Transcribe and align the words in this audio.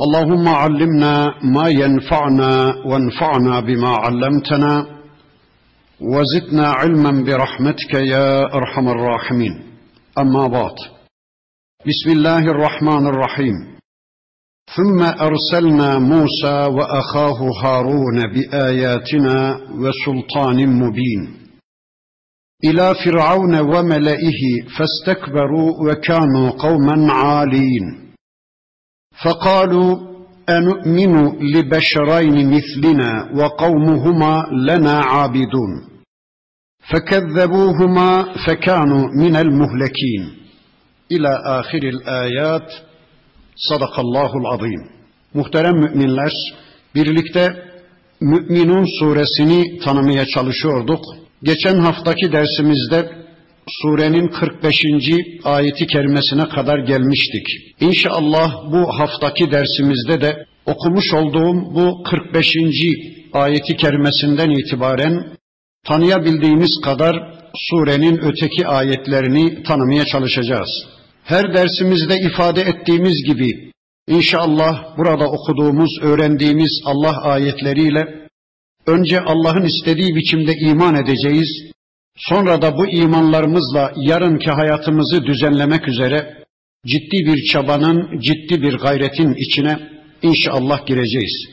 اللهم 0.00 0.48
علمنا 0.48 1.34
ما 1.44 1.68
ينفعنا 1.68 2.74
وانفعنا 2.86 3.60
بما 3.60 3.88
علمتنا 3.88 4.86
وزدنا 6.00 6.68
علما 6.68 7.24
برحمتك 7.24 7.94
يا 7.94 8.54
أرحم 8.54 8.88
الراحمين. 8.88 9.62
أما 10.18 10.46
بعد 10.46 10.74
بسم 11.86 12.10
الله 12.10 12.38
الرحمن 12.38 13.06
الرحيم. 13.06 13.54
ثم 14.76 15.02
أرسلنا 15.02 15.98
موسى 15.98 16.56
وأخاه 16.76 17.38
هارون 17.62 18.18
بآياتنا 18.34 19.60
وسلطان 19.82 20.68
مبين. 20.68 21.22
إلى 22.64 22.94
فرعون 23.04 23.60
وملئه 23.60 24.42
فاستكبروا 24.78 25.70
وكانوا 25.90 26.50
قوما 26.50 27.12
عالين. 27.12 28.11
فقالوا 29.23 29.97
أنؤمن 30.49 31.13
لبشرين 31.53 32.51
مثلنا 32.55 33.29
وقومهما 33.35 34.45
لنا 34.67 34.99
عابدون 34.99 35.71
فكذبوهما 36.89 38.25
فكانوا 38.47 39.07
من 39.21 39.35
المهلكين 39.35 40.21
إلى 41.11 41.41
آخر 41.45 41.77
الآيات 41.77 42.71
صدق 43.55 43.99
الله 43.99 44.31
العظيم 44.37 44.97
Muhterem 45.33 45.75
müminler, 45.75 46.31
birlikte 46.95 47.63
Müminun 48.21 48.85
suresini 48.99 49.79
tanımaya 49.79 50.25
çalışıyorduk. 50.25 50.99
Geçen 51.43 51.79
haftaki 51.79 52.31
dersimizde 52.31 53.20
surenin 53.68 54.28
45. 54.28 54.84
ayeti 55.44 55.86
kerimesine 55.86 56.48
kadar 56.48 56.78
gelmiştik. 56.78 57.46
İnşallah 57.80 58.72
bu 58.72 58.98
haftaki 58.98 59.50
dersimizde 59.50 60.20
de 60.20 60.46
okumuş 60.66 61.14
olduğum 61.14 61.74
bu 61.74 62.02
45. 62.02 62.56
ayeti 63.32 63.76
kerimesinden 63.76 64.50
itibaren 64.50 65.36
tanıyabildiğimiz 65.86 66.80
kadar 66.84 67.16
surenin 67.54 68.18
öteki 68.18 68.66
ayetlerini 68.66 69.62
tanımaya 69.62 70.04
çalışacağız. 70.04 70.70
Her 71.24 71.54
dersimizde 71.54 72.20
ifade 72.20 72.60
ettiğimiz 72.60 73.24
gibi 73.24 73.72
inşallah 74.08 74.98
burada 74.98 75.28
okuduğumuz, 75.30 75.98
öğrendiğimiz 76.02 76.80
Allah 76.84 77.22
ayetleriyle 77.22 78.22
önce 78.86 79.20
Allah'ın 79.20 79.64
istediği 79.64 80.14
biçimde 80.14 80.52
iman 80.54 80.94
edeceğiz. 80.94 81.72
Sonra 82.16 82.62
da 82.62 82.76
bu 82.78 82.86
imanlarımızla 82.86 83.92
yarınki 83.96 84.50
hayatımızı 84.50 85.26
düzenlemek 85.26 85.88
üzere 85.88 86.44
ciddi 86.86 87.26
bir 87.26 87.44
çabanın, 87.44 88.20
ciddi 88.20 88.62
bir 88.62 88.74
gayretin 88.74 89.34
içine 89.34 89.78
inşallah 90.22 90.86
gireceğiz. 90.86 91.48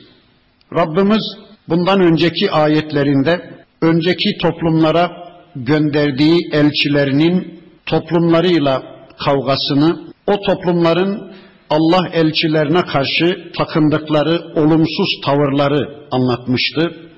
Rabbimiz 0.74 1.22
bundan 1.68 2.00
önceki 2.00 2.50
ayetlerinde 2.50 3.64
önceki 3.82 4.38
toplumlara 4.38 5.10
gönderdiği 5.56 6.38
elçilerinin 6.52 7.60
toplumlarıyla 7.86 8.82
kavgasını, 9.24 10.12
o 10.26 10.40
toplumların 10.40 11.32
Allah 11.70 12.08
elçilerine 12.12 12.82
karşı 12.82 13.52
takındıkları 13.56 14.60
olumsuz 14.60 15.20
tavırları 15.24 16.08
anlatmıştı. 16.10 17.10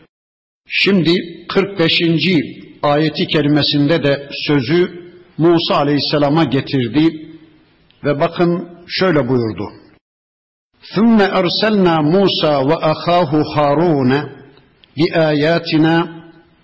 Şimdi 0.69 1.45
45 1.49 2.01
ayeti 2.84 3.28
kerimesinde 3.28 4.04
de 4.04 4.30
sözü 4.48 5.08
Musa 5.38 5.76
Aleyhisselam'a 5.76 6.44
getirdi 6.44 7.28
ve 8.04 8.20
bakın 8.20 8.70
şöyle 8.88 9.28
buyurdu. 9.30 9.70
ثُمَّ 10.96 11.20
أَرْسَلْنَا 11.40 11.96
مُوسَى 12.14 12.54
وَأَخَاهُ 12.70 13.32
هَارُونَ 13.56 14.12
بِآيَاتِنَا 14.98 15.96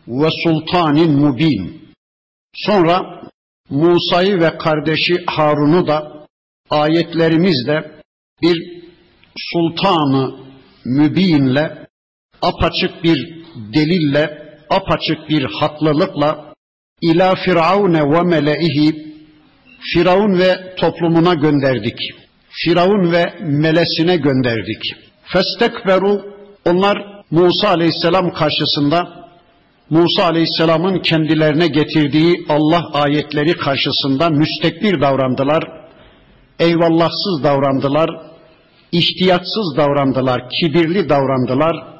وَسُلْطَانٍ 0.07 0.97
مُب۪ينٍ 1.23 1.63
Sonra 2.55 3.23
Musa'yı 3.69 4.39
ve 4.39 4.57
kardeşi 4.57 5.13
Harun'u 5.27 5.87
da 5.87 6.25
ayetlerimizle 6.69 7.91
bir 8.41 8.83
sultanı 9.37 10.35
mübinle 10.85 11.87
apaçık 12.41 13.03
bir 13.03 13.43
delille 13.55 14.46
apaçık 14.70 15.28
bir 15.28 15.44
haklılıkla 15.44 16.54
ila 17.02 17.34
firavune 17.34 18.00
ve 18.02 18.22
meleihi 18.22 19.08
Firavun 19.80 20.38
ve 20.38 20.74
toplumuna 20.76 21.34
gönderdik. 21.34 21.98
Firavun 22.50 23.12
ve 23.12 23.34
melesine 23.40 24.16
gönderdik. 24.16 24.82
Festekberu 25.24 26.20
onlar 26.64 27.22
Musa 27.30 27.68
aleyhisselam 27.68 28.32
karşısında 28.32 29.28
Musa 29.90 30.24
aleyhisselamın 30.24 31.02
kendilerine 31.02 31.66
getirdiği 31.66 32.46
Allah 32.48 32.84
ayetleri 32.92 33.52
karşısında 33.56 34.30
müstekbir 34.30 35.00
davrandılar. 35.00 35.62
Eyvallahsız 36.58 37.44
davrandılar. 37.44 38.10
ihtiyatsız 38.92 39.76
davrandılar. 39.76 40.50
Kibirli 40.50 41.08
davrandılar. 41.08 41.97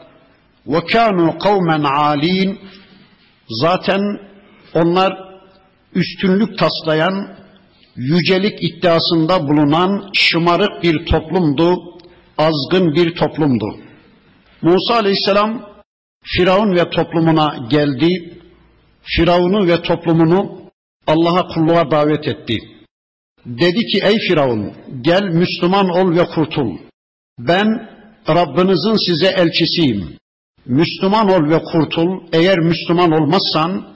وَكَانُوا 0.67 1.31
قَوْمًا 1.45 1.88
عَالِينَ 1.88 2.57
Zaten 3.50 4.01
onlar 4.73 5.13
üstünlük 5.95 6.57
taslayan, 6.59 7.35
yücelik 7.95 8.63
iddiasında 8.63 9.47
bulunan 9.47 10.09
şımarık 10.13 10.84
bir 10.84 11.06
toplumdu, 11.06 11.78
azgın 12.38 12.95
bir 12.95 13.16
toplumdu. 13.16 13.66
Musa 14.61 14.95
aleyhisselam 14.95 15.73
Firavun 16.23 16.75
ve 16.75 16.89
toplumuna 16.89 17.67
geldi, 17.69 18.39
Firavun'u 19.03 19.67
ve 19.67 19.81
toplumunu 19.81 20.61
Allah'a 21.07 21.47
kulluğa 21.47 21.91
davet 21.91 22.28
etti. 22.28 22.57
Dedi 23.45 23.85
ki 23.85 24.01
ey 24.03 24.17
Firavun 24.19 24.73
gel 25.01 25.23
Müslüman 25.23 25.89
ol 25.89 26.16
ve 26.16 26.25
kurtul. 26.25 26.78
Ben 27.39 27.89
Rabbinizin 28.29 29.06
size 29.06 29.28
elçisiyim. 29.28 30.17
Müslüman 30.68 31.28
ol 31.28 31.50
ve 31.50 31.62
kurtul. 31.62 32.20
Eğer 32.32 32.58
Müslüman 32.58 33.12
olmazsan, 33.12 33.86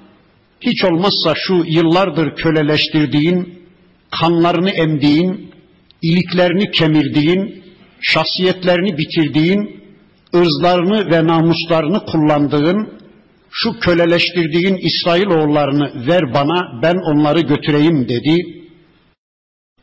hiç 0.61 0.85
olmazsa 0.85 1.35
şu 1.37 1.65
yıllardır 1.67 2.37
köleleştirdiğin, 2.37 3.63
kanlarını 4.21 4.71
emdiğin, 4.71 5.51
iliklerini 6.03 6.71
kemirdiğin, 6.71 7.65
şahsiyetlerini 8.01 8.99
bitirdiğin, 8.99 9.83
ırzlarını 10.35 11.11
ve 11.11 11.27
namuslarını 11.27 12.05
kullandığın, 12.07 12.93
şu 13.51 13.79
köleleştirdiğin 13.81 14.77
İsrailoğullarını 14.77 16.07
ver 16.07 16.35
bana, 16.35 16.83
ben 16.83 16.97
onları 16.97 17.41
götüreyim 17.41 18.09
dedi. 18.09 18.37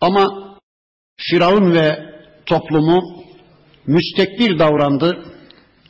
Ama 0.02 0.28
Firavun 1.18 1.74
ve 1.74 2.00
toplumu 2.46 3.02
müstekbir 3.88 4.60
davrandı. 4.60 5.29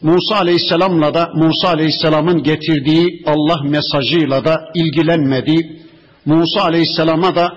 Musa 0.01 0.35
Aleyhisselam'la 0.35 1.13
da 1.13 1.31
Musa 1.35 1.69
Aleyhisselam'ın 1.69 2.43
getirdiği 2.43 3.23
Allah 3.25 3.63
mesajıyla 3.63 4.45
da 4.45 4.71
ilgilenmedi. 4.75 5.81
Musa 6.25 6.61
Aleyhisselam'a 6.61 7.35
da 7.35 7.53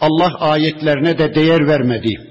Allah 0.00 0.34
ayetlerine 0.40 1.18
de 1.18 1.34
değer 1.34 1.66
vermedi. 1.66 2.30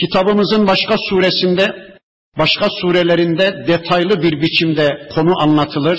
Kitabımızın 0.00 0.66
başka 0.66 0.96
suresinde, 0.98 1.98
başka 2.38 2.68
surelerinde 2.80 3.64
detaylı 3.68 4.22
bir 4.22 4.40
biçimde 4.40 5.08
konu 5.14 5.42
anlatılır. 5.42 5.98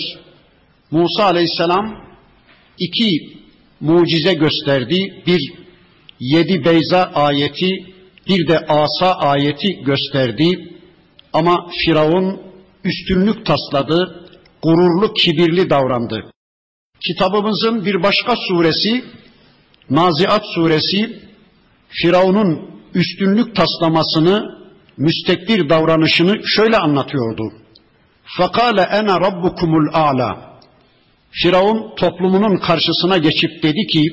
Musa 0.91 1.23
Aleyhisselam 1.23 2.07
iki 2.79 3.38
mucize 3.79 4.33
gösterdi. 4.33 5.23
Bir 5.27 5.53
yedi 6.19 6.65
beyza 6.65 7.11
ayeti, 7.15 7.69
bir 8.27 8.47
de 8.47 8.59
asa 8.59 9.13
ayeti 9.13 9.83
gösterdi. 9.83 10.73
Ama 11.33 11.69
Firavun 11.85 12.46
üstünlük 12.88 13.45
tasladı, 13.45 14.28
gururlu, 14.63 15.13
kibirli 15.13 15.69
davrandı. 15.69 16.31
Kitabımızın 17.07 17.86
bir 17.86 18.04
başka 18.04 18.36
suresi, 18.48 19.04
Naziat 19.89 20.44
suresi, 20.56 21.19
Firavun'un 21.89 22.78
üstünlük 22.94 23.56
taslamasını, 23.56 24.57
müstekbir 24.98 25.69
davranışını 25.69 26.36
şöyle 26.45 26.78
anlatıyordu. 26.78 27.54
Fakale 28.38 28.81
ene 28.81 29.13
rabbukumul 29.13 29.88
a'la. 29.94 30.60
Firavun 31.31 31.95
toplumunun 31.95 32.57
karşısına 32.57 33.18
geçip 33.18 33.63
dedi 33.63 33.88
ki, 33.88 34.04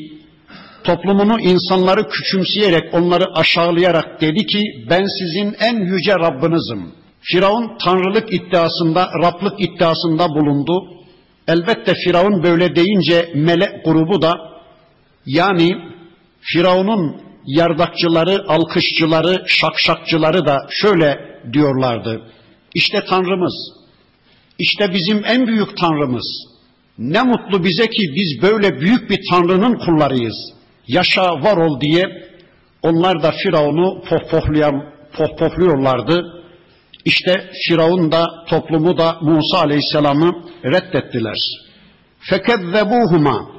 toplumunu 0.84 1.40
insanları 1.40 2.08
küçümseyerek, 2.08 2.94
onları 2.94 3.24
aşağılayarak 3.34 4.20
dedi 4.20 4.46
ki, 4.46 4.60
ben 4.90 5.06
sizin 5.18 5.54
en 5.60 5.76
yüce 5.76 6.14
Rabbinizim. 6.14 7.03
Firavun 7.32 7.78
tanrılık 7.84 8.32
iddiasında, 8.34 9.10
Rablık 9.22 9.60
iddiasında 9.60 10.28
bulundu. 10.28 11.04
Elbette 11.48 11.94
Firavun 11.94 12.42
böyle 12.42 12.76
deyince 12.76 13.32
melek 13.34 13.84
grubu 13.84 14.22
da 14.22 14.34
yani 15.26 15.72
Firavun'un 16.40 17.22
yardakçıları, 17.46 18.44
alkışçıları, 18.48 19.44
şakşakçıları 19.46 20.46
da 20.46 20.66
şöyle 20.70 21.40
diyorlardı. 21.52 22.22
İşte 22.74 23.04
Tanrımız, 23.08 23.72
işte 24.58 24.92
bizim 24.92 25.24
en 25.24 25.46
büyük 25.46 25.76
Tanrımız. 25.76 26.54
Ne 26.98 27.22
mutlu 27.22 27.64
bize 27.64 27.90
ki 27.90 28.12
biz 28.16 28.42
böyle 28.42 28.80
büyük 28.80 29.10
bir 29.10 29.20
Tanrı'nın 29.30 29.78
kullarıyız. 29.78 30.52
Yaşa 30.88 31.42
var 31.42 31.56
ol 31.56 31.80
diye 31.80 32.04
onlar 32.82 33.22
da 33.22 33.32
Firavun'u 33.32 34.04
pohpohlayan, 34.08 34.84
pohpohluyorlardı. 35.16 36.43
İşte 37.04 37.50
Firavun 37.66 38.12
da 38.12 38.26
toplumu 38.48 38.98
da 38.98 39.16
Musa 39.20 39.58
Aleyhisselam'ı 39.58 40.32
reddettiler. 40.64 41.36
Fekezzebuhuma 42.20 43.50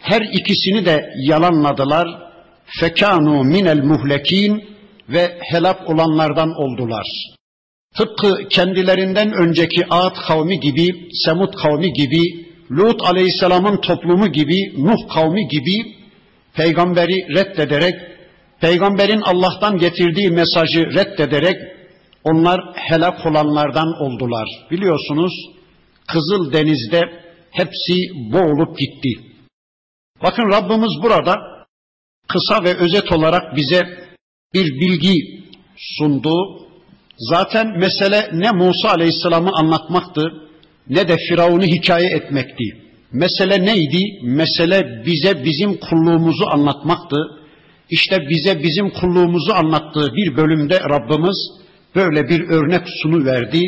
her 0.00 0.20
ikisini 0.20 0.86
de 0.86 1.10
yalanladılar. 1.16 2.08
Fekanu 2.80 3.44
minel 3.44 3.82
muhlekin 3.82 4.64
ve 5.08 5.38
helak 5.40 5.90
olanlardan 5.90 6.50
oldular. 6.50 7.06
Tıpkı 7.96 8.48
kendilerinden 8.48 9.32
önceki 9.32 9.86
Ad 9.90 10.14
kavmi 10.28 10.60
gibi, 10.60 11.08
Semud 11.24 11.54
kavmi 11.54 11.92
gibi, 11.92 12.46
Lut 12.70 13.02
aleyhisselamın 13.02 13.80
toplumu 13.80 14.32
gibi, 14.32 14.84
Nuh 14.84 15.14
kavmi 15.14 15.48
gibi 15.48 15.94
peygamberi 16.54 17.34
reddederek, 17.34 17.94
peygamberin 18.60 19.20
Allah'tan 19.20 19.78
getirdiği 19.78 20.30
mesajı 20.30 20.80
reddederek 20.80 21.73
onlar 22.24 22.60
helak 22.74 23.26
olanlardan 23.26 23.88
oldular. 24.02 24.48
Biliyorsunuz 24.70 25.32
Kızıl 26.06 26.52
Deniz'de 26.52 27.00
hepsi 27.50 27.94
boğulup 28.32 28.78
gitti. 28.78 29.34
Bakın 30.22 30.50
Rabbimiz 30.50 31.02
burada 31.02 31.36
kısa 32.28 32.64
ve 32.64 32.76
özet 32.76 33.12
olarak 33.12 33.56
bize 33.56 33.82
bir 34.54 34.80
bilgi 34.80 35.44
sundu. 35.76 36.34
Zaten 37.18 37.78
mesele 37.78 38.30
ne 38.32 38.50
Musa 38.50 38.88
Aleyhisselam'ı 38.88 39.50
anlatmaktı 39.54 40.32
ne 40.88 41.08
de 41.08 41.16
Firavun'u 41.16 41.64
hikaye 41.64 42.08
etmekti. 42.08 42.64
Mesele 43.12 43.66
neydi? 43.66 44.02
Mesele 44.22 45.02
bize 45.06 45.44
bizim 45.44 45.76
kulluğumuzu 45.76 46.46
anlatmaktı. 46.46 47.16
İşte 47.90 48.18
bize 48.30 48.62
bizim 48.62 48.90
kulluğumuzu 48.90 49.52
anlattığı 49.52 50.14
bir 50.14 50.36
bölümde 50.36 50.80
Rabbimiz 50.80 51.63
böyle 51.94 52.28
bir 52.28 52.48
örnek 52.48 52.82
sunu 53.02 53.24
verdi 53.24 53.62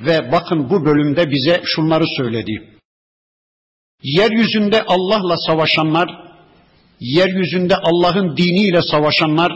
ve 0.00 0.32
bakın 0.32 0.70
bu 0.70 0.84
bölümde 0.84 1.30
bize 1.30 1.60
şunları 1.64 2.04
söyledi. 2.16 2.74
Yeryüzünde 4.02 4.82
Allah'la 4.82 5.36
savaşanlar, 5.36 6.08
yeryüzünde 7.00 7.76
Allah'ın 7.76 8.36
diniyle 8.36 8.82
savaşanlar, 8.82 9.52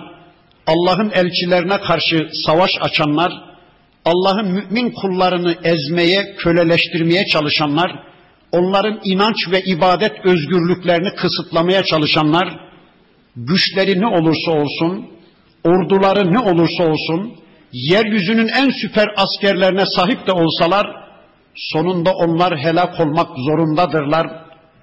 Allah'ın 0.66 1.10
elçilerine 1.10 1.80
karşı 1.80 2.28
savaş 2.46 2.70
açanlar, 2.80 3.32
Allah'ın 4.04 4.52
mümin 4.52 4.90
kullarını 4.90 5.56
ezmeye, 5.64 6.34
köleleştirmeye 6.38 7.26
çalışanlar, 7.26 7.90
onların 8.52 9.00
inanç 9.04 9.36
ve 9.50 9.60
ibadet 9.60 10.12
özgürlüklerini 10.24 11.14
kısıtlamaya 11.14 11.84
çalışanlar, 11.84 12.48
güçleri 13.36 14.00
ne 14.00 14.06
olursa 14.06 14.50
olsun, 14.50 15.06
orduları 15.64 16.32
ne 16.32 16.38
olursa 16.38 16.84
olsun, 16.84 17.38
yeryüzünün 17.73 18.47
en 18.47 18.69
süper 18.69 19.07
askerlerine 19.15 19.85
sahip 19.85 20.27
de 20.27 20.31
olsalar, 20.31 20.87
sonunda 21.55 22.11
onlar 22.11 22.57
helak 22.57 22.99
olmak 22.99 23.27
zorundadırlar. 23.37 24.27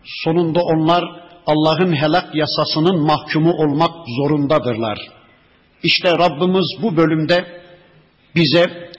Sonunda 0.05 0.61
onlar 0.61 1.05
Allah'ın 1.47 1.93
helak 1.93 2.35
yasasının 2.35 3.01
mahkumu 3.01 3.53
olmak 3.53 3.91
zorundadırlar. 4.17 4.99
İşte 5.83 6.19
Rabbimiz 6.19 6.67
bu 6.83 6.97
bölümde 6.97 7.47
bize 8.37 8.91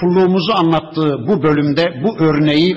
kulluğumuzu 0.00 0.52
anlattığı 0.52 1.26
bu 1.26 1.42
bölümde 1.42 2.00
bu 2.04 2.18
örneği 2.18 2.76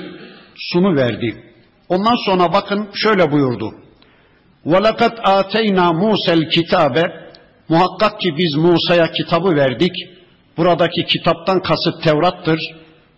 sunu 0.56 0.96
verdi. 0.96 1.44
Ondan 1.88 2.16
sonra 2.26 2.52
bakın 2.52 2.88
şöyle 2.94 3.32
buyurdu. 3.32 3.74
وَلَقَدْ 4.66 5.14
آتَيْنَا 5.20 5.86
مُوسَى 6.02 6.32
الْكِتَابَ 6.32 7.20
Muhakkak 7.68 8.20
ki 8.20 8.36
biz 8.38 8.56
Musa'ya 8.56 9.12
kitabı 9.12 9.56
verdik. 9.56 9.92
Buradaki 10.56 11.04
kitaptan 11.04 11.62
kasıt 11.62 12.02
Tevrat'tır. 12.04 12.60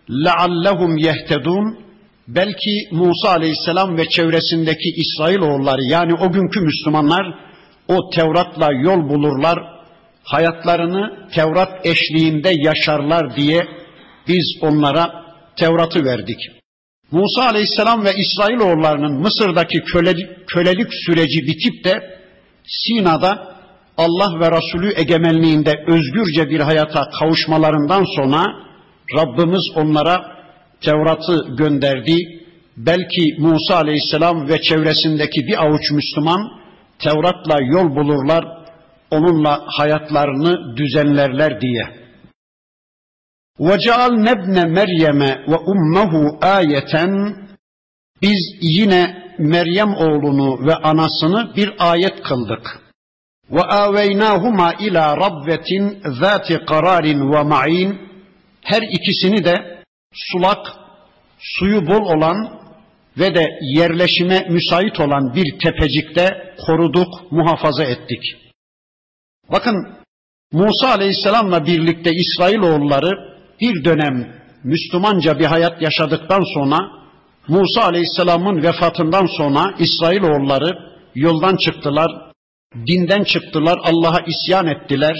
لَعَلَّهُمْ 0.09 0.99
يَهْتَدُونَ 0.99 1.83
Belki 2.27 2.87
Musa 2.91 3.29
Aleyhisselam 3.29 3.97
ve 3.97 4.09
çevresindeki 4.09 4.89
İsrailoğulları 4.89 5.83
yani 5.83 6.13
o 6.13 6.31
günkü 6.31 6.61
Müslümanlar 6.61 7.25
o 7.87 8.09
Tevrat'la 8.09 8.73
yol 8.73 9.09
bulurlar, 9.09 9.59
hayatlarını 10.23 11.29
Tevrat 11.33 11.85
eşliğinde 11.85 12.49
yaşarlar 12.49 13.35
diye 13.35 13.67
biz 14.27 14.57
onlara 14.61 15.23
Tevrat'ı 15.55 16.05
verdik. 16.05 16.39
Musa 17.11 17.45
Aleyhisselam 17.45 18.05
ve 18.05 18.13
İsrailoğullarının 18.15 19.21
Mısır'daki 19.21 19.83
kölelik, 19.83 20.47
kölelik 20.47 20.87
süreci 21.05 21.47
bitip 21.47 21.83
de 21.83 22.19
Sina'da 22.67 23.55
Allah 23.97 24.39
ve 24.39 24.51
Resulü 24.51 24.93
egemenliğinde 24.95 25.83
özgürce 25.87 26.49
bir 26.49 26.59
hayata 26.59 27.09
kavuşmalarından 27.19 28.05
sonra 28.15 28.45
Rabbimiz 29.15 29.63
onlara 29.75 30.33
Tevrat'ı 30.81 31.55
gönderdi. 31.57 32.17
Belki 32.77 33.35
Musa 33.39 33.75
Aleyhisselam 33.75 34.49
ve 34.49 34.61
çevresindeki 34.61 35.47
bir 35.47 35.65
avuç 35.65 35.91
Müslüman 35.91 36.51
Tevrat'la 36.99 37.57
yol 37.61 37.95
bulurlar, 37.95 38.45
onunla 39.11 39.63
hayatlarını 39.65 40.77
düzenlerler 40.77 41.61
diye. 41.61 42.03
وَجَعَلْنَا 43.59 44.31
ابْنَ 44.37 44.57
مَرْيَمَ 44.77 45.21
وَأُمَّهُ 45.45 46.39
آيَةً 46.39 46.93
Biz 48.21 48.39
yine 48.61 49.23
Meryem 49.37 49.95
oğlunu 49.95 50.67
ve 50.67 50.75
anasını 50.75 51.55
bir 51.55 51.73
ayet 51.79 52.21
kıldık. 52.23 52.81
وَاَوَيْنَاهُمَا 53.55 54.67
اِلَى 54.85 55.03
رَبَّةٍ 55.25 55.69
ذَاتِ 56.21 56.47
قَرَارٍ 56.69 57.05
وَمَعِينٍ 57.33 57.89
Her 58.61 58.81
ikisini 58.81 59.45
de 59.45 59.83
sulak, 60.13 60.67
suyu 61.39 61.87
bol 61.87 62.05
olan 62.17 62.59
ve 63.17 63.35
de 63.35 63.45
yerleşime 63.61 64.47
müsait 64.49 64.99
olan 64.99 65.35
bir 65.35 65.59
tepecikte 65.59 66.55
koruduk, 66.65 67.31
muhafaza 67.31 67.83
ettik. 67.83 68.35
Bakın 69.51 69.97
Musa 70.51 70.89
Aleyhisselam'la 70.89 71.65
birlikte 71.65 72.11
İsrailoğulları 72.11 73.11
bir 73.61 73.83
dönem 73.83 74.33
Müslümanca 74.63 75.39
bir 75.39 75.45
hayat 75.45 75.81
yaşadıktan 75.81 76.43
sonra 76.53 76.79
Musa 77.47 77.83
Aleyhisselam'ın 77.83 78.63
vefatından 78.63 79.25
sonra 79.25 79.73
İsrailoğulları 79.79 80.77
yoldan 81.15 81.55
çıktılar, 81.55 82.26
dinden 82.86 83.24
çıktılar, 83.24 83.78
Allah'a 83.82 84.20
isyan 84.26 84.66
ettiler. 84.66 85.16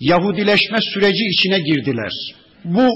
Yahudileşme 0.00 0.78
süreci 0.80 1.24
içine 1.24 1.58
girdiler. 1.60 2.12
Bu 2.64 2.88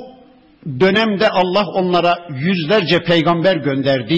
dönemde 0.80 1.28
Allah 1.28 1.66
onlara 1.66 2.28
yüzlerce 2.30 3.02
peygamber 3.02 3.56
gönderdi. 3.56 4.16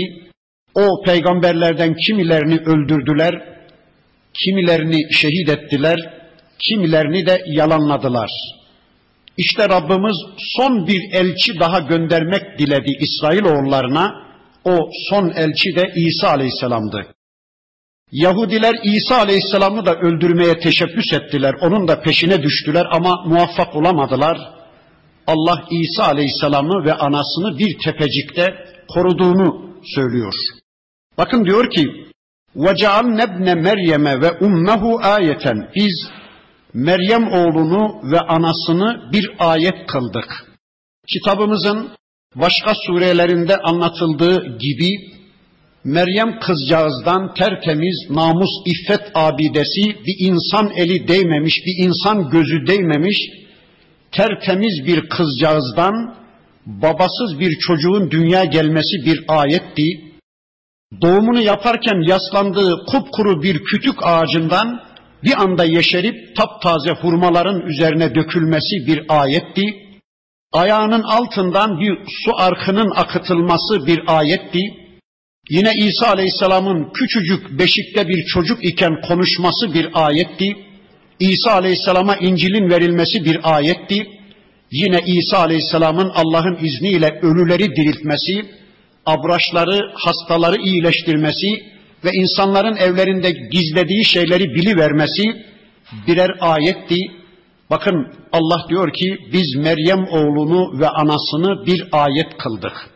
O 0.74 1.02
peygamberlerden 1.04 1.94
kimilerini 1.94 2.56
öldürdüler, 2.56 3.34
kimilerini 4.44 5.12
şehit 5.12 5.48
ettiler, 5.48 5.98
kimilerini 6.58 7.26
de 7.26 7.42
yalanladılar. 7.46 8.30
İşte 9.36 9.68
Rabbimiz 9.68 10.16
son 10.56 10.86
bir 10.86 11.00
elçi 11.12 11.60
daha 11.60 11.78
göndermek 11.78 12.58
diledi 12.58 12.92
İsrailoğullarına. 13.00 14.26
O 14.64 14.90
son 15.10 15.30
elçi 15.30 15.76
de 15.76 15.92
İsa 15.96 16.28
Aleyhisselam'dı. 16.28 17.15
Yahudiler 18.12 18.74
İsa 18.84 19.16
Aleyhisselam'ı 19.16 19.86
da 19.86 19.94
öldürmeye 19.94 20.58
teşebbüs 20.58 21.12
ettiler. 21.12 21.54
Onun 21.60 21.88
da 21.88 22.00
peşine 22.00 22.42
düştüler 22.42 22.86
ama 22.90 23.24
muvaffak 23.26 23.76
olamadılar. 23.76 24.38
Allah 25.26 25.64
İsa 25.70 26.04
Aleyhisselam'ı 26.04 26.84
ve 26.84 26.94
anasını 26.94 27.58
bir 27.58 27.76
tepecikte 27.84 28.54
koruduğunu 28.88 29.76
söylüyor. 29.94 30.32
Bakın 31.18 31.44
diyor 31.44 31.70
ki: 31.70 31.88
"Ve 32.56 32.72
nebne 33.16 33.54
Meryem'e 33.54 34.20
ve 34.20 34.32
ummehu 34.32 34.98
ayeten." 35.02 35.70
Biz 35.76 36.08
Meryem 36.74 37.32
oğlunu 37.32 38.12
ve 38.12 38.20
anasını 38.20 39.12
bir 39.12 39.30
ayet 39.38 39.86
kıldık. 39.86 40.46
Kitabımızın 41.12 41.88
başka 42.34 42.72
surelerinde 42.86 43.56
anlatıldığı 43.56 44.58
gibi 44.58 45.15
Meryem 45.86 46.40
kızcağızdan 46.40 47.34
tertemiz, 47.34 48.10
namus, 48.10 48.50
iffet 48.66 49.00
abidesi, 49.14 49.82
bir 50.06 50.16
insan 50.28 50.70
eli 50.76 51.08
değmemiş, 51.08 51.54
bir 51.66 51.84
insan 51.84 52.30
gözü 52.30 52.66
değmemiş, 52.66 53.16
tertemiz 54.12 54.86
bir 54.86 55.08
kızcağızdan 55.08 56.14
babasız 56.66 57.40
bir 57.40 57.58
çocuğun 57.58 58.10
dünya 58.10 58.44
gelmesi 58.44 59.06
bir 59.06 59.24
ayetti. 59.28 60.00
Doğumunu 61.02 61.40
yaparken 61.40 62.08
yaslandığı 62.08 62.84
kupkuru 62.86 63.42
bir 63.42 63.64
kütük 63.64 63.94
ağacından 64.02 64.80
bir 65.24 65.42
anda 65.42 65.64
yeşerip 65.64 66.36
taptaze 66.36 66.90
hurmaların 66.90 67.60
üzerine 67.60 68.14
dökülmesi 68.14 68.86
bir 68.86 69.02
ayetti. 69.08 69.62
Ayağının 70.52 71.02
altından 71.02 71.80
bir 71.80 71.98
su 72.24 72.32
arkının 72.36 72.90
akıtılması 72.96 73.86
bir 73.86 74.00
ayetti. 74.06 74.85
Yine 75.50 75.72
İsa 75.74 76.06
Aleyhisselam'ın 76.06 76.92
küçücük 76.94 77.58
beşikte 77.58 78.08
bir 78.08 78.24
çocuk 78.24 78.64
iken 78.64 79.00
konuşması 79.08 79.74
bir 79.74 79.88
ayetti. 79.94 80.56
İsa 81.20 81.52
Aleyhisselam'a 81.52 82.16
İncil'in 82.16 82.70
verilmesi 82.70 83.24
bir 83.24 83.56
ayetti. 83.56 84.06
Yine 84.70 85.00
İsa 85.06 85.38
Aleyhisselam'ın 85.38 86.10
Allah'ın 86.14 86.58
izniyle 86.64 87.20
ölüleri 87.22 87.76
diriltmesi, 87.76 88.46
abraşları, 89.06 89.92
hastaları 89.94 90.62
iyileştirmesi 90.62 91.46
ve 92.04 92.10
insanların 92.12 92.76
evlerinde 92.76 93.30
gizlediği 93.30 94.04
şeyleri 94.04 94.44
bilivermesi 94.54 95.22
birer 96.06 96.30
ayetti. 96.40 96.96
Bakın 97.70 98.12
Allah 98.32 98.66
diyor 98.68 98.92
ki 98.92 99.18
biz 99.32 99.56
Meryem 99.56 100.06
oğlunu 100.10 100.80
ve 100.80 100.88
anasını 100.88 101.66
bir 101.66 101.88
ayet 101.92 102.38
kıldık. 102.38 102.90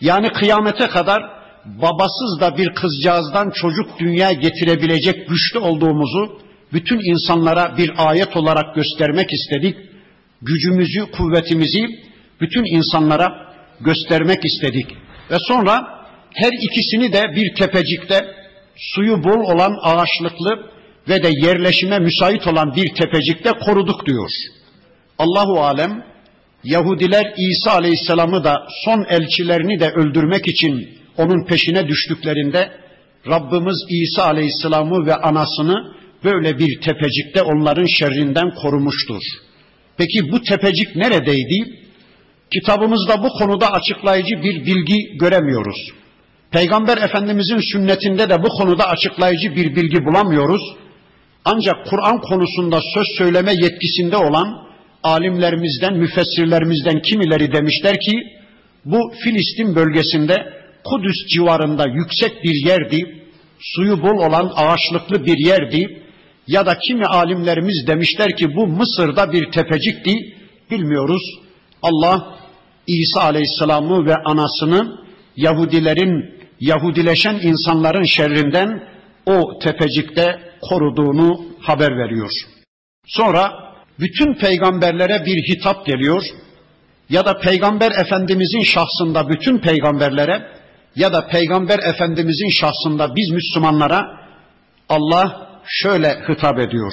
Yani 0.00 0.28
kıyamete 0.32 0.86
kadar 0.86 1.37
babasız 1.64 2.40
da 2.40 2.56
bir 2.56 2.74
kızcağızdan 2.74 3.50
çocuk 3.50 3.98
dünya 3.98 4.32
getirebilecek 4.32 5.28
güçlü 5.28 5.58
olduğumuzu 5.58 6.40
bütün 6.72 7.00
insanlara 7.12 7.76
bir 7.76 7.92
ayet 8.08 8.36
olarak 8.36 8.74
göstermek 8.74 9.32
istedik. 9.32 9.76
Gücümüzü, 10.42 11.10
kuvvetimizi 11.10 11.86
bütün 12.40 12.64
insanlara 12.64 13.54
göstermek 13.80 14.44
istedik. 14.44 14.86
Ve 15.30 15.36
sonra 15.38 15.98
her 16.34 16.52
ikisini 16.52 17.12
de 17.12 17.22
bir 17.36 17.54
tepecikte 17.54 18.34
suyu 18.76 19.24
bol 19.24 19.54
olan 19.54 19.74
ağaçlıklı 19.82 20.70
ve 21.08 21.22
de 21.22 21.28
yerleşime 21.46 21.98
müsait 21.98 22.46
olan 22.46 22.76
bir 22.76 22.94
tepecikte 22.94 23.50
koruduk 23.52 24.06
diyor. 24.06 24.30
Allahu 25.18 25.60
alem 25.60 26.04
Yahudiler 26.64 27.34
İsa 27.36 27.72
Aleyhisselam'ı 27.72 28.44
da 28.44 28.66
son 28.84 29.06
elçilerini 29.08 29.80
de 29.80 29.90
öldürmek 29.90 30.48
için 30.48 30.88
onun 31.18 31.44
peşine 31.44 31.88
düştüklerinde 31.88 32.70
Rabbimiz 33.26 33.76
İsa 33.88 34.24
Aleyhisselam'ı 34.24 35.06
ve 35.06 35.14
anasını 35.14 35.94
böyle 36.24 36.58
bir 36.58 36.80
tepecikte 36.80 37.42
onların 37.42 37.86
şerrinden 37.86 38.54
korumuştur. 38.54 39.22
Peki 39.96 40.32
bu 40.32 40.42
tepecik 40.42 40.96
neredeydi? 40.96 41.78
Kitabımızda 42.52 43.22
bu 43.22 43.28
konuda 43.28 43.72
açıklayıcı 43.72 44.42
bir 44.42 44.66
bilgi 44.66 45.18
göremiyoruz. 45.18 45.90
Peygamber 46.50 46.96
Efendimizin 46.96 47.72
sünnetinde 47.72 48.30
de 48.30 48.42
bu 48.42 48.48
konuda 48.48 48.88
açıklayıcı 48.88 49.56
bir 49.56 49.76
bilgi 49.76 50.04
bulamıyoruz. 50.04 50.62
Ancak 51.44 51.86
Kur'an 51.86 52.20
konusunda 52.20 52.80
söz 52.94 53.06
söyleme 53.18 53.52
yetkisinde 53.52 54.16
olan 54.16 54.68
alimlerimizden, 55.02 55.96
müfessirlerimizden 55.96 57.02
kimileri 57.02 57.52
demişler 57.52 58.00
ki 58.00 58.12
bu 58.84 59.12
Filistin 59.24 59.74
bölgesinde 59.76 60.57
Kudüs 60.84 61.26
civarında 61.34 61.86
yüksek 61.86 62.44
bir 62.44 62.66
yerdi, 62.66 63.24
suyu 63.60 64.02
bol 64.02 64.18
olan 64.26 64.52
ağaçlıklı 64.56 65.26
bir 65.26 65.46
yerdi 65.46 66.02
ya 66.46 66.66
da 66.66 66.78
kimi 66.78 67.06
alimlerimiz 67.06 67.86
demişler 67.86 68.36
ki 68.36 68.56
bu 68.56 68.66
Mısır'da 68.66 69.32
bir 69.32 69.50
tepecikti, 69.50 70.14
bilmiyoruz. 70.70 71.22
Allah 71.82 72.38
İsa 72.86 73.20
Aleyhisselam'ı 73.22 74.06
ve 74.06 74.14
anasını 74.24 74.98
Yahudilerin, 75.36 76.34
Yahudileşen 76.60 77.34
insanların 77.42 78.04
şerrinden 78.04 78.88
o 79.26 79.58
tepecikte 79.58 80.40
koruduğunu 80.60 81.44
haber 81.60 81.98
veriyor. 81.98 82.30
Sonra 83.06 83.52
bütün 84.00 84.34
peygamberlere 84.34 85.26
bir 85.26 85.42
hitap 85.42 85.86
geliyor 85.86 86.22
ya 87.10 87.24
da 87.26 87.38
peygamber 87.38 87.90
efendimizin 87.90 88.62
şahsında 88.62 89.28
bütün 89.28 89.58
peygamberlere 89.58 90.57
ya 90.98 91.12
da 91.12 91.26
peygamber 91.26 91.78
efendimizin 91.78 92.50
şahsında 92.50 93.16
biz 93.16 93.30
Müslümanlara 93.30 94.00
Allah 94.88 95.48
şöyle 95.66 96.08
hitap 96.28 96.58
ediyor. 96.58 96.92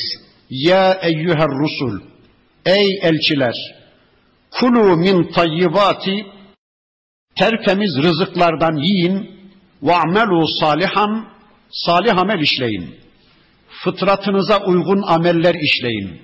Ya 0.50 1.00
eyyüher 1.02 1.50
rusul 1.50 2.00
ey 2.66 3.00
elçiler 3.02 3.56
kulu 4.52 4.98
min 4.98 5.32
tayyibati 5.32 6.26
tertemiz 7.36 7.98
rızıklardan 8.04 8.76
yiyin 8.76 9.32
ve 9.84 9.96
amelu 9.96 10.48
salihan 10.60 11.28
salih 11.70 12.18
amel 12.18 12.40
işleyin. 12.40 12.96
Fıtratınıza 13.84 14.66
uygun 14.66 15.02
ameller 15.02 15.56
işleyin. 15.56 16.22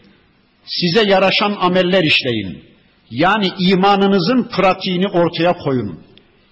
Size 0.65 1.09
yaraşan 1.09 1.57
ameller 1.59 2.03
işleyin. 2.03 2.63
Yani 3.11 3.51
imanınızın 3.59 4.49
pratiğini 4.55 5.07
ortaya 5.07 5.53
koyun. 5.53 6.10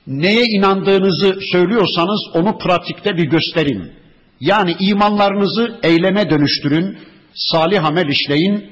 Neye 0.09 0.43
inandığınızı 0.45 1.37
söylüyorsanız 1.51 2.19
onu 2.33 2.57
pratikte 2.57 3.17
bir 3.17 3.23
gösterin. 3.23 3.91
Yani 4.39 4.75
imanlarınızı 4.79 5.79
eyleme 5.83 6.29
dönüştürün, 6.29 6.97
salih 7.33 7.85
amel 7.85 8.07
işleyin. 8.07 8.65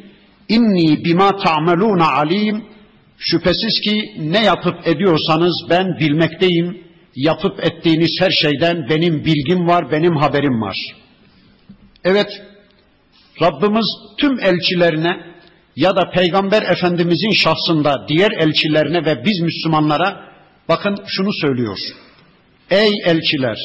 İnni 0.50 1.06
bima 1.06 1.38
ta'meluna 1.38 2.12
alim. 2.12 2.66
Şüphesiz 3.18 3.82
ki 3.82 4.16
ne 4.20 4.44
yapıp 4.44 4.88
ediyorsanız 4.88 5.66
ben 5.70 6.00
bilmekteyim. 6.00 6.78
Yapıp 7.16 7.66
ettiğiniz 7.66 8.12
her 8.20 8.32
şeyden 8.32 8.90
benim 8.90 9.26
bilgim 9.26 9.68
var, 9.68 9.92
benim 9.92 10.16
haberim 10.16 10.62
var. 10.62 10.78
Evet, 12.04 12.28
Rabbimiz 13.42 13.86
tüm 14.18 14.40
elçilerine 14.40 15.18
ya 15.76 15.96
da 15.96 16.10
Peygamber 16.10 16.62
Efendimizin 16.62 17.32
şahsında 17.32 18.06
diğer 18.08 18.32
elçilerine 18.32 19.06
ve 19.06 19.26
biz 19.26 19.40
Müslümanlara 19.40 20.27
bakın 20.70 20.98
şunu 21.08 21.34
söylüyor. 21.34 21.78
Ey 22.70 22.92
elçiler, 23.06 23.58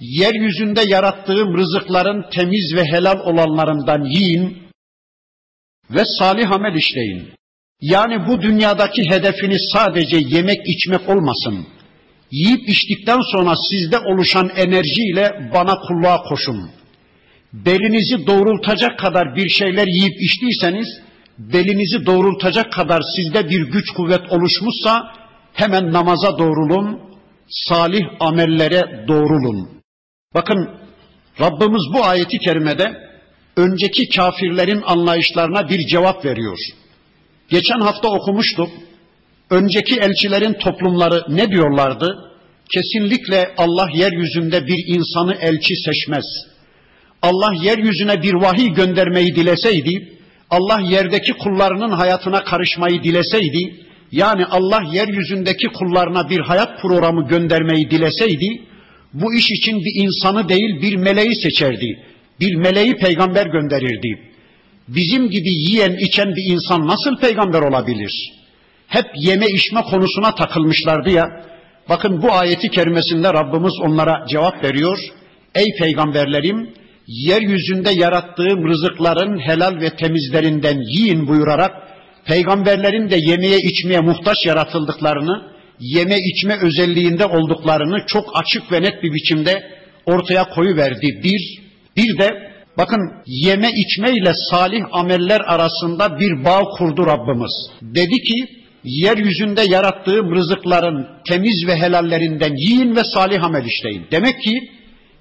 yeryüzünde 0.00 0.80
yarattığım 0.86 1.56
rızıkların 1.58 2.30
temiz 2.30 2.74
ve 2.76 2.84
helal 2.84 3.18
olanlarından 3.18 4.04
yiyin 4.04 4.58
ve 5.90 6.04
salih 6.18 6.50
amel 6.50 6.74
işleyin. 6.74 7.28
Yani 7.80 8.28
bu 8.28 8.42
dünyadaki 8.42 9.10
hedefiniz 9.10 9.70
sadece 9.72 10.16
yemek 10.16 10.68
içmek 10.68 11.08
olmasın. 11.08 11.66
Yiyip 12.30 12.68
içtikten 12.68 13.20
sonra 13.32 13.54
sizde 13.70 13.98
oluşan 13.98 14.48
enerjiyle 14.56 15.50
bana 15.54 15.78
kulluğa 15.78 16.22
koşun. 16.22 16.70
Belinizi 17.52 18.26
doğrultacak 18.26 18.98
kadar 18.98 19.36
bir 19.36 19.48
şeyler 19.48 19.86
yiyip 19.86 20.22
içtiyseniz, 20.22 20.88
belinizi 21.38 22.06
doğrultacak 22.06 22.72
kadar 22.72 23.02
sizde 23.16 23.50
bir 23.50 23.60
güç 23.60 23.90
kuvvet 23.90 24.32
oluşmuşsa, 24.32 25.12
hemen 25.60 25.92
namaza 25.92 26.38
doğrulun, 26.38 27.00
salih 27.48 28.04
amellere 28.20 29.04
doğrulun. 29.08 29.68
Bakın 30.34 30.70
Rabbimiz 31.40 31.82
bu 31.94 32.04
ayeti 32.04 32.38
kerimede 32.38 33.10
önceki 33.56 34.08
kafirlerin 34.08 34.82
anlayışlarına 34.86 35.68
bir 35.68 35.86
cevap 35.86 36.24
veriyor. 36.24 36.58
Geçen 37.48 37.80
hafta 37.80 38.08
okumuştuk. 38.08 38.70
Önceki 39.50 39.94
elçilerin 40.00 40.52
toplumları 40.52 41.24
ne 41.28 41.50
diyorlardı? 41.50 42.32
Kesinlikle 42.74 43.54
Allah 43.56 43.88
yeryüzünde 43.94 44.66
bir 44.66 44.84
insanı 44.86 45.34
elçi 45.34 45.74
seçmez. 45.76 46.24
Allah 47.22 47.52
yeryüzüne 47.62 48.22
bir 48.22 48.34
vahiy 48.34 48.68
göndermeyi 48.68 49.34
dileseydi, 49.34 50.18
Allah 50.50 50.80
yerdeki 50.80 51.32
kullarının 51.32 51.90
hayatına 51.90 52.44
karışmayı 52.44 53.02
dileseydi, 53.02 53.86
yani 54.12 54.44
Allah 54.44 54.82
yeryüzündeki 54.92 55.66
kullarına 55.66 56.30
bir 56.30 56.40
hayat 56.40 56.82
programı 56.82 57.28
göndermeyi 57.28 57.90
dileseydi, 57.90 58.62
bu 59.12 59.34
iş 59.34 59.50
için 59.50 59.78
bir 59.78 60.04
insanı 60.04 60.48
değil 60.48 60.82
bir 60.82 60.96
meleği 60.96 61.34
seçerdi. 61.34 61.98
Bir 62.40 62.54
meleği 62.54 62.96
peygamber 62.96 63.46
gönderirdi. 63.46 64.30
Bizim 64.88 65.30
gibi 65.30 65.48
yiyen 65.48 65.96
içen 65.96 66.36
bir 66.36 66.52
insan 66.52 66.86
nasıl 66.86 67.16
peygamber 67.16 67.60
olabilir? 67.62 68.32
Hep 68.86 69.06
yeme 69.16 69.46
içme 69.46 69.82
konusuna 69.82 70.34
takılmışlardı 70.34 71.10
ya. 71.10 71.44
Bakın 71.88 72.22
bu 72.22 72.32
ayeti 72.32 72.68
kerimesinde 72.70 73.32
Rabbimiz 73.32 73.72
onlara 73.80 74.26
cevap 74.28 74.64
veriyor. 74.64 74.98
Ey 75.54 75.66
peygamberlerim 75.78 76.70
yeryüzünde 77.06 77.90
yarattığım 77.90 78.68
rızıkların 78.68 79.38
helal 79.38 79.80
ve 79.80 79.90
temizlerinden 79.96 80.80
yiyin 80.80 81.28
buyurarak 81.28 81.89
peygamberlerin 82.30 83.10
de 83.10 83.16
yemeye 83.16 83.58
içmeye 83.58 84.00
muhtaç 84.00 84.36
yaratıldıklarını 84.46 85.42
yeme 85.80 86.18
içme 86.18 86.56
özelliğinde 86.62 87.24
olduklarını 87.24 88.06
çok 88.06 88.24
açık 88.34 88.72
ve 88.72 88.82
net 88.82 89.02
bir 89.02 89.12
biçimde 89.12 89.62
ortaya 90.06 90.44
koyuverdi. 90.44 91.20
Bir, 91.24 91.60
bir 91.96 92.18
de 92.18 92.52
bakın 92.78 93.00
yeme 93.26 93.70
içme 93.70 94.10
ile 94.10 94.32
salih 94.50 94.82
ameller 94.92 95.40
arasında 95.40 96.20
bir 96.20 96.44
bağ 96.44 96.62
kurdu 96.78 97.06
Rabbimiz. 97.06 97.52
Dedi 97.82 98.22
ki 98.22 98.46
yeryüzünde 98.84 99.62
yarattığım 99.62 100.34
rızıkların 100.34 101.06
temiz 101.28 101.66
ve 101.66 101.76
helallerinden 101.76 102.56
yiyin 102.56 102.96
ve 102.96 103.04
salih 103.14 103.44
amel 103.44 103.64
işleyin. 103.64 104.06
Demek 104.10 104.42
ki 104.42 104.70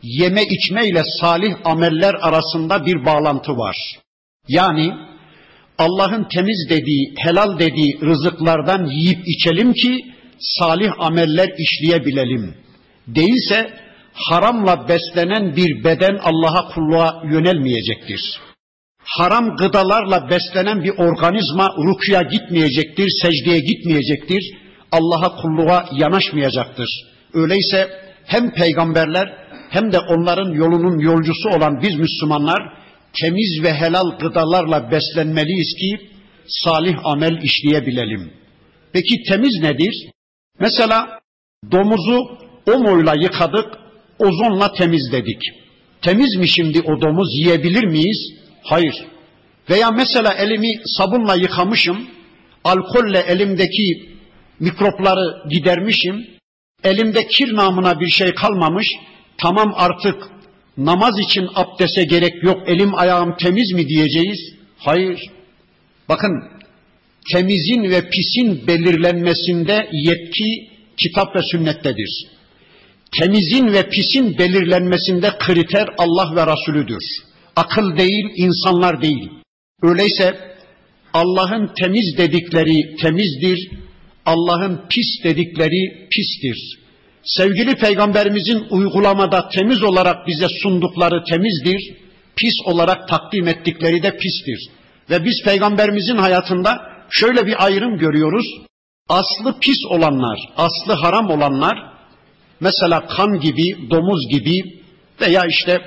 yeme 0.03 0.43
içme 0.43 0.87
ile 0.87 1.03
salih 1.21 1.53
ameller 1.65 2.13
arasında 2.21 2.85
bir 2.85 3.05
bağlantı 3.05 3.51
var. 3.51 3.77
Yani 4.47 5.08
Allah'ın 5.79 6.23
temiz 6.23 6.69
dediği, 6.69 7.13
helal 7.17 7.59
dediği 7.59 7.99
rızıklardan 8.01 8.85
yiyip 8.85 9.27
içelim 9.27 9.73
ki 9.73 10.05
salih 10.39 10.91
ameller 10.99 11.49
işleyebilelim. 11.57 12.55
Değilse 13.07 13.73
haramla 14.13 14.87
beslenen 14.87 15.55
bir 15.55 15.83
beden 15.83 16.19
Allah'a 16.23 16.73
kulluğa 16.73 17.23
yönelmeyecektir. 17.31 18.21
Haram 19.03 19.55
gıdalarla 19.55 20.29
beslenen 20.29 20.83
bir 20.83 20.93
organizma 20.97 21.75
rukuya 21.77 22.21
gitmeyecektir, 22.21 23.09
secdeye 23.21 23.59
gitmeyecektir, 23.59 24.53
Allah'a 24.91 25.35
kulluğa 25.35 25.85
yanaşmayacaktır. 25.91 26.89
Öyleyse 27.33 27.89
hem 28.25 28.51
peygamberler 28.53 29.33
hem 29.69 29.91
de 29.91 29.99
onların 29.99 30.51
yolunun 30.51 30.99
yolcusu 30.99 31.49
olan 31.49 31.81
biz 31.81 31.95
Müslümanlar 31.95 32.78
temiz 33.13 33.63
ve 33.63 33.73
helal 33.73 34.17
gıdalarla 34.19 34.91
beslenmeliyiz 34.91 35.75
ki 35.79 36.09
salih 36.47 37.05
amel 37.05 37.43
işleyebilelim. 37.43 38.33
Peki 38.93 39.23
temiz 39.23 39.59
nedir? 39.61 40.09
Mesela 40.59 41.19
domuzu 41.71 42.37
omoyla 42.73 43.13
yıkadık, 43.15 43.77
ozonla 44.19 44.73
temizledik. 44.73 45.41
Temiz 46.01 46.35
mi 46.35 46.47
şimdi 46.47 46.81
o 46.81 47.01
domuz 47.01 47.35
yiyebilir 47.35 47.83
miyiz? 47.83 48.33
Hayır. 48.63 48.95
Veya 49.69 49.91
mesela 49.91 50.33
elimi 50.33 50.81
sabunla 50.85 51.35
yıkamışım, 51.35 52.07
alkolle 52.63 53.19
elimdeki 53.19 54.09
mikropları 54.59 55.49
gidermişim, 55.49 56.27
elimde 56.83 57.27
kir 57.27 57.55
namına 57.55 57.99
bir 57.99 58.09
şey 58.09 58.33
kalmamış, 58.33 58.87
tamam 59.37 59.73
artık 59.75 60.23
namaz 60.79 61.19
için 61.19 61.47
abdese 61.55 62.03
gerek 62.03 62.43
yok, 62.43 62.69
elim 62.69 62.95
ayağım 62.95 63.35
temiz 63.37 63.71
mi 63.71 63.87
diyeceğiz? 63.87 64.39
Hayır. 64.77 65.19
Bakın 66.09 66.31
temizin 67.31 67.83
ve 67.83 68.09
pisin 68.09 68.67
belirlenmesinde 68.67 69.89
yetki 69.91 70.69
kitap 70.97 71.35
ve 71.35 71.39
sünnettedir. 71.51 72.27
Temizin 73.19 73.73
ve 73.73 73.89
pisin 73.89 74.37
belirlenmesinde 74.37 75.31
kriter 75.39 75.87
Allah 75.97 76.35
ve 76.35 76.51
Resulüdür. 76.51 77.03
Akıl 77.55 77.97
değil, 77.97 78.25
insanlar 78.35 79.01
değil. 79.01 79.29
Öyleyse 79.81 80.55
Allah'ın 81.13 81.73
temiz 81.73 82.17
dedikleri 82.17 82.95
temizdir, 82.95 83.71
Allah'ın 84.25 84.81
pis 84.89 85.23
dedikleri 85.23 86.07
pistir. 86.11 86.79
Sevgili 87.37 87.75
peygamberimizin 87.75 88.67
uygulamada 88.69 89.49
temiz 89.49 89.83
olarak 89.83 90.27
bize 90.27 90.47
sundukları 90.63 91.23
temizdir, 91.23 91.81
pis 92.35 92.53
olarak 92.65 93.07
takdim 93.07 93.47
ettikleri 93.47 94.03
de 94.03 94.17
pistir. 94.17 94.69
Ve 95.09 95.25
biz 95.25 95.43
peygamberimizin 95.45 96.17
hayatında 96.17 96.81
şöyle 97.09 97.45
bir 97.45 97.65
ayrım 97.65 97.97
görüyoruz. 97.97 98.45
Aslı 99.09 99.59
pis 99.59 99.85
olanlar, 99.89 100.39
aslı 100.57 100.93
haram 100.93 101.29
olanlar, 101.29 101.77
mesela 102.59 103.07
kan 103.07 103.39
gibi, 103.39 103.89
domuz 103.89 104.29
gibi 104.29 104.81
veya 105.21 105.45
işte 105.45 105.81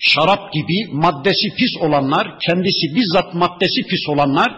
şarap 0.00 0.52
gibi 0.52 0.92
maddesi 0.92 1.54
pis 1.56 1.76
olanlar, 1.80 2.38
kendisi 2.38 2.94
bizzat 2.94 3.34
maddesi 3.34 3.82
pis 3.82 4.08
olanlar, 4.08 4.52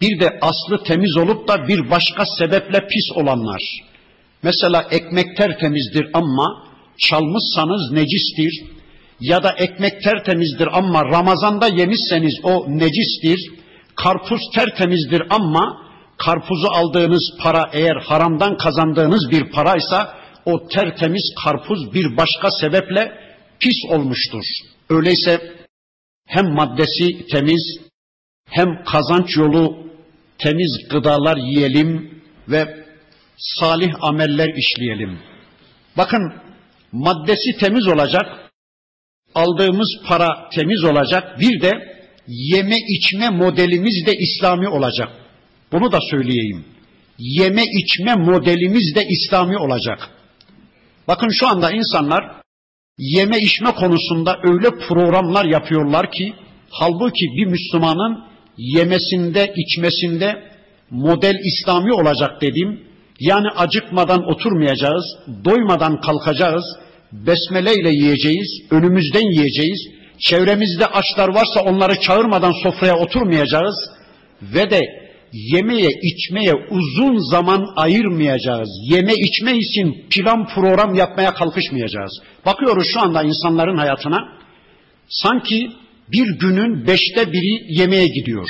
bir 0.00 0.20
de 0.20 0.38
aslı 0.40 0.84
temiz 0.84 1.16
olup 1.16 1.48
da 1.48 1.68
bir 1.68 1.90
başka 1.90 2.24
sebeple 2.38 2.86
pis 2.86 3.12
olanlar. 3.14 3.62
Mesela 4.42 4.86
ekmek 4.90 5.36
tertemizdir 5.36 6.06
ama 6.14 6.66
çalmışsanız 6.98 7.92
necistir. 7.92 8.64
Ya 9.20 9.42
da 9.42 9.54
ekmek 9.58 10.02
tertemizdir 10.02 10.68
ama 10.72 11.04
Ramazan'da 11.04 11.66
yemişseniz 11.66 12.34
o 12.42 12.64
necistir. 12.68 13.50
Karpuz 13.94 14.40
tertemizdir 14.54 15.22
ama 15.30 15.86
karpuzu 16.18 16.68
aldığınız 16.68 17.22
para 17.42 17.70
eğer 17.72 17.96
haramdan 17.96 18.56
kazandığınız 18.56 19.30
bir 19.30 19.50
paraysa 19.50 20.14
o 20.44 20.68
tertemiz 20.68 21.34
karpuz 21.44 21.94
bir 21.94 22.16
başka 22.16 22.50
sebeple 22.50 23.12
pis 23.60 23.76
olmuştur. 23.90 24.44
Öyleyse 24.90 25.40
hem 26.26 26.54
maddesi 26.54 27.26
temiz 27.26 27.78
hem 28.48 28.84
kazanç 28.84 29.36
yolu 29.36 29.76
temiz 30.38 30.88
gıdalar 30.90 31.36
yiyelim 31.36 32.22
ve 32.48 32.85
salih 33.36 33.94
ameller 34.00 34.54
işleyelim. 34.54 35.18
Bakın 35.96 36.32
maddesi 36.92 37.56
temiz 37.60 37.86
olacak, 37.86 38.50
aldığımız 39.34 39.88
para 40.06 40.48
temiz 40.52 40.84
olacak, 40.84 41.40
bir 41.40 41.60
de 41.60 41.72
yeme 42.28 42.76
içme 42.88 43.30
modelimiz 43.30 44.06
de 44.06 44.12
İslami 44.16 44.68
olacak. 44.68 45.08
Bunu 45.72 45.92
da 45.92 45.98
söyleyeyim. 46.10 46.64
Yeme 47.18 47.62
içme 47.64 48.14
modelimiz 48.14 48.94
de 48.94 49.06
İslami 49.08 49.58
olacak. 49.58 50.10
Bakın 51.08 51.28
şu 51.28 51.48
anda 51.48 51.70
insanlar 51.70 52.24
yeme 52.98 53.38
içme 53.38 53.70
konusunda 53.70 54.38
öyle 54.42 54.70
programlar 54.88 55.44
yapıyorlar 55.44 56.12
ki 56.12 56.34
halbuki 56.70 57.24
bir 57.24 57.46
Müslümanın 57.46 58.24
yemesinde, 58.58 59.54
içmesinde 59.56 60.42
model 60.90 61.34
İslami 61.44 61.92
olacak 61.92 62.40
dediğim 62.40 62.85
yani 63.20 63.48
acıkmadan 63.56 64.30
oturmayacağız, 64.30 65.04
doymadan 65.44 66.00
kalkacağız, 66.00 66.64
besmele 67.12 67.74
ile 67.74 67.90
yiyeceğiz, 67.90 68.48
önümüzden 68.70 69.32
yiyeceğiz. 69.32 69.78
Çevremizde 70.18 70.86
açlar 70.86 71.28
varsa 71.28 71.60
onları 71.60 72.00
çağırmadan 72.00 72.52
sofraya 72.62 72.96
oturmayacağız 72.96 73.74
ve 74.42 74.70
de 74.70 74.80
yemeye 75.32 75.90
içmeye 76.02 76.52
uzun 76.70 77.30
zaman 77.30 77.66
ayırmayacağız. 77.76 78.68
Yeme 78.90 79.14
içme 79.14 79.58
için 79.58 80.06
plan 80.10 80.48
program 80.54 80.94
yapmaya 80.94 81.34
kalkışmayacağız. 81.34 82.12
Bakıyoruz 82.46 82.86
şu 82.92 83.00
anda 83.00 83.22
insanların 83.22 83.76
hayatına 83.76 84.18
sanki 85.08 85.70
bir 86.12 86.38
günün 86.38 86.86
beşte 86.86 87.32
biri 87.32 87.80
yemeğe 87.80 88.06
gidiyor. 88.06 88.48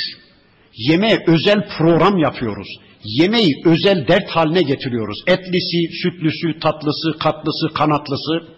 Yemeğe 0.75 1.25
özel 1.27 1.69
program 1.79 2.19
yapıyoruz 2.19 2.69
yemeği 3.07 3.55
özel 3.65 4.09
dert 4.09 4.29
haline 4.29 4.63
getiriyoruz. 4.63 5.19
Etlisi, 5.27 5.79
sütlüsü, 6.03 6.59
tatlısı, 6.61 7.19
katlısı, 7.19 7.75
kanatlısı, 7.75 8.57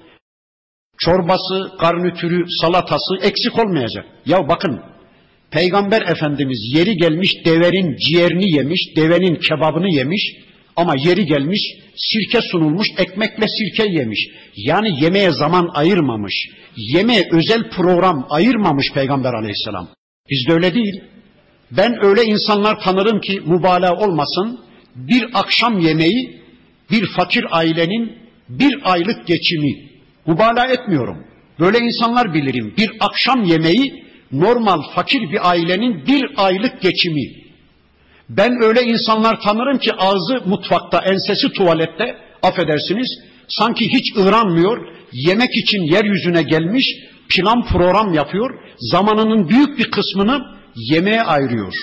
çorbası, 0.98 1.72
garnitürü, 1.80 2.44
salatası 2.60 3.14
eksik 3.22 3.58
olmayacak. 3.58 4.06
Ya 4.26 4.48
bakın 4.48 4.80
Peygamber 5.50 6.02
Efendimiz 6.02 6.58
yeri 6.74 6.96
gelmiş 6.96 7.30
devenin 7.44 7.96
ciğerini 7.96 8.56
yemiş, 8.56 8.96
devenin 8.96 9.34
kebabını 9.34 9.94
yemiş 9.94 10.22
ama 10.76 10.94
yeri 11.04 11.26
gelmiş 11.26 11.60
sirke 11.96 12.40
sunulmuş 12.40 12.88
ekmekle 12.98 13.46
sirke 13.48 13.90
yemiş. 13.90 14.28
Yani 14.56 15.04
yemeğe 15.04 15.30
zaman 15.30 15.70
ayırmamış. 15.74 16.34
Yemeğe 16.76 17.28
özel 17.32 17.70
program 17.70 18.26
ayırmamış 18.30 18.92
Peygamber 18.94 19.34
Aleyhisselam. 19.34 19.88
Bizde 20.30 20.52
öyle 20.52 20.74
değil. 20.74 21.00
Ben 21.70 22.04
öyle 22.04 22.24
insanlar 22.24 22.80
tanırım 22.80 23.20
ki 23.20 23.40
mübalağa 23.40 23.96
olmasın, 23.96 24.60
bir 24.94 25.26
akşam 25.34 25.78
yemeği 25.78 26.40
bir 26.90 27.06
fakir 27.06 27.44
ailenin 27.50 28.18
bir 28.48 28.78
aylık 28.84 29.26
geçimi. 29.26 29.88
Mübalağa 30.26 30.66
etmiyorum. 30.66 31.24
Böyle 31.60 31.78
insanlar 31.78 32.34
bilirim. 32.34 32.74
Bir 32.78 32.90
akşam 33.00 33.44
yemeği 33.44 34.04
normal 34.32 34.82
fakir 34.94 35.20
bir 35.20 35.50
ailenin 35.50 36.06
bir 36.06 36.30
aylık 36.36 36.80
geçimi. 36.80 37.22
Ben 38.28 38.62
öyle 38.62 38.82
insanlar 38.82 39.40
tanırım 39.40 39.78
ki 39.78 39.92
ağzı 39.98 40.40
mutfakta, 40.46 40.98
ensesi 40.98 41.52
tuvalette, 41.52 42.16
affedersiniz, 42.42 43.08
sanki 43.48 43.92
hiç 43.92 44.16
ıranmıyor, 44.16 44.88
yemek 45.12 45.56
için 45.56 45.82
yeryüzüne 45.82 46.42
gelmiş, 46.42 46.86
plan 47.28 47.64
program 47.64 48.14
yapıyor, 48.14 48.60
zamanının 48.78 49.48
büyük 49.48 49.78
bir 49.78 49.90
kısmını 49.90 50.57
yemeğe 50.90 51.22
ayırıyor. 51.22 51.74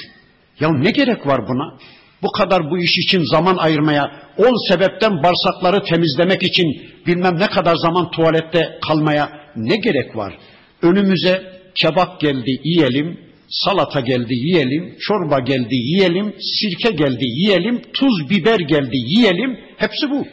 Ya 0.60 0.70
ne 0.72 0.92
gerek 0.92 1.28
var 1.28 1.48
buna? 1.48 1.78
Bu 2.22 2.32
kadar 2.32 2.72
bu 2.72 2.78
iş 2.80 2.98
için 2.98 3.24
zaman 3.32 3.58
ayırmaya, 3.58 4.12
on 4.38 4.70
sebepten 4.70 5.24
bağırsakları 5.24 5.84
temizlemek 5.84 6.44
için 6.44 6.82
bilmem 7.08 7.40
ne 7.40 7.48
kadar 7.48 7.76
zaman 7.76 8.12
tuvalette 8.12 8.80
kalmaya 8.88 9.30
ne 9.56 9.76
gerek 9.78 10.16
var? 10.16 10.38
Önümüze 10.82 11.62
kebap 11.76 12.22
geldi 12.22 12.60
yiyelim, 12.64 13.20
salata 13.50 14.00
geldi 14.00 14.34
yiyelim, 14.34 14.96
çorba 15.00 15.40
geldi 15.40 15.76
yiyelim, 15.76 16.36
sirke 16.40 16.96
geldi 16.96 17.26
yiyelim, 17.26 17.82
tuz 17.94 18.30
biber 18.30 18.60
geldi 18.60 18.98
yiyelim. 18.98 19.60
Hepsi 19.78 20.10
bu. 20.10 20.28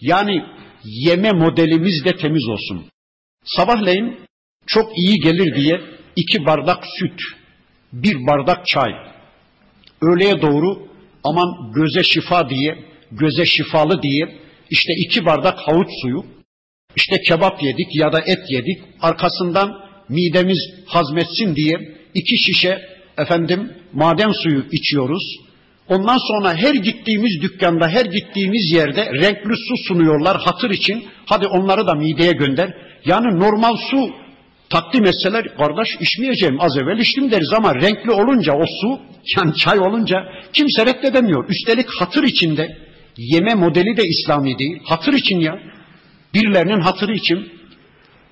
Yani 0.00 0.42
yeme 0.84 1.32
modelimiz 1.32 2.04
de 2.04 2.16
temiz 2.16 2.48
olsun. 2.48 2.84
Sabahleyin 3.44 4.16
çok 4.66 4.98
iyi 4.98 5.20
gelir 5.20 5.54
diye 5.54 5.80
iki 6.16 6.46
bardak 6.46 6.84
süt, 6.98 7.20
bir 7.92 8.26
bardak 8.26 8.66
çay. 8.66 8.92
Öğleye 10.02 10.42
doğru 10.42 10.88
aman 11.24 11.72
göze 11.74 12.02
şifa 12.02 12.48
diye, 12.50 12.78
göze 13.12 13.46
şifalı 13.46 14.02
diye 14.02 14.38
işte 14.70 14.92
iki 15.06 15.26
bardak 15.26 15.58
havuç 15.58 15.88
suyu, 16.02 16.24
işte 16.96 17.22
kebap 17.22 17.62
yedik 17.62 17.96
ya 17.96 18.12
da 18.12 18.20
et 18.20 18.50
yedik. 18.50 18.78
Arkasından 19.00 19.70
midemiz 20.08 20.58
hazmetsin 20.86 21.56
diye 21.56 21.98
iki 22.14 22.38
şişe 22.38 22.82
efendim 23.18 23.72
maden 23.92 24.32
suyu 24.32 24.64
içiyoruz. 24.72 25.38
Ondan 25.88 26.18
sonra 26.28 26.54
her 26.56 26.74
gittiğimiz 26.74 27.42
dükkanda, 27.42 27.88
her 27.88 28.04
gittiğimiz 28.04 28.72
yerde 28.72 29.10
renkli 29.12 29.56
su 29.56 29.76
sunuyorlar 29.88 30.40
hatır 30.40 30.70
için. 30.70 31.04
Hadi 31.26 31.46
onları 31.46 31.86
da 31.86 31.94
mideye 31.94 32.32
gönder. 32.32 32.74
Yani 33.04 33.38
normal 33.40 33.76
su 33.90 34.10
takdim 34.70 35.06
etseler 35.06 35.56
kardeş 35.56 35.88
içmeyeceğim 36.00 36.60
az 36.60 36.76
evvel 36.76 36.98
içtim 36.98 37.30
deriz 37.30 37.52
ama 37.52 37.74
renkli 37.74 38.10
olunca 38.10 38.52
o 38.52 38.64
su 38.80 39.00
yani 39.36 39.54
çay 39.56 39.78
olunca 39.78 40.16
kimse 40.52 40.86
reddedemiyor. 40.86 41.48
Üstelik 41.48 41.86
hatır 42.00 42.22
içinde 42.22 42.78
yeme 43.16 43.54
modeli 43.54 43.96
de 43.96 44.02
İslami 44.04 44.58
değil. 44.58 44.78
Hatır 44.84 45.12
için 45.12 45.40
ya. 45.40 45.58
Birilerinin 46.34 46.80
hatırı 46.80 47.14
için. 47.14 47.52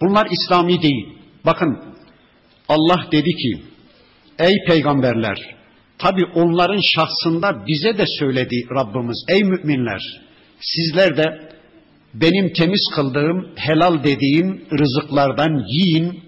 Bunlar 0.00 0.28
İslami 0.30 0.82
değil. 0.82 1.08
Bakın 1.46 1.78
Allah 2.68 3.06
dedi 3.12 3.30
ki 3.30 3.62
ey 4.38 4.54
peygamberler 4.66 5.56
tabi 5.98 6.24
onların 6.24 6.80
şahsında 6.80 7.66
bize 7.66 7.98
de 7.98 8.04
söyledi 8.18 8.66
Rabbimiz 8.70 9.24
ey 9.28 9.44
müminler 9.44 10.02
sizler 10.60 11.16
de 11.16 11.48
benim 12.14 12.52
temiz 12.52 12.90
kıldığım 12.94 13.48
helal 13.56 14.04
dediğim 14.04 14.64
rızıklardan 14.78 15.64
yiyin 15.68 16.25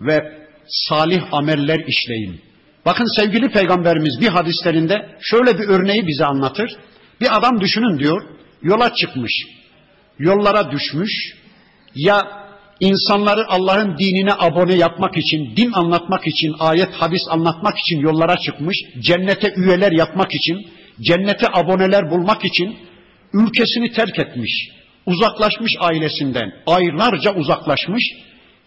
ve 0.00 0.48
salih 0.66 1.22
ameller 1.32 1.80
işleyin. 1.86 2.40
Bakın 2.86 3.16
sevgili 3.16 3.50
peygamberimiz 3.50 4.20
bir 4.20 4.28
hadislerinde 4.28 5.16
şöyle 5.20 5.58
bir 5.58 5.68
örneği 5.68 6.06
bize 6.06 6.24
anlatır. 6.24 6.70
Bir 7.20 7.36
adam 7.36 7.60
düşünün 7.60 7.98
diyor 7.98 8.22
yola 8.62 8.94
çıkmış 8.94 9.58
yollara 10.18 10.70
düşmüş 10.70 11.34
ya 11.94 12.22
insanları 12.80 13.48
Allah'ın 13.48 13.98
dinine 13.98 14.32
abone 14.38 14.74
yapmak 14.74 15.16
için, 15.16 15.56
din 15.56 15.72
anlatmak 15.72 16.26
için, 16.26 16.54
ayet 16.58 16.94
hadis 16.94 17.22
anlatmak 17.30 17.78
için 17.78 18.00
yollara 18.00 18.36
çıkmış, 18.36 18.76
cennete 19.00 19.52
üyeler 19.56 19.92
yapmak 19.92 20.34
için, 20.34 20.66
cennete 21.00 21.46
aboneler 21.52 22.10
bulmak 22.10 22.44
için 22.44 22.76
ülkesini 23.32 23.92
terk 23.92 24.18
etmiş, 24.18 24.68
uzaklaşmış 25.06 25.72
ailesinden, 25.80 26.52
aylarca 26.66 27.34
uzaklaşmış 27.34 28.04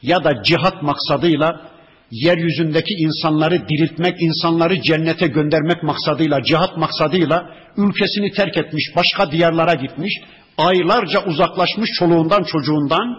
ya 0.02 0.24
da 0.24 0.44
cihat 0.44 0.84
maksadıyla 0.84 1.72
yeryüzündeki 2.12 2.94
insanları 2.94 3.70
diriltmek, 3.70 4.22
insanları 4.22 4.82
cennete 4.82 5.28
göndermek 5.28 5.84
maksadıyla, 5.84 6.44
cihat 6.44 6.78
maksadıyla 6.78 7.50
ülkesini 7.78 8.32
terk 8.32 8.58
etmiş, 8.58 8.84
başka 8.96 9.32
diyarlara 9.32 9.74
gitmiş, 9.74 10.14
aylarca 10.58 11.26
uzaklaşmış 11.26 11.90
çoluğundan 12.00 12.44
çocuğundan, 12.44 13.18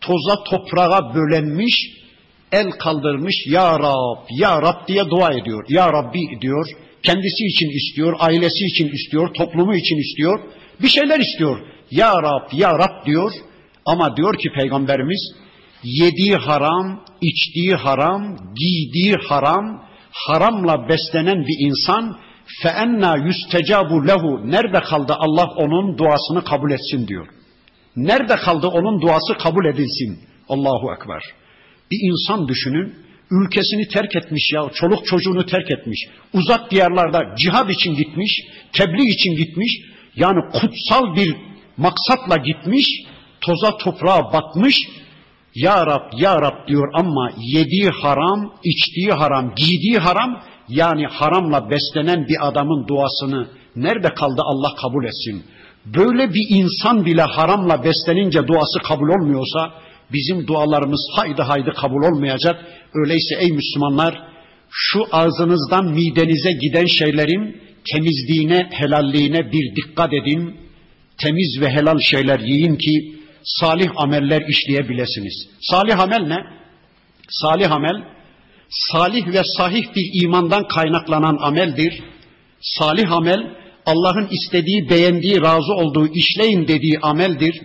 toza 0.00 0.44
toprağa 0.44 1.14
bölenmiş, 1.14 1.74
el 2.52 2.70
kaldırmış, 2.70 3.34
Ya 3.46 3.78
Rab, 3.78 4.26
Ya 4.30 4.62
Rab 4.62 4.88
diye 4.88 5.10
dua 5.10 5.32
ediyor. 5.32 5.64
Ya 5.68 5.92
Rabbi 5.92 6.40
diyor, 6.40 6.66
kendisi 7.02 7.44
için 7.46 7.70
istiyor, 7.70 8.16
ailesi 8.18 8.64
için 8.64 8.88
istiyor, 8.88 9.34
toplumu 9.34 9.74
için 9.74 9.96
istiyor, 9.96 10.40
bir 10.82 10.88
şeyler 10.88 11.20
istiyor. 11.20 11.58
Ya 11.90 12.22
Rab, 12.22 12.52
Ya 12.52 12.78
Rab 12.78 13.06
diyor 13.06 13.32
ama 13.86 14.16
diyor 14.16 14.38
ki 14.38 14.48
Peygamberimiz, 14.52 15.34
Yediği 15.82 16.36
haram, 16.36 17.04
içtiği 17.20 17.74
haram, 17.74 18.36
giydiği 18.54 19.16
haram, 19.16 19.84
haramla 20.10 20.88
beslenen 20.88 21.46
bir 21.46 21.66
insan 21.66 22.18
fe 22.62 22.68
enna 22.68 23.16
yustecabu 23.16 24.06
lehu 24.08 24.50
nerede 24.50 24.80
kaldı 24.80 25.14
Allah 25.18 25.46
onun 25.56 25.98
duasını 25.98 26.44
kabul 26.44 26.70
etsin 26.70 27.08
diyor. 27.08 27.26
Nerede 27.96 28.36
kaldı 28.36 28.66
onun 28.66 29.00
duası 29.00 29.34
kabul 29.38 29.66
edilsin. 29.66 30.20
Allahu 30.48 30.92
Ekber. 30.94 31.22
Bir 31.90 32.10
insan 32.10 32.48
düşünün 32.48 32.94
ülkesini 33.30 33.88
terk 33.88 34.16
etmiş 34.16 34.52
ya, 34.52 34.70
çoluk 34.74 35.06
çocuğunu 35.06 35.46
terk 35.46 35.70
etmiş. 35.70 36.00
Uzak 36.32 36.70
diyarlarda 36.70 37.34
cihad 37.36 37.68
için 37.68 37.94
gitmiş, 37.94 38.40
tebliğ 38.72 39.10
için 39.10 39.36
gitmiş. 39.36 39.80
Yani 40.16 40.40
kutsal 40.52 41.16
bir 41.16 41.36
maksatla 41.76 42.36
gitmiş, 42.36 42.86
toza 43.40 43.76
toprağa 43.76 44.32
batmış, 44.32 44.76
ya 45.54 45.86
Rab, 45.86 46.12
Ya 46.16 46.42
Rab 46.42 46.68
diyor 46.68 46.90
ama 46.94 47.32
yediği 47.38 47.88
haram, 47.88 48.52
içtiği 48.64 49.12
haram, 49.12 49.54
giydiği 49.56 49.98
haram, 49.98 50.42
yani 50.68 51.06
haramla 51.06 51.70
beslenen 51.70 52.28
bir 52.28 52.48
adamın 52.48 52.88
duasını 52.88 53.48
nerede 53.76 54.08
kaldı 54.14 54.42
Allah 54.44 54.74
kabul 54.82 55.04
etsin? 55.04 55.44
Böyle 55.86 56.34
bir 56.34 56.46
insan 56.48 57.04
bile 57.04 57.22
haramla 57.22 57.84
beslenince 57.84 58.46
duası 58.46 58.78
kabul 58.84 59.08
olmuyorsa 59.08 59.72
bizim 60.12 60.46
dualarımız 60.46 61.08
haydi 61.16 61.42
haydi 61.42 61.70
kabul 61.80 62.02
olmayacak. 62.02 62.66
Öyleyse 62.94 63.34
ey 63.40 63.52
Müslümanlar 63.52 64.22
şu 64.70 65.06
ağzınızdan 65.12 65.84
midenize 65.84 66.52
giden 66.52 66.86
şeylerin 66.86 67.56
temizliğine, 67.92 68.68
helalliğine 68.72 69.52
bir 69.52 69.76
dikkat 69.76 70.12
edin. 70.12 70.56
Temiz 71.18 71.60
ve 71.60 71.70
helal 71.70 71.98
şeyler 71.98 72.40
yiyin 72.40 72.76
ki 72.76 73.21
salih 73.44 73.90
ameller 73.96 74.42
işleyebilesiniz. 74.48 75.48
Salih 75.60 76.00
amel 76.00 76.26
ne? 76.26 76.38
Salih 77.28 77.72
amel 77.72 78.12
salih 78.72 79.26
ve 79.26 79.42
sahih 79.56 79.84
bir 79.96 80.22
imandan 80.24 80.68
kaynaklanan 80.68 81.38
ameldir. 81.40 82.02
Salih 82.60 83.12
amel 83.12 83.40
Allah'ın 83.86 84.28
istediği, 84.30 84.90
beğendiği, 84.90 85.40
razı 85.40 85.72
olduğu, 85.72 86.06
işleyin 86.06 86.68
dediği 86.68 86.98
ameldir. 87.02 87.62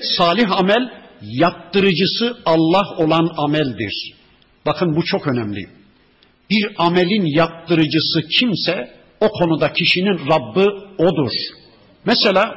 Salih 0.00 0.52
amel 0.52 0.90
yaptırıcısı 1.22 2.38
Allah 2.46 2.96
olan 2.96 3.30
ameldir. 3.36 4.14
Bakın 4.66 4.96
bu 4.96 5.04
çok 5.04 5.26
önemli. 5.26 5.68
Bir 6.50 6.66
amelin 6.78 7.26
yaptırıcısı 7.36 8.28
kimse 8.38 8.90
o 9.20 9.28
konuda 9.28 9.72
kişinin 9.72 10.18
Rabbı 10.30 10.66
odur. 10.98 11.32
Mesela 12.04 12.54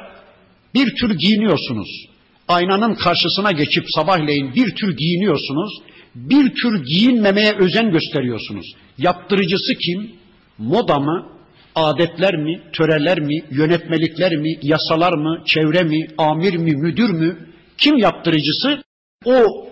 bir 0.74 0.96
tür 0.96 1.18
giyiniyorsunuz. 1.18 2.11
Aynanın 2.48 2.94
karşısına 2.94 3.52
geçip 3.52 3.84
sabahleyin 3.96 4.54
bir 4.54 4.74
tür 4.74 4.96
giyiniyorsunuz. 4.96 5.82
Bir 6.14 6.54
tür 6.54 6.84
giyinmemeye 6.84 7.52
özen 7.52 7.90
gösteriyorsunuz. 7.90 8.66
Yaptırıcısı 8.98 9.74
kim? 9.74 10.10
Moda 10.58 10.98
mı? 10.98 11.32
adetler 11.74 12.36
mi, 12.36 12.60
töreler 12.72 13.20
mi, 13.20 13.44
yönetmelikler 13.50 14.36
mi, 14.36 14.58
yasalar 14.62 15.12
mı, 15.12 15.42
çevre 15.46 15.82
mi, 15.82 16.06
amir 16.18 16.56
mi, 16.56 16.76
müdür 16.76 17.10
mü? 17.10 17.48
Kim 17.78 17.98
yaptırıcısı? 17.98 18.82
O 19.24 19.68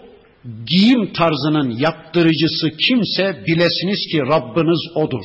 giyim 0.67 1.13
tarzının 1.13 1.71
yaptırıcısı 1.71 2.71
kimse 2.71 3.45
bilesiniz 3.47 4.07
ki 4.13 4.19
Rabbiniz 4.19 4.81
odur. 4.95 5.25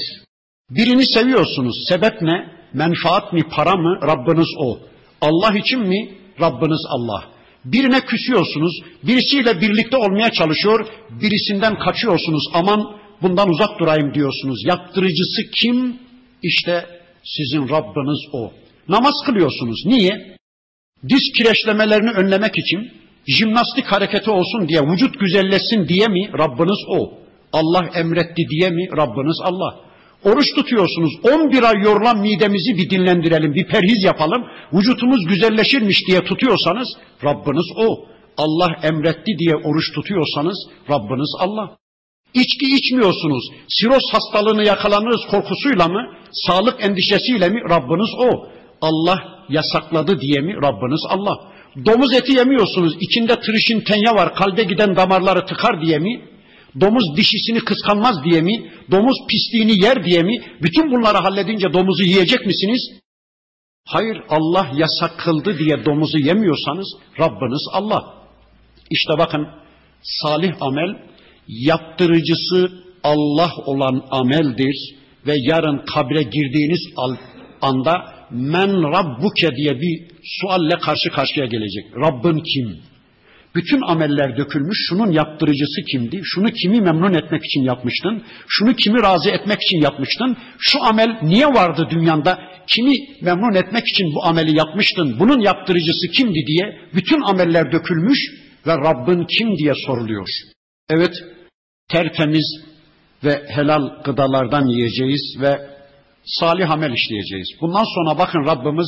Birini 0.69 1.05
seviyorsunuz. 1.05 1.85
Sebep 1.89 2.21
ne? 2.21 2.55
Menfaat 2.73 3.33
mi, 3.33 3.43
para 3.49 3.75
mı? 3.75 3.99
Rabbiniz 4.03 4.47
o. 4.57 4.79
Allah 5.21 5.57
için 5.57 5.79
mi? 5.79 6.17
Rabbiniz 6.41 6.85
Allah. 6.89 7.34
Birine 7.65 8.01
küsüyorsunuz. 8.01 8.81
Birisiyle 9.03 9.61
birlikte 9.61 9.97
olmaya 9.97 10.31
çalışıyor. 10.31 10.87
Birisinden 11.21 11.79
kaçıyorsunuz. 11.79 12.43
Aman 12.53 12.97
bundan 13.21 13.49
uzak 13.49 13.79
durayım 13.79 14.13
diyorsunuz. 14.13 14.65
Yaptırıcısı 14.65 15.51
kim? 15.51 15.99
İşte 16.43 16.85
sizin 17.23 17.69
Rabbiniz 17.69 18.19
o. 18.33 18.51
Namaz 18.89 19.13
kılıyorsunuz. 19.25 19.85
Niye? 19.85 20.37
Diz 21.09 21.31
kireçlemelerini 21.37 22.09
önlemek 22.09 22.57
için, 22.57 22.91
jimnastik 23.27 23.85
hareketi 23.85 24.31
olsun 24.31 24.67
diye, 24.67 24.81
vücut 24.81 25.19
güzelleşsin 25.19 25.87
diye 25.87 26.07
mi 26.07 26.29
Rabbiniz 26.37 26.85
o? 26.87 27.13
Allah 27.53 27.89
emretti 27.95 28.43
diye 28.49 28.69
mi 28.69 28.87
Rabbiniz 28.97 29.37
Allah? 29.43 29.79
Oruç 30.25 30.53
tutuyorsunuz. 30.55 31.13
11 31.23 31.63
ay 31.63 31.81
yorulan 31.83 32.17
midemizi 32.17 32.77
bir 32.77 32.89
dinlendirelim, 32.89 33.53
bir 33.53 33.67
perhiz 33.67 34.03
yapalım. 34.03 34.45
Vücutumuz 34.73 35.27
güzelleşirmiş 35.27 36.07
diye 36.07 36.19
tutuyorsanız 36.23 36.87
Rabbiniz 37.23 37.65
o. 37.77 38.05
Allah 38.37 38.69
emretti 38.83 39.31
diye 39.39 39.55
oruç 39.55 39.93
tutuyorsanız 39.95 40.57
Rabbiniz 40.89 41.35
Allah. 41.39 41.77
İçki 42.33 42.75
içmiyorsunuz. 42.75 43.43
Siroz 43.69 44.03
hastalığını 44.11 44.65
yakalanırız 44.65 45.21
korkusuyla 45.31 45.87
mı? 45.87 46.01
Sağlık 46.31 46.85
endişesiyle 46.85 47.49
mi? 47.49 47.61
Rabbiniz 47.69 48.09
o. 48.19 48.47
Allah 48.81 49.17
yasakladı 49.49 50.21
diye 50.21 50.41
mi? 50.41 50.53
Rabbiniz 50.55 51.01
Allah. 51.09 51.35
Domuz 51.85 52.13
eti 52.13 52.31
yemiyorsunuz. 52.33 52.93
İçinde 52.99 53.39
tırışın 53.39 53.79
tenya 53.79 54.15
var. 54.15 54.35
Kalbe 54.35 54.63
giden 54.63 54.95
damarları 54.95 55.45
tıkar 55.45 55.81
diye 55.81 55.99
mi? 55.99 56.21
Domuz 56.81 57.17
dişisini 57.17 57.59
kıskanmaz 57.59 58.23
diye 58.23 58.41
mi? 58.41 58.71
Domuz 58.91 59.17
pisliğini 59.29 59.83
yer 59.83 60.05
diye 60.05 60.21
mi? 60.23 60.43
Bütün 60.61 60.91
bunları 60.91 61.17
halledince 61.17 61.73
domuzu 61.73 62.03
yiyecek 62.03 62.45
misiniz? 62.45 62.81
Hayır 63.87 64.21
Allah 64.29 64.71
yasak 64.75 65.19
kıldı 65.19 65.59
diye 65.59 65.85
domuzu 65.85 66.17
yemiyorsanız 66.17 66.87
Rabbiniz 67.19 67.67
Allah. 67.71 68.15
İşte 68.89 69.13
bakın 69.17 69.47
salih 70.01 70.61
amel 70.61 70.95
yaptırıcısı 71.47 72.71
Allah 73.03 73.51
olan 73.65 74.07
ameldir 74.11 74.95
ve 75.27 75.35
yarın 75.37 75.77
kabre 75.77 76.23
girdiğiniz 76.23 76.81
anda 77.61 78.15
men 78.31 78.83
rabbuke 78.83 79.55
diye 79.55 79.81
bir 79.81 80.07
sualle 80.23 80.79
karşı 80.79 81.09
karşıya 81.09 81.45
gelecek. 81.45 81.85
Rabbin 81.95 82.39
kim? 82.39 82.81
Bütün 83.55 83.81
ameller 83.81 84.37
dökülmüş. 84.37 84.77
Şunun 84.89 85.11
yaptırıcısı 85.11 85.81
kimdi? 85.91 86.21
Şunu 86.23 86.51
kimi 86.51 86.81
memnun 86.81 87.13
etmek 87.13 87.45
için 87.45 87.61
yapmıştın? 87.61 88.23
Şunu 88.47 88.73
kimi 88.75 89.03
razı 89.03 89.29
etmek 89.29 89.61
için 89.61 89.81
yapmıştın? 89.81 90.37
Şu 90.59 90.83
amel 90.83 91.19
niye 91.23 91.47
vardı 91.47 91.87
dünyanda? 91.89 92.39
Kimi 92.67 92.95
memnun 93.21 93.53
etmek 93.53 93.87
için 93.87 94.15
bu 94.15 94.25
ameli 94.25 94.57
yapmıştın? 94.57 95.19
Bunun 95.19 95.39
yaptırıcısı 95.39 96.07
kimdi 96.07 96.39
diye 96.47 96.79
bütün 96.93 97.21
ameller 97.21 97.71
dökülmüş 97.71 98.19
ve 98.67 98.73
Rabbin 98.77 99.25
kim 99.25 99.57
diye 99.57 99.73
soruluyor. 99.85 100.29
Evet, 100.89 101.13
tertemiz 101.89 102.61
ve 103.23 103.43
helal 103.47 104.03
gıdalardan 104.03 104.65
yiyeceğiz 104.67 105.37
ve 105.41 105.59
salih 106.25 106.71
amel 106.71 106.93
işleyeceğiz. 106.93 107.47
Bundan 107.61 107.83
sonra 107.95 108.17
bakın 108.17 108.45
Rabbimiz 108.45 108.87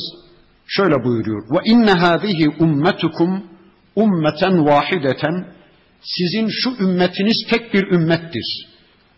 şöyle 0.66 1.04
buyuruyor. 1.04 1.42
Ve 1.50 1.70
inne 1.70 1.92
hâzihi 1.92 2.48
ummetukum 2.48 3.57
ummeten 4.02 4.66
vahideten 4.66 5.36
sizin 6.02 6.48
şu 6.50 6.84
ümmetiniz 6.84 7.46
tek 7.50 7.74
bir 7.74 7.86
ümmettir. 7.86 8.66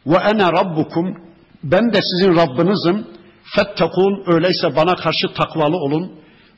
Ve 0.06 0.16
ene 0.16 0.52
rabbukum 0.52 1.06
ben 1.62 1.92
de 1.92 2.00
sizin 2.02 2.36
Rabbinizim. 2.36 3.06
Fettekun 3.56 4.22
öyleyse 4.26 4.76
bana 4.76 4.96
karşı 4.96 5.26
takvalı 5.34 5.76
olun. 5.76 6.12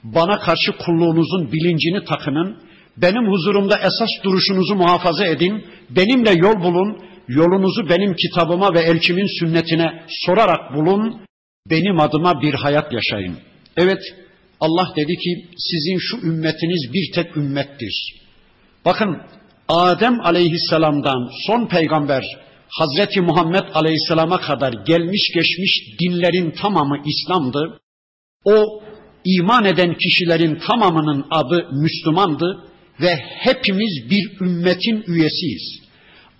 Bana 0.04 0.38
karşı 0.38 0.72
kulluğunuzun 0.72 1.52
bilincini 1.52 2.04
takının. 2.04 2.58
Benim 2.96 3.32
huzurumda 3.32 3.78
esas 3.78 4.10
duruşunuzu 4.24 4.74
muhafaza 4.74 5.26
edin. 5.26 5.64
Benimle 5.90 6.30
yol 6.30 6.60
bulun. 6.60 6.98
Yolunuzu 7.28 7.88
benim 7.88 8.16
kitabıma 8.16 8.74
ve 8.74 8.80
elçimin 8.80 9.38
sünnetine 9.38 10.04
sorarak 10.08 10.74
bulun. 10.74 11.20
Benim 11.70 12.00
adıma 12.00 12.42
bir 12.42 12.54
hayat 12.54 12.92
yaşayın. 12.92 13.36
Evet 13.76 14.02
Allah 14.64 14.92
dedi 14.96 15.16
ki 15.16 15.30
sizin 15.70 15.98
şu 15.98 16.16
ümmetiniz 16.26 16.92
bir 16.92 17.12
tek 17.14 17.36
ümmettir. 17.36 18.14
Bakın 18.84 19.22
Adem 19.68 20.20
aleyhisselamdan 20.20 21.30
son 21.46 21.66
peygamber 21.66 22.24
Hazreti 22.68 23.20
Muhammed 23.20 23.64
aleyhisselama 23.74 24.40
kadar 24.40 24.72
gelmiş 24.72 25.32
geçmiş 25.34 25.72
dinlerin 26.00 26.50
tamamı 26.50 26.96
İslam'dı. 27.06 27.80
O 28.44 28.82
iman 29.24 29.64
eden 29.64 29.94
kişilerin 29.94 30.58
tamamının 30.68 31.26
adı 31.30 31.68
Müslümandı 31.72 32.64
ve 33.00 33.16
hepimiz 33.16 34.10
bir 34.10 34.40
ümmetin 34.40 35.04
üyesiyiz. 35.06 35.82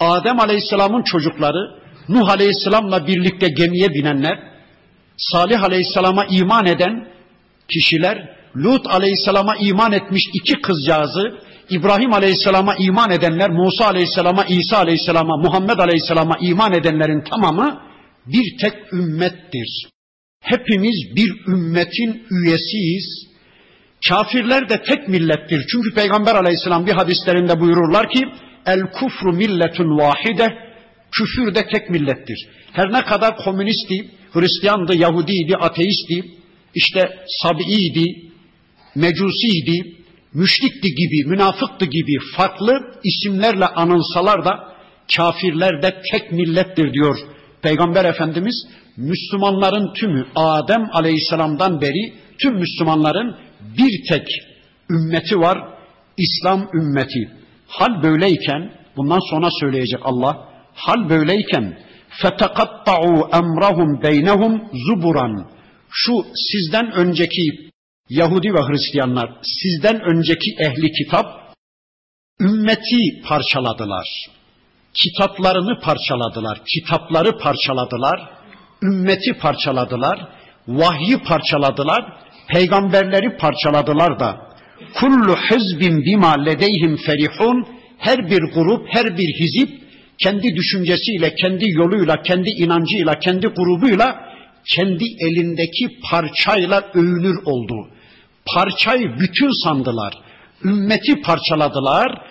Adem 0.01 0.41
aleyhisselamın 0.41 1.03
çocukları, 1.03 1.83
Nuh 2.09 2.29
aleyhisselamla 2.29 3.07
birlikte 3.07 3.49
gemiye 3.49 3.89
binenler, 3.89 4.39
Salih 5.17 5.63
aleyhisselama 5.63 6.25
iman 6.25 6.67
eden 6.67 7.09
kişiler, 7.69 8.37
Lut 8.57 8.87
aleyhisselama 8.87 9.57
iman 9.57 9.93
etmiş 9.93 10.23
iki 10.35 10.63
kızcağızı, 10.63 11.39
İbrahim 11.71 12.13
Aleyhisselam'a 12.13 12.75
iman 12.79 13.11
edenler, 13.11 13.51
Musa 13.51 13.87
Aleyhisselam'a, 13.87 14.45
İsa 14.45 14.77
Aleyhisselam'a, 14.77 15.37
Muhammed 15.37 15.79
Aleyhisselam'a 15.79 16.37
iman 16.41 16.73
edenlerin 16.73 17.25
tamamı 17.25 17.81
bir 18.27 18.59
tek 18.61 18.93
ümmettir. 18.93 19.89
Hepimiz 20.41 21.17
bir 21.17 21.53
ümmetin 21.53 22.27
üyesiyiz. 22.31 23.33
Kafirler 24.09 24.69
de 24.69 24.83
tek 24.83 25.09
millettir. 25.09 25.67
Çünkü 25.73 25.95
Peygamber 25.95 26.35
Aleyhisselam 26.35 26.87
bir 26.87 26.93
hadislerinde 26.93 27.61
buyururlar 27.61 28.11
ki 28.11 28.25
el 28.67 28.81
kufru 28.81 29.33
milletun 29.33 29.99
vahide 29.99 30.59
küfür 31.13 31.55
de 31.55 31.67
tek 31.73 31.91
millettir. 31.91 32.49
Her 32.73 32.93
ne 32.93 33.05
kadar 33.05 33.37
komünistti, 33.37 34.11
Hristiyandı, 34.33 34.97
Yahudiydi, 34.97 35.57
ateistti, 35.57 36.25
işte 36.75 37.09
Sabi'iydi, 37.43 38.33
Mecusi'ydi, 38.95 39.97
müşrikti 40.35 40.89
gibi, 40.89 41.29
münafıktı 41.29 41.85
gibi 41.85 42.19
farklı 42.37 43.01
isimlerle 43.05 43.67
anılsalar 43.67 44.45
da 44.45 44.73
kafirler 45.17 45.83
de 45.83 46.03
tek 46.13 46.33
millettir 46.33 46.93
diyor 46.93 47.19
Peygamber 47.63 48.05
Efendimiz. 48.05 48.67
Müslümanların 48.97 49.95
tümü 49.95 50.27
Adem 50.35 50.89
Aleyhisselam'dan 50.93 51.81
beri 51.81 52.15
tüm 52.43 52.55
Müslümanların 52.55 53.37
bir 53.79 54.09
tek 54.09 54.29
ümmeti 54.91 55.39
var. 55.39 55.59
İslam 56.17 56.69
ümmeti. 56.75 57.31
Hal 57.69 58.03
böyleyken 58.03 58.73
bundan 58.97 59.31
sonra 59.31 59.49
söyleyecek 59.61 60.01
Allah. 60.05 60.49
Hal 60.75 61.09
böyleyken 61.09 61.79
fetekatta'u 62.09 63.29
emrahum 63.33 64.03
beynehum 64.03 64.63
zuburan 64.87 65.47
şu 65.95 66.13
sizden 66.35 66.93
önceki 66.93 67.71
Yahudi 68.09 68.55
ve 68.55 68.59
Hristiyanlar 68.59 69.31
sizden 69.43 70.01
önceki 70.01 70.57
ehli 70.59 70.93
kitap 70.93 71.27
ümmeti 72.41 73.23
parçaladılar. 73.25 74.09
Kitaplarını 74.95 75.81
parçaladılar, 75.81 76.65
kitapları 76.65 77.39
parçaladılar, 77.39 78.31
ümmeti 78.83 79.33
parçaladılar, 79.33 80.29
vahyi 80.69 81.19
parçaladılar, 81.19 82.13
peygamberleri 82.49 83.37
parçaladılar 83.37 84.21
da 84.21 84.53
kullu 84.95 85.37
hizbin 85.37 86.05
bima 86.05 86.45
ledeyhim 86.45 86.97
ferihun 86.97 87.67
her 87.99 88.31
bir 88.31 88.43
grup, 88.55 88.87
her 88.89 89.19
bir 89.19 89.35
hizip 89.41 89.83
kendi 90.19 90.57
düşüncesiyle, 90.57 91.35
kendi 91.35 91.71
yoluyla, 91.71 92.23
kendi 92.23 92.49
inancıyla, 92.51 93.19
kendi 93.19 93.47
grubuyla 93.47 94.32
kendi 94.67 95.05
elindeki 95.05 95.89
parçayla 96.11 96.91
övünür 96.95 97.37
oldu. 97.45 97.89
Parçayı 98.55 99.19
bütün 99.21 99.63
sandılar. 99.65 100.15
Ümmeti 100.65 101.21
parçaladılar. 101.21 102.23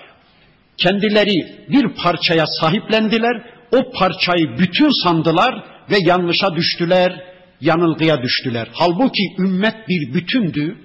Kendileri 0.78 1.66
bir 1.70 1.90
parçaya 2.04 2.46
sahiplendiler. 2.48 3.44
O 3.72 3.92
parçayı 3.92 4.58
bütün 4.60 5.04
sandılar 5.04 5.64
ve 5.92 5.98
yanlışa 6.02 6.56
düştüler, 6.56 7.24
yanılgıya 7.62 8.22
düştüler. 8.22 8.68
Halbuki 8.74 9.24
ümmet 9.40 9.88
bir 9.88 10.14
bütündü. 10.14 10.78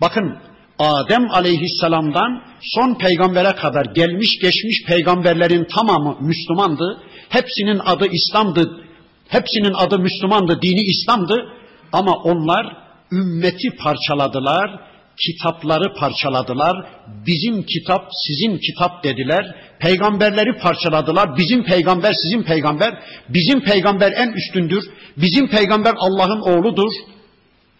Bakın 0.00 0.38
Adem 0.78 1.30
aleyhisselamdan 1.30 2.42
son 2.60 2.94
peygambere 2.94 3.52
kadar 3.52 3.84
gelmiş 3.84 4.38
geçmiş 4.42 4.84
peygamberlerin 4.86 5.64
tamamı 5.64 6.16
Müslümandı. 6.20 7.02
Hepsinin 7.28 7.80
adı 7.84 8.06
İslam'dı. 8.06 8.83
Hepsinin 9.28 9.74
adı 9.74 9.98
Müslümandı, 9.98 10.62
dini 10.62 10.80
İslam'dı. 10.80 11.52
Ama 11.92 12.12
onlar 12.12 12.76
ümmeti 13.12 13.70
parçaladılar, 13.70 14.80
kitapları 15.16 15.94
parçaladılar. 15.94 16.86
Bizim 17.26 17.62
kitap 17.62 18.08
sizin 18.26 18.58
kitap 18.58 19.04
dediler. 19.04 19.54
Peygamberleri 19.78 20.58
parçaladılar. 20.58 21.36
Bizim 21.36 21.64
peygamber 21.64 22.12
sizin 22.22 22.42
peygamber. 22.42 22.98
Bizim 23.28 23.60
peygamber 23.60 24.12
en 24.12 24.32
üstündür. 24.32 24.84
Bizim 25.16 25.48
peygamber 25.48 25.94
Allah'ın 25.98 26.40
oğludur. 26.40 26.92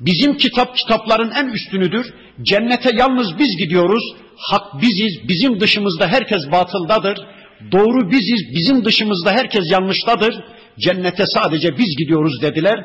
Bizim 0.01 0.37
kitap 0.37 0.77
kitapların 0.77 1.31
en 1.31 1.49
üstünüdür. 1.49 2.15
Cennete 2.43 2.91
yalnız 2.97 3.39
biz 3.39 3.57
gidiyoruz. 3.57 4.15
Hak 4.37 4.83
biziz. 4.83 5.29
Bizim 5.29 5.61
dışımızda 5.61 6.09
herkes 6.09 6.51
batıldadır. 6.53 7.19
Doğru 7.73 8.11
biziz. 8.11 8.55
Bizim 8.55 8.85
dışımızda 8.85 9.31
herkes 9.33 9.65
yanlıştadır. 9.71 10.35
Cennete 10.79 11.25
sadece 11.27 11.79
biz 11.79 11.97
gidiyoruz 11.99 12.43
dediler. 12.43 12.85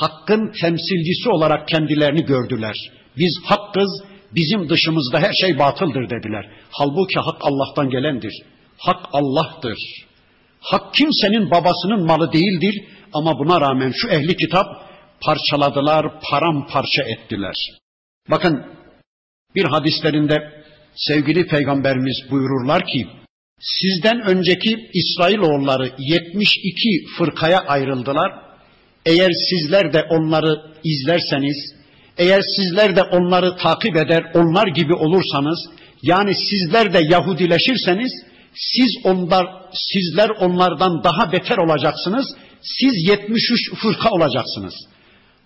Hakkın 0.00 0.52
temsilcisi 0.60 1.28
olarak 1.28 1.68
kendilerini 1.68 2.24
gördüler. 2.24 2.76
Biz 3.16 3.38
hakkız, 3.44 4.02
bizim 4.34 4.68
dışımızda 4.68 5.18
her 5.20 5.32
şey 5.32 5.58
batıldır 5.58 6.10
dediler. 6.10 6.50
Halbuki 6.70 7.20
hak 7.20 7.36
Allah'tan 7.40 7.90
gelendir. 7.90 8.42
Hak 8.78 9.06
Allah'tır. 9.12 9.78
Hak 10.60 10.94
kimsenin 10.94 11.50
babasının 11.50 12.06
malı 12.06 12.32
değildir 12.32 12.84
ama 13.12 13.38
buna 13.38 13.60
rağmen 13.60 13.92
şu 13.96 14.08
ehli 14.08 14.36
kitap 14.36 14.66
parçaladılar, 15.20 16.20
paramparça 16.30 17.02
ettiler. 17.02 17.54
Bakın 18.30 18.66
bir 19.54 19.64
hadislerinde 19.64 20.64
sevgili 20.94 21.46
peygamberimiz 21.46 22.16
buyururlar 22.30 22.86
ki 22.86 23.06
sizden 23.64 24.20
önceki 24.20 24.90
İsrailoğulları 24.94 25.92
72 25.98 27.04
fırkaya 27.18 27.58
ayrıldılar. 27.58 28.32
Eğer 29.06 29.30
sizler 29.50 29.92
de 29.92 30.02
onları 30.10 30.62
izlerseniz, 30.84 31.56
eğer 32.18 32.42
sizler 32.56 32.96
de 32.96 33.02
onları 33.02 33.56
takip 33.56 33.96
eder, 33.96 34.24
onlar 34.34 34.66
gibi 34.66 34.94
olursanız, 34.94 35.58
yani 36.02 36.34
sizler 36.34 36.92
de 36.94 36.98
Yahudileşirseniz, 36.98 38.12
siz 38.54 38.96
onlar, 39.04 39.46
sizler 39.72 40.28
onlardan 40.28 41.04
daha 41.04 41.32
beter 41.32 41.58
olacaksınız. 41.58 42.26
Siz 42.62 43.08
73 43.08 43.74
fırka 43.82 44.10
olacaksınız. 44.10 44.74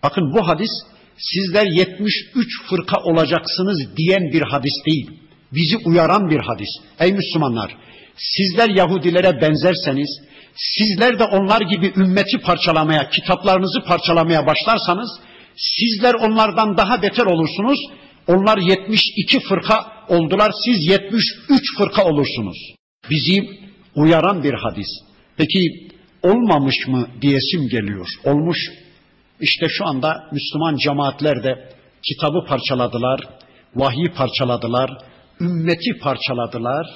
Bakın 0.03 0.35
bu 0.35 0.49
hadis 0.49 0.71
sizler 1.19 1.67
73 1.67 2.63
fırka 2.71 3.03
olacaksınız 3.03 3.97
diyen 3.97 4.33
bir 4.33 4.43
hadis 4.43 4.75
değil. 4.87 5.11
Bizi 5.53 5.77
uyaran 5.77 6.31
bir 6.31 6.41
hadis. 6.41 6.69
Ey 7.01 7.13
Müslümanlar, 7.13 7.77
sizler 8.19 8.69
Yahudilere 8.69 9.41
benzerseniz, 9.41 10.21
sizler 10.55 11.19
de 11.19 11.25
onlar 11.25 11.61
gibi 11.61 11.93
ümmeti 11.97 12.39
parçalamaya, 12.39 13.11
kitaplarınızı 13.11 13.81
parçalamaya 13.81 14.47
başlarsanız, 14.47 15.11
sizler 15.57 16.15
onlardan 16.15 16.77
daha 16.77 17.03
beter 17.03 17.27
olursunuz. 17.27 17.79
Onlar 18.27 18.59
72 18.59 19.41
fırka 19.41 19.87
oldular, 20.09 20.53
siz 20.65 20.87
73 20.87 21.79
fırka 21.79 22.05
olursunuz. 22.05 22.59
Bizi 23.11 23.51
uyaran 23.95 24.43
bir 24.43 24.55
hadis. 24.55 24.89
Peki 25.37 25.89
olmamış 26.23 26.87
mı 26.87 27.09
diyesim 27.21 27.69
geliyor. 27.69 28.09
Olmuş. 28.25 28.59
İşte 29.41 29.67
şu 29.69 29.87
anda 29.87 30.29
Müslüman 30.33 30.77
cemaatler 30.77 31.45
de 31.45 31.69
kitabı 32.03 32.45
parçaladılar, 32.49 33.21
vahyi 33.75 34.13
parçaladılar, 34.17 34.91
ümmeti 35.41 35.99
parçaladılar 36.01 36.87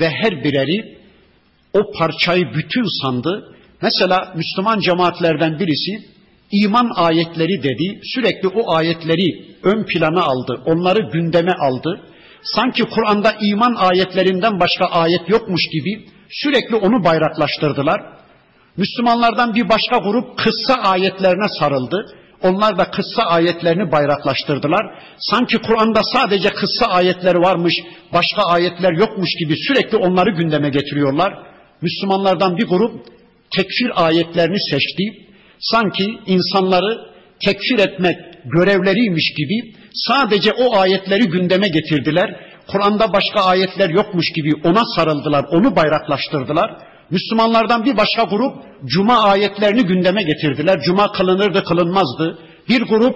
ve 0.00 0.10
her 0.10 0.44
bireri 0.44 0.98
o 1.72 1.92
parçayı 1.98 2.44
bütün 2.54 3.02
sandı. 3.02 3.54
Mesela 3.82 4.32
Müslüman 4.36 4.80
cemaatlerden 4.80 5.58
birisi 5.58 6.08
iman 6.50 6.90
ayetleri 6.94 7.62
dedi, 7.62 8.00
sürekli 8.14 8.48
o 8.48 8.72
ayetleri 8.72 9.56
ön 9.62 9.84
plana 9.84 10.22
aldı, 10.22 10.62
onları 10.66 11.10
gündeme 11.12 11.52
aldı. 11.52 12.00
Sanki 12.42 12.82
Kur'an'da 12.82 13.32
iman 13.40 13.74
ayetlerinden 13.74 14.60
başka 14.60 14.84
ayet 14.84 15.28
yokmuş 15.28 15.62
gibi 15.72 16.06
sürekli 16.30 16.76
onu 16.76 17.04
bayraklaştırdılar. 17.04 18.00
Müslümanlardan 18.76 19.54
bir 19.54 19.68
başka 19.68 19.96
grup 19.98 20.38
kıssa 20.38 20.74
ayetlerine 20.74 21.48
sarıldı. 21.58 22.06
Onlar 22.42 22.78
da 22.78 22.90
kıssa 22.90 23.22
ayetlerini 23.22 23.92
bayraklaştırdılar. 23.92 25.02
Sanki 25.18 25.58
Kur'an'da 25.58 26.00
sadece 26.02 26.48
kıssa 26.48 26.86
ayetleri 26.86 27.38
varmış, 27.38 27.74
başka 28.12 28.42
ayetler 28.42 28.92
yokmuş 28.92 29.30
gibi 29.38 29.56
sürekli 29.56 29.96
onları 29.96 30.30
gündeme 30.30 30.68
getiriyorlar. 30.68 31.34
Müslümanlardan 31.82 32.56
bir 32.56 32.66
grup 32.66 33.06
tekfir 33.56 34.06
ayetlerini 34.06 34.60
seçti. 34.70 35.26
Sanki 35.60 36.18
insanları 36.26 37.08
tekfir 37.44 37.78
etmek 37.78 38.16
görevleriymiş 38.44 39.34
gibi 39.36 39.74
sadece 39.92 40.52
o 40.52 40.76
ayetleri 40.76 41.24
gündeme 41.24 41.68
getirdiler. 41.68 42.40
Kur'an'da 42.66 43.12
başka 43.12 43.40
ayetler 43.40 43.90
yokmuş 43.90 44.32
gibi 44.32 44.52
ona 44.64 44.82
sarıldılar, 44.96 45.44
onu 45.50 45.76
bayraklaştırdılar. 45.76 46.70
Müslümanlardan 47.09 47.85
bir 47.85 47.97
başka 47.97 48.23
grup 48.23 48.55
cuma 48.85 49.23
ayetlerini 49.23 49.83
gündeme 49.83 50.23
getirdiler. 50.23 50.79
Cuma 50.85 51.11
kılınırdı, 51.11 51.63
kılınmazdı. 51.63 52.39
Bir 52.69 52.81
grup 52.81 53.15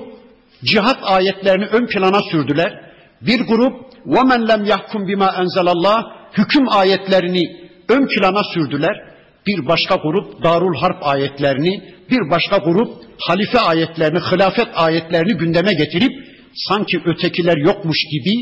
cihat 0.63 0.97
ayetlerini 1.03 1.65
ön 1.65 1.86
plana 1.86 2.21
sürdüler. 2.32 2.82
Bir 3.21 3.39
grup 3.39 3.73
وَمَنْ 4.06 4.51
لَمْ 4.51 4.67
يَحْكُمْ 4.67 5.01
بِمَا 5.06 5.41
enzelallah 5.41 6.03
hüküm 6.38 6.69
ayetlerini 6.69 7.43
ön 7.89 8.08
plana 8.08 8.43
sürdüler. 8.43 9.08
Bir 9.47 9.67
başka 9.67 9.95
grup 9.95 10.43
Darul 10.43 10.75
Harp 10.75 11.08
ayetlerini, 11.08 11.84
bir 12.12 12.32
başka 12.32 12.58
grup 12.58 13.03
halife 13.19 13.60
ayetlerini, 13.60 14.19
hilafet 14.19 14.67
ayetlerini 14.75 15.34
gündeme 15.34 15.73
getirip 15.73 16.12
sanki 16.53 17.01
ötekiler 17.06 17.58
yokmuş 17.58 17.97
gibi 18.12 18.34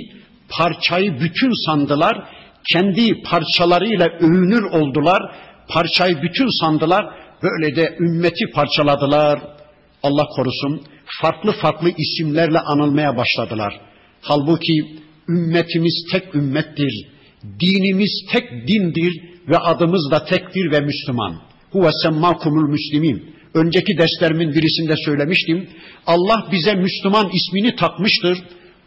parçayı 0.49 1.19
bütün 1.19 1.65
sandılar, 1.65 2.29
kendi 2.72 3.22
parçalarıyla 3.22 4.06
övünür 4.06 4.62
oldular, 4.62 5.22
parçayı 5.68 6.22
bütün 6.22 6.60
sandılar, 6.60 7.06
böyle 7.42 7.76
de 7.76 7.96
ümmeti 8.00 8.44
parçaladılar. 8.54 9.40
Allah 10.02 10.26
korusun, 10.36 10.82
farklı 11.20 11.52
farklı 11.52 11.90
isimlerle 11.98 12.58
anılmaya 12.58 13.16
başladılar. 13.16 13.80
Halbuki 14.22 15.00
ümmetimiz 15.28 16.06
tek 16.12 16.34
ümmettir, 16.34 17.06
dinimiz 17.60 18.24
tek 18.32 18.68
dindir 18.68 19.12
ve 19.48 19.58
adımız 19.58 20.10
da 20.10 20.24
tektir 20.24 20.70
ve 20.72 20.80
Müslüman. 20.80 21.40
Huve 21.70 21.90
semmakumul 22.02 22.68
müslimin. 22.68 23.34
Önceki 23.54 23.98
derslerimin 23.98 24.54
birisinde 24.54 24.96
söylemiştim. 25.04 25.68
Allah 26.06 26.48
bize 26.52 26.74
Müslüman 26.74 27.30
ismini 27.32 27.76
takmıştır. 27.76 28.38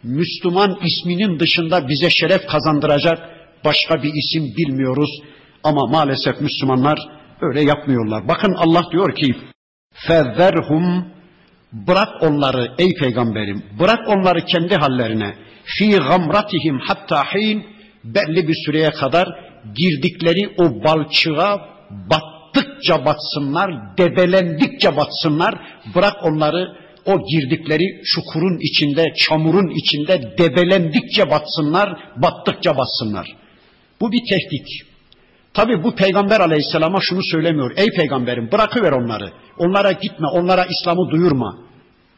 Müslüman 0.02 0.78
isminin 0.84 1.40
dışında 1.40 1.88
bize 1.88 2.10
şeref 2.10 2.46
kazandıracak 2.46 3.33
başka 3.65 4.03
bir 4.03 4.13
isim 4.13 4.43
bilmiyoruz. 4.57 5.09
Ama 5.63 5.87
maalesef 5.87 6.41
Müslümanlar 6.41 6.99
öyle 7.41 7.61
yapmıyorlar. 7.61 8.27
Bakın 8.27 8.53
Allah 8.53 8.83
diyor 8.91 9.15
ki 9.15 9.35
فَذَرْهُمْ 10.07 11.03
Bırak 11.73 12.23
onları 12.23 12.71
ey 12.77 12.93
peygamberim, 12.93 13.63
bırak 13.79 14.07
onları 14.07 14.45
kendi 14.45 14.75
hallerine. 14.75 15.35
Fi 15.65 15.91
gamratihim 15.91 16.79
hatta 16.79 17.23
hin 17.23 17.65
belli 18.03 18.47
bir 18.47 18.55
süreye 18.65 18.91
kadar 18.91 19.27
girdikleri 19.75 20.53
o 20.57 20.83
balçığa 20.83 21.69
battıkça 21.89 23.05
batsınlar, 23.05 23.97
debelendikçe 23.97 24.97
batsınlar. 24.97 25.55
Bırak 25.95 26.13
onları 26.23 26.75
o 27.05 27.25
girdikleri 27.25 28.01
çukurun 28.03 28.57
içinde, 28.59 29.05
çamurun 29.17 29.69
içinde 29.69 30.37
debelendikçe 30.37 31.29
batsınlar, 31.29 31.89
battıkça 32.15 32.77
batsınlar. 32.77 33.27
Bu 34.00 34.12
bir 34.12 34.20
tehdit. 34.30 34.66
Tabi 35.54 35.84
bu 35.84 35.94
peygamber 35.94 36.40
aleyhisselama 36.40 36.98
şunu 37.00 37.22
söylemiyor. 37.22 37.72
Ey 37.76 37.86
peygamberim 37.96 38.52
bırakıver 38.52 38.92
onları. 38.92 39.32
Onlara 39.58 39.92
gitme, 39.92 40.28
onlara 40.28 40.64
İslam'ı 40.64 41.10
duyurma. 41.10 41.58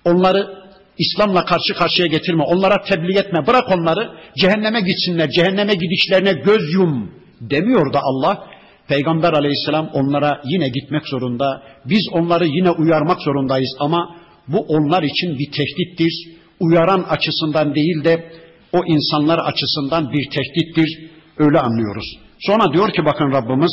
Onları 0.04 0.66
İslam'la 0.98 1.44
karşı 1.44 1.74
karşıya 1.74 2.06
getirme, 2.06 2.42
onlara 2.42 2.82
tebliğ 2.82 3.18
etme, 3.18 3.46
bırak 3.46 3.70
onları, 3.70 4.10
cehenneme 4.38 4.80
gitsinler, 4.80 5.30
cehenneme 5.30 5.74
gidişlerine 5.74 6.32
göz 6.32 6.74
yum 6.74 7.10
demiyor 7.40 7.92
da 7.92 8.00
Allah. 8.02 8.46
Peygamber 8.88 9.32
aleyhisselam 9.32 9.90
onlara 9.92 10.40
yine 10.44 10.68
gitmek 10.68 11.08
zorunda, 11.08 11.62
biz 11.84 12.08
onları 12.12 12.46
yine 12.46 12.70
uyarmak 12.70 13.20
zorundayız 13.20 13.76
ama 13.80 14.16
bu 14.48 14.58
onlar 14.58 15.02
için 15.02 15.38
bir 15.38 15.50
tehdittir. 15.52 16.28
Uyaran 16.60 17.02
açısından 17.02 17.74
değil 17.74 18.04
de 18.04 18.32
o 18.72 18.84
insanlar 18.86 19.38
açısından 19.38 20.12
bir 20.12 20.30
tehdittir. 20.30 21.05
Öyle 21.38 21.60
anlıyoruz. 21.60 22.18
Sonra 22.40 22.72
diyor 22.72 22.92
ki 22.92 23.04
bakın 23.04 23.32
Rabbimiz 23.32 23.72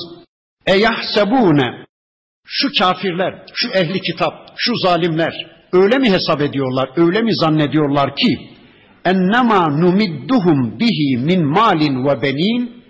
Eyahsebune 0.68 1.86
şu 2.46 2.68
kafirler, 2.80 3.46
şu 3.54 3.70
ehli 3.70 4.02
kitap, 4.02 4.34
şu 4.56 4.76
zalimler 4.76 5.34
öyle 5.74 5.98
mi 5.98 6.12
hesap 6.12 6.42
ediyorlar, 6.42 6.90
öyle 6.96 7.22
mi 7.22 7.36
zannediyorlar 7.36 8.16
ki 8.16 8.38
ennema 9.06 9.68
numidduhum 9.68 10.80
bihi 10.80 11.18
min 11.18 11.46
malin 11.46 12.06
ve 12.06 12.22
benin 12.22 12.84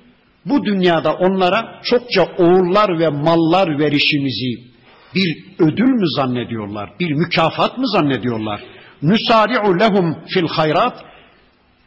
bu 0.46 0.66
dünyada 0.66 1.14
onlara 1.14 1.80
çokça 1.84 2.24
oğullar 2.38 3.00
ve 3.00 3.10
mallar 3.10 3.80
verişimizi 3.80 4.74
bir 5.16 5.46
ödül 5.60 5.90
mü 5.90 6.06
zannediyorlar? 6.16 6.90
Bir 7.00 7.12
mükafat 7.12 7.78
mı 7.78 7.88
zannediyorlar? 7.88 8.64
Nusari'u 9.02 9.80
lehum 9.80 10.18
fil 10.28 10.48
hayrat 10.48 11.06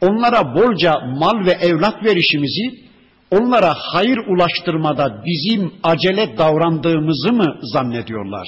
onlara 0.01 0.55
bolca 0.55 0.93
mal 1.19 1.45
ve 1.45 1.51
evlat 1.51 2.05
verişimizi 2.05 2.87
onlara 3.31 3.73
hayır 3.77 4.17
ulaştırmada 4.17 5.23
bizim 5.25 5.73
acele 5.83 6.37
davrandığımızı 6.37 7.33
mı 7.33 7.59
zannediyorlar? 7.61 8.47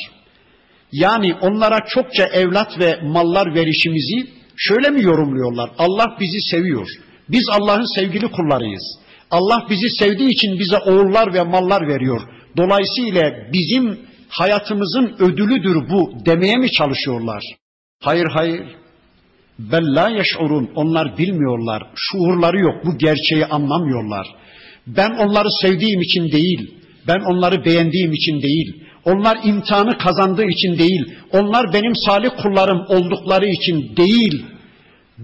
Yani 0.91 1.36
onlara 1.41 1.80
çokça 1.88 2.26
evlat 2.26 2.80
ve 2.80 3.00
mallar 3.04 3.56
verişimizi 3.56 4.30
şöyle 4.58 4.89
mi 4.89 5.04
yorumluyorlar? 5.04 5.70
Allah 5.78 6.18
bizi 6.20 6.41
seviyor. 6.41 6.88
Biz 7.30 7.43
Allah'ın 7.52 7.95
sevgili 7.95 8.32
kullarıyız. 8.32 9.00
Allah 9.32 9.68
bizi 9.70 9.89
sevdiği 9.89 10.30
için 10.30 10.60
bize 10.60 10.78
oğullar 10.78 11.34
ve 11.34 11.43
mallar 11.43 11.88
veriyor. 11.88 12.22
Dolayısıyla 12.58 13.32
bizim 13.54 14.00
hayatımızın 14.30 15.16
ödülüdür 15.20 15.89
bu 15.89 16.12
demeye 16.26 16.56
mi 16.56 16.72
çalışıyorlar? 16.72 17.43
Hayır 18.02 18.26
hayır. 18.34 18.79
Bella 19.60 20.10
yeş'urun. 20.10 20.70
Onlar 20.76 21.18
bilmiyorlar. 21.18 21.84
Şuurları 21.95 22.60
yok. 22.60 22.76
Bu 22.86 22.97
gerçeği 22.97 23.45
anlamıyorlar. 23.45 24.28
Ben 24.88 25.12
onları 25.12 25.47
sevdiğim 25.62 26.01
için 26.01 26.32
değil. 26.32 26.74
Ben 27.07 27.20
onları 27.20 27.66
beğendiğim 27.66 28.14
için 28.14 28.41
değil. 28.41 28.84
Onlar 29.05 29.38
imtihanı 29.43 29.97
kazandığı 29.97 30.45
için 30.45 30.78
değil. 30.78 31.14
Onlar 31.32 31.74
benim 31.74 31.95
salih 31.95 32.30
kullarım 32.43 32.86
oldukları 32.89 33.47
için 33.47 33.95
değil. 33.97 34.45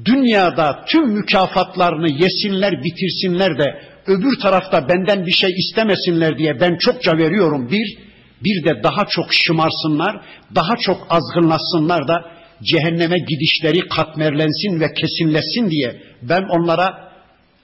Dünyada 0.06 0.86
tüm 0.88 1.10
mükafatlarını 1.10 2.10
yesinler, 2.12 2.84
bitirsinler 2.84 3.58
de 3.58 3.82
öbür 4.08 4.40
tarafta 4.40 4.90
benden 4.90 5.26
bir 5.26 5.32
şey 5.32 5.50
istemesinler 5.52 6.38
diye 6.38 6.60
ben 6.60 6.78
çokça 6.78 7.18
veriyorum 7.18 7.70
bir 7.72 7.98
bir 8.44 8.66
de 8.66 8.84
daha 8.84 9.06
çok 9.06 9.34
şımarsınlar, 9.34 10.22
daha 10.56 10.76
çok 10.78 11.08
azgınlaşsınlar 11.10 12.08
da 12.08 12.35
cehenneme 12.64 13.18
gidişleri 13.18 13.80
katmerlensin 13.88 14.80
ve 14.80 14.94
kesinleşsin 14.94 15.70
diye 15.70 16.02
ben 16.22 16.44
onlara 16.44 17.12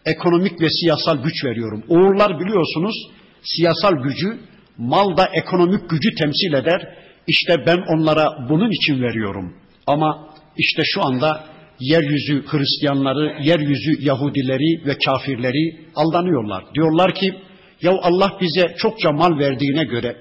ekonomik 0.05 0.61
ve 0.61 0.69
siyasal 0.69 1.23
güç 1.23 1.45
veriyorum. 1.45 1.83
Oğullar 1.89 2.39
biliyorsunuz 2.39 2.95
siyasal 3.43 4.03
gücü, 4.03 4.39
mal 4.77 5.17
da 5.17 5.29
ekonomik 5.33 5.89
gücü 5.89 6.15
temsil 6.15 6.53
eder. 6.53 6.95
İşte 7.27 7.63
ben 7.65 7.77
onlara 7.77 8.29
bunun 8.49 8.71
için 8.71 9.01
veriyorum. 9.01 9.53
Ama 9.87 10.29
işte 10.57 10.81
şu 10.85 11.05
anda 11.05 11.43
yeryüzü 11.79 12.43
Hristiyanları, 12.47 13.43
yeryüzü 13.43 14.05
Yahudileri 14.05 14.85
ve 14.85 14.97
kafirleri 15.05 15.85
aldanıyorlar. 15.95 16.63
Diyorlar 16.75 17.15
ki 17.15 17.33
ya 17.81 17.91
Allah 18.01 18.37
bize 18.41 18.75
çokça 18.77 19.11
mal 19.11 19.39
verdiğine 19.39 19.83
göre, 19.83 20.15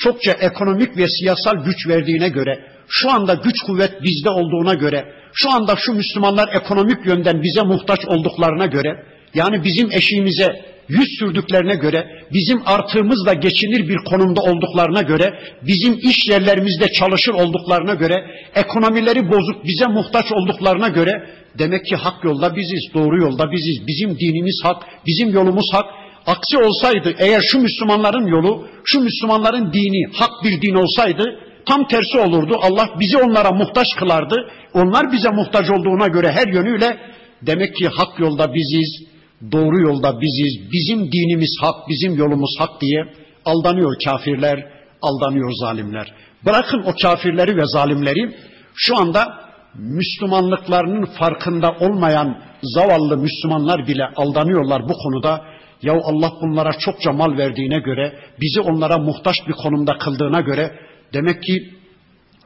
çokça 0.00 0.32
ekonomik 0.32 0.96
ve 0.96 1.06
siyasal 1.08 1.64
güç 1.64 1.88
verdiğine 1.88 2.28
göre, 2.28 2.64
şu 2.88 3.10
anda 3.10 3.34
güç 3.34 3.60
kuvvet 3.66 4.02
bizde 4.02 4.30
olduğuna 4.30 4.74
göre, 4.74 5.04
şu 5.32 5.50
anda 5.50 5.76
şu 5.76 5.92
Müslümanlar 5.92 6.48
ekonomik 6.54 7.06
yönden 7.06 7.42
bize 7.42 7.62
muhtaç 7.62 8.00
olduklarına 8.06 8.66
göre, 8.66 9.04
yani 9.34 9.64
bizim 9.64 9.92
eşiğimize 9.92 10.70
yüz 10.88 11.08
sürdüklerine 11.18 11.74
göre, 11.74 12.06
bizim 12.32 12.62
artığımızla 12.66 13.34
geçinir 13.34 13.88
bir 13.88 13.96
konumda 13.96 14.40
olduklarına 14.40 15.02
göre, 15.02 15.34
bizim 15.66 15.98
iş 15.98 16.28
yerlerimizde 16.28 16.92
çalışır 16.92 17.32
olduklarına 17.32 17.94
göre, 17.94 18.24
ekonomileri 18.54 19.30
bozuk 19.30 19.64
bize 19.64 19.86
muhtaç 19.86 20.32
olduklarına 20.32 20.88
göre, 20.88 21.26
demek 21.58 21.86
ki 21.86 21.96
hak 21.96 22.24
yolda 22.24 22.56
biziz, 22.56 22.94
doğru 22.94 23.22
yolda 23.22 23.52
biziz, 23.52 23.86
bizim 23.86 24.18
dinimiz 24.18 24.60
hak, 24.64 24.82
bizim 25.06 25.30
yolumuz 25.30 25.68
hak. 25.72 25.84
Aksi 26.26 26.58
olsaydı 26.58 27.14
eğer 27.18 27.40
şu 27.40 27.58
Müslümanların 27.58 28.26
yolu, 28.26 28.66
şu 28.84 29.00
Müslümanların 29.00 29.72
dini 29.72 30.12
hak 30.12 30.30
bir 30.44 30.62
din 30.62 30.74
olsaydı, 30.74 31.40
tam 31.66 31.88
tersi 31.88 32.18
olurdu. 32.18 32.58
Allah 32.62 32.88
bizi 33.00 33.18
onlara 33.18 33.50
muhtaç 33.52 33.86
kılardı. 33.98 34.50
Onlar 34.74 35.12
bize 35.12 35.30
muhtaç 35.30 35.70
olduğuna 35.70 36.06
göre 36.06 36.32
her 36.32 36.48
yönüyle 36.48 36.98
demek 37.42 37.76
ki 37.76 37.88
hak 37.88 38.18
yolda 38.18 38.54
biziz, 38.54 39.08
doğru 39.52 39.80
yolda 39.80 40.20
biziz, 40.20 40.72
bizim 40.72 41.12
dinimiz 41.12 41.56
hak, 41.60 41.88
bizim 41.88 42.14
yolumuz 42.14 42.56
hak 42.58 42.80
diye 42.80 43.04
aldanıyor 43.44 43.94
kafirler, 44.04 44.66
aldanıyor 45.02 45.52
zalimler. 45.60 46.14
Bırakın 46.46 46.82
o 46.86 46.94
kafirleri 47.02 47.56
ve 47.56 47.66
zalimleri 47.66 48.34
şu 48.74 48.96
anda 48.96 49.50
Müslümanlıklarının 49.74 51.04
farkında 51.04 51.76
olmayan 51.80 52.38
zavallı 52.62 53.16
Müslümanlar 53.16 53.86
bile 53.86 54.04
aldanıyorlar 54.16 54.82
bu 54.88 54.92
konuda. 54.92 55.44
Ya 55.82 55.92
Allah 55.92 56.32
bunlara 56.42 56.72
çokça 56.72 57.12
mal 57.12 57.38
verdiğine 57.38 57.78
göre, 57.78 58.18
bizi 58.40 58.60
onlara 58.60 58.98
muhtaç 58.98 59.36
bir 59.48 59.52
konumda 59.52 59.98
kıldığına 59.98 60.40
göre 60.40 60.78
demek 61.12 61.42
ki 61.42 61.70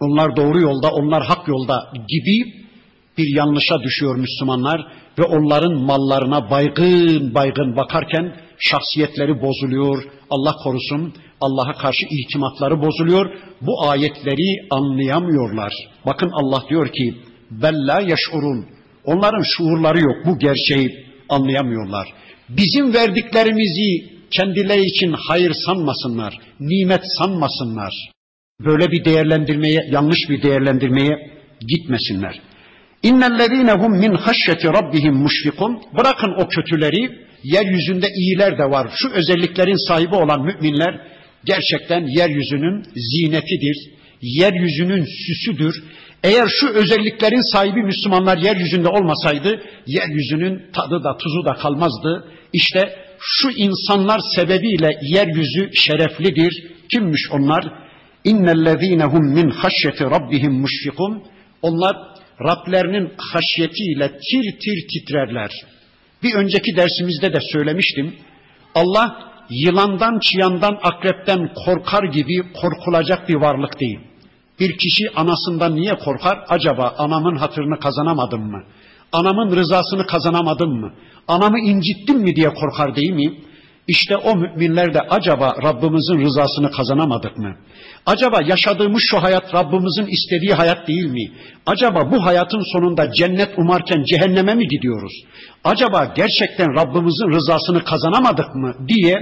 onlar 0.01 0.37
doğru 0.37 0.61
yolda, 0.61 0.91
onlar 0.91 1.25
hak 1.25 1.49
yolda 1.49 1.93
gibi 2.09 2.65
bir 3.19 3.37
yanlışa 3.37 3.83
düşüyor 3.83 4.17
Müslümanlar 4.17 4.87
ve 5.19 5.23
onların 5.23 5.81
mallarına 5.81 6.51
baygın 6.51 7.35
baygın 7.35 7.77
bakarken 7.77 8.37
şahsiyetleri 8.59 9.43
bozuluyor. 9.43 10.05
Allah 10.31 10.57
korusun 10.65 11.15
Allah'a 11.41 11.73
karşı 11.73 12.07
itimatları 12.11 12.83
bozuluyor. 12.83 13.31
Bu 13.61 13.89
ayetleri 13.89 14.67
anlayamıyorlar. 14.71 15.73
Bakın 16.07 16.31
Allah 16.33 16.63
diyor 16.69 16.89
ki 16.89 17.15
bella 17.51 18.01
yaşurun. 18.01 18.67
Onların 19.05 19.43
şuurları 19.43 20.01
yok. 20.01 20.17
Bu 20.27 20.39
gerçeği 20.39 20.91
anlayamıyorlar. 21.29 22.09
Bizim 22.49 22.95
verdiklerimizi 22.95 24.15
kendileri 24.31 24.85
için 24.85 25.13
hayır 25.29 25.53
sanmasınlar, 25.67 26.39
nimet 26.61 27.03
sanmasınlar. 27.19 27.93
Böyle 28.61 28.91
bir 28.91 29.05
değerlendirmeye, 29.05 29.89
yanlış 29.91 30.19
bir 30.31 30.43
değerlendirmeye 30.43 31.31
gitmesinler. 31.69 32.41
İnnellezîne 33.03 33.73
hum 33.73 33.99
min 33.99 34.15
haşyeti 34.15 34.69
rabbihim 34.69 35.15
muşfikun. 35.15 35.83
Bırakın 35.99 36.35
o 36.39 36.49
kötüleri, 36.49 37.11
yeryüzünde 37.43 38.07
iyiler 38.09 38.59
de 38.59 38.65
var. 38.65 38.91
Şu 38.97 39.11
özelliklerin 39.11 39.89
sahibi 39.89 40.15
olan 40.15 40.45
müminler 40.45 41.01
gerçekten 41.45 42.07
yeryüzünün 42.07 42.83
zinetidir. 42.95 43.77
Yeryüzünün 44.23 45.05
süsüdür. 45.27 45.85
Eğer 46.25 46.49
şu 46.49 46.69
özelliklerin 46.69 47.53
sahibi 47.53 47.83
Müslümanlar 47.83 48.39
yeryüzünde 48.39 48.89
olmasaydı, 48.89 49.63
yeryüzünün 49.87 50.63
tadı 50.73 51.05
da 51.05 51.17
tuzu 51.17 51.45
da 51.45 51.55
kalmazdı. 51.55 52.25
İşte 52.53 52.97
şu 53.21 53.51
insanlar 53.51 54.21
sebebiyle 54.35 54.91
yeryüzü 55.03 55.71
şereflidir. 55.75 56.73
Kimmiş 56.91 57.21
onlar? 57.31 57.65
İnnellezîne 58.25 59.05
hum 59.05 59.35
min 59.35 59.51
haşyeti 59.51 60.05
rabbihim 60.05 60.53
muşfikun. 60.53 61.23
Onlar 61.63 61.97
Rablerinin 62.41 63.13
haşyetiyle 63.17 64.09
tir 64.09 64.59
tir 64.61 64.89
titrerler. 64.89 65.51
Bir 66.23 66.35
önceki 66.35 66.77
dersimizde 66.77 67.33
de 67.33 67.41
söylemiştim. 67.53 68.15
Allah 68.75 69.33
yılandan, 69.51 70.19
çıyandan, 70.19 70.79
akrepten 70.83 71.51
korkar 71.65 72.05
gibi 72.05 72.53
korkulacak 72.53 73.29
bir 73.29 73.35
varlık 73.35 73.81
değil. 73.81 73.99
Bir 74.61 74.79
kişi 74.79 75.11
anasından 75.17 75.77
niye 75.77 75.95
korkar? 75.95 76.39
Acaba 76.49 76.95
anamın 76.99 77.37
hatırını 77.37 77.81
kazanamadım 77.81 78.51
mı? 78.51 78.63
Anamın 79.13 79.57
rızasını 79.57 80.07
kazanamadım 80.07 80.81
mı? 80.81 80.93
Anamı 81.29 81.61
incittim 81.61 82.19
mi 82.19 82.37
diye 82.37 82.49
korkar 82.49 82.97
değil 82.97 83.11
mi? 83.11 83.35
İşte 83.89 84.17
o 84.17 84.37
müminler 84.37 84.95
de 84.95 85.01
acaba 85.01 85.57
Rabbimizin 85.63 86.21
rızasını 86.21 86.71
kazanamadık 86.71 87.39
mı? 87.39 87.57
Acaba 88.07 88.39
yaşadığımız 88.47 89.03
şu 89.03 89.23
hayat 89.23 89.55
Rabbimizin 89.55 90.07
istediği 90.07 90.55
hayat 90.55 90.89
değil 90.89 91.07
mi? 91.07 91.33
Acaba 91.67 92.11
bu 92.11 92.25
hayatın 92.27 92.73
sonunda 92.73 93.13
cennet 93.13 93.59
umarken 93.59 94.05
cehenneme 94.05 94.55
mi 94.55 94.69
gidiyoruz? 94.69 95.13
Acaba 95.65 96.13
gerçekten 96.17 96.75
Rabbimizin 96.75 97.33
rızasını 97.33 97.85
kazanamadık 97.85 98.55
mı 98.55 98.75
diye 98.89 99.15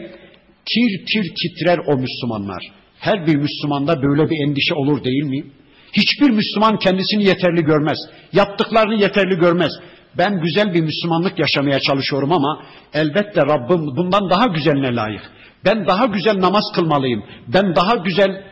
tir 0.66 1.06
tir 1.06 1.34
titrer 1.34 1.78
o 1.86 1.96
Müslümanlar. 1.96 2.81
Her 3.02 3.26
bir 3.26 3.36
Müslümanda 3.36 4.02
böyle 4.02 4.30
bir 4.30 4.48
endişe 4.48 4.74
olur 4.74 5.04
değil 5.04 5.22
mi? 5.22 5.44
Hiçbir 5.92 6.30
Müslüman 6.30 6.78
kendisini 6.78 7.24
yeterli 7.24 7.64
görmez. 7.64 7.98
Yaptıklarını 8.32 9.02
yeterli 9.02 9.38
görmez. 9.38 9.72
Ben 10.18 10.40
güzel 10.40 10.74
bir 10.74 10.80
Müslümanlık 10.80 11.38
yaşamaya 11.38 11.80
çalışıyorum 11.80 12.32
ama 12.32 12.62
elbette 12.94 13.40
Rabbim 13.40 13.86
bundan 13.96 14.30
daha 14.30 14.46
güzeline 14.46 14.94
layık. 14.94 15.22
Ben 15.64 15.86
daha 15.86 16.06
güzel 16.06 16.40
namaz 16.40 16.64
kılmalıyım. 16.74 17.24
Ben 17.48 17.76
daha 17.76 17.94
güzel 17.94 18.44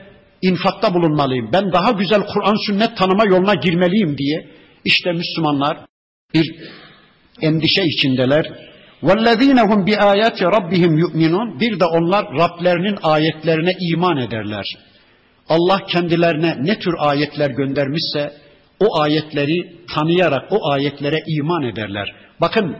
infakta 0.42 0.94
bulunmalıyım. 0.94 1.50
Ben 1.52 1.72
daha 1.72 1.90
güzel 1.90 2.20
Kur'an 2.26 2.66
sünnet 2.66 2.96
tanıma 2.96 3.24
yoluna 3.24 3.54
girmeliyim 3.54 4.18
diye 4.18 4.48
işte 4.84 5.12
Müslümanlar 5.12 5.78
bir 6.34 6.54
endişe 7.42 7.82
içindeler. 7.84 8.70
وَالَّذ۪ينَ 9.03 9.59
هُمْ 9.69 9.79
بِآيَاتِ 9.89 10.39
رَبِّهِمْ 10.57 10.93
يُؤْمِنُونَ 11.03 11.59
Bir 11.59 11.79
de 11.79 11.85
onlar 11.85 12.25
Rablerinin 12.25 12.97
ayetlerine 13.03 13.71
iman 13.79 14.17
ederler. 14.17 14.77
Allah 15.49 15.79
kendilerine 15.87 16.57
ne 16.61 16.79
tür 16.79 16.93
ayetler 16.99 17.49
göndermişse 17.49 18.33
o 18.79 18.99
ayetleri 18.99 19.85
tanıyarak 19.93 20.51
o 20.51 20.71
ayetlere 20.71 21.23
iman 21.27 21.63
ederler. 21.63 22.15
Bakın 22.41 22.77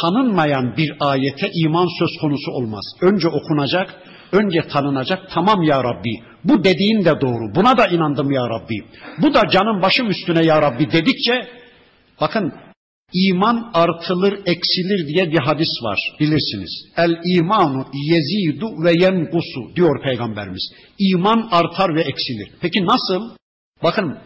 tanınmayan 0.00 0.76
bir 0.76 0.92
ayete 1.00 1.50
iman 1.54 1.88
söz 1.98 2.20
konusu 2.20 2.50
olmaz. 2.50 2.84
Önce 3.00 3.28
okunacak, 3.28 3.94
önce 4.32 4.60
tanınacak. 4.68 5.30
Tamam 5.34 5.62
ya 5.62 5.84
Rabbi 5.84 6.22
bu 6.44 6.64
dediğin 6.64 7.04
de 7.04 7.20
doğru. 7.20 7.54
Buna 7.54 7.78
da 7.78 7.86
inandım 7.86 8.30
ya 8.30 8.42
Rabbi. 8.48 8.84
Bu 9.22 9.34
da 9.34 9.48
canım 9.48 9.82
başım 9.82 10.10
üstüne 10.10 10.44
ya 10.44 10.62
Rabbi 10.62 10.92
dedikçe 10.92 11.46
bakın 12.20 12.52
iman 13.13 13.71
artılır 13.73 14.33
eksilir 14.45 15.07
diye 15.07 15.31
bir 15.31 15.39
hadis 15.39 15.83
var 15.83 15.99
bilirsiniz. 16.19 16.85
El 16.97 17.15
imanu 17.25 17.85
yezidu 17.93 18.83
ve 18.83 18.91
yenkusu 18.91 19.75
diyor 19.75 20.03
peygamberimiz. 20.03 20.71
İman 20.99 21.49
artar 21.51 21.95
ve 21.95 22.01
eksilir. 22.01 22.51
Peki 22.61 22.85
nasıl? 22.85 23.29
Bakın 23.83 24.17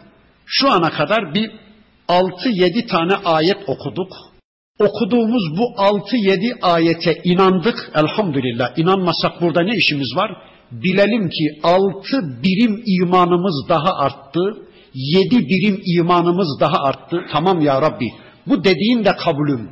şu 0.46 0.70
ana 0.70 0.90
kadar 0.90 1.34
bir 1.34 1.50
6-7 2.08 2.86
tane 2.86 3.14
ayet 3.14 3.58
okuduk. 3.66 4.12
Okuduğumuz 4.78 5.58
bu 5.58 5.82
6-7 5.82 6.60
ayete 6.62 7.20
inandık 7.24 7.90
elhamdülillah. 7.94 8.78
İnanmasak 8.78 9.40
burada 9.40 9.62
ne 9.62 9.76
işimiz 9.76 10.16
var? 10.16 10.30
Bilelim 10.70 11.28
ki 11.28 11.60
6 11.62 12.42
birim 12.42 12.82
imanımız 12.86 13.68
daha 13.68 13.94
arttı. 13.94 14.40
7 14.94 15.38
birim 15.38 15.82
imanımız 15.98 16.60
daha 16.60 16.82
arttı. 16.82 17.24
Tamam 17.32 17.60
ya 17.60 17.82
Rabbi 17.82 18.08
bu 18.47 18.63
dediğin 18.63 19.05
de 19.05 19.15
kabulüm. 19.15 19.69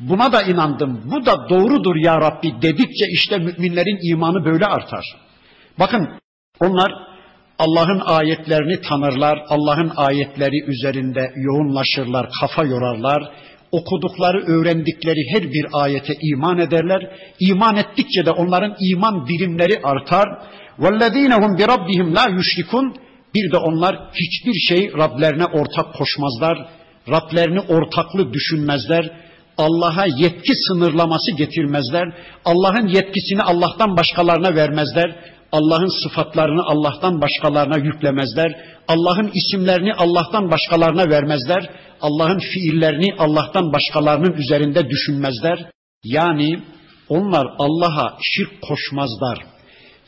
Buna 0.00 0.32
da 0.32 0.42
inandım. 0.42 1.02
Bu 1.04 1.26
da 1.26 1.48
doğrudur 1.48 1.96
ya 1.96 2.20
Rabbi 2.20 2.62
dedikçe 2.62 3.06
işte 3.12 3.38
müminlerin 3.38 4.12
imanı 4.12 4.44
böyle 4.44 4.66
artar. 4.66 5.16
Bakın 5.78 6.08
onlar 6.60 6.92
Allah'ın 7.58 8.00
ayetlerini 8.04 8.80
tanırlar, 8.80 9.44
Allah'ın 9.48 9.92
ayetleri 9.96 10.64
üzerinde 10.64 11.32
yoğunlaşırlar, 11.36 12.28
kafa 12.40 12.64
yorarlar. 12.64 13.32
Okudukları, 13.72 14.46
öğrendikleri 14.46 15.20
her 15.34 15.42
bir 15.42 15.66
ayete 15.72 16.14
iman 16.22 16.58
ederler. 16.58 17.10
İman 17.40 17.76
ettikçe 17.76 18.26
de 18.26 18.30
onların 18.30 18.76
iman 18.80 19.28
birimleri 19.28 19.80
artar. 19.82 20.28
وَالَّذ۪ينَ 20.78 21.32
هُمْ 21.32 21.58
بِرَبِّهِمْ 21.58 22.14
لَا 22.16 22.38
يُشْرِكُونَ 22.38 22.94
Bir 23.34 23.52
de 23.52 23.56
onlar 23.56 23.96
hiçbir 24.14 24.54
şey 24.54 24.92
Rablerine 24.92 25.44
ortak 25.44 25.94
koşmazlar. 25.94 26.68
Rablerini 27.09 27.59
ortaklı 27.59 28.33
düşünmezler. 28.33 29.11
Allah'a 29.57 30.05
yetki 30.05 30.53
sınırlaması 30.67 31.31
getirmezler. 31.31 32.13
Allah'ın 32.45 32.87
yetkisini 32.87 33.43
Allah'tan 33.43 33.97
başkalarına 33.97 34.55
vermezler. 34.55 35.15
Allah'ın 35.51 36.03
sıfatlarını 36.03 36.63
Allah'tan 36.63 37.21
başkalarına 37.21 37.77
yüklemezler. 37.77 38.55
Allah'ın 38.87 39.31
isimlerini 39.33 39.93
Allah'tan 39.93 40.51
başkalarına 40.51 41.09
vermezler. 41.09 41.69
Allah'ın 42.01 42.39
fiillerini 42.39 43.15
Allah'tan 43.17 43.73
başkalarının 43.73 44.33
üzerinde 44.33 44.89
düşünmezler. 44.89 45.69
Yani 46.03 46.59
onlar 47.09 47.47
Allah'a 47.59 48.17
şirk 48.21 48.61
koşmazlar. 48.61 49.37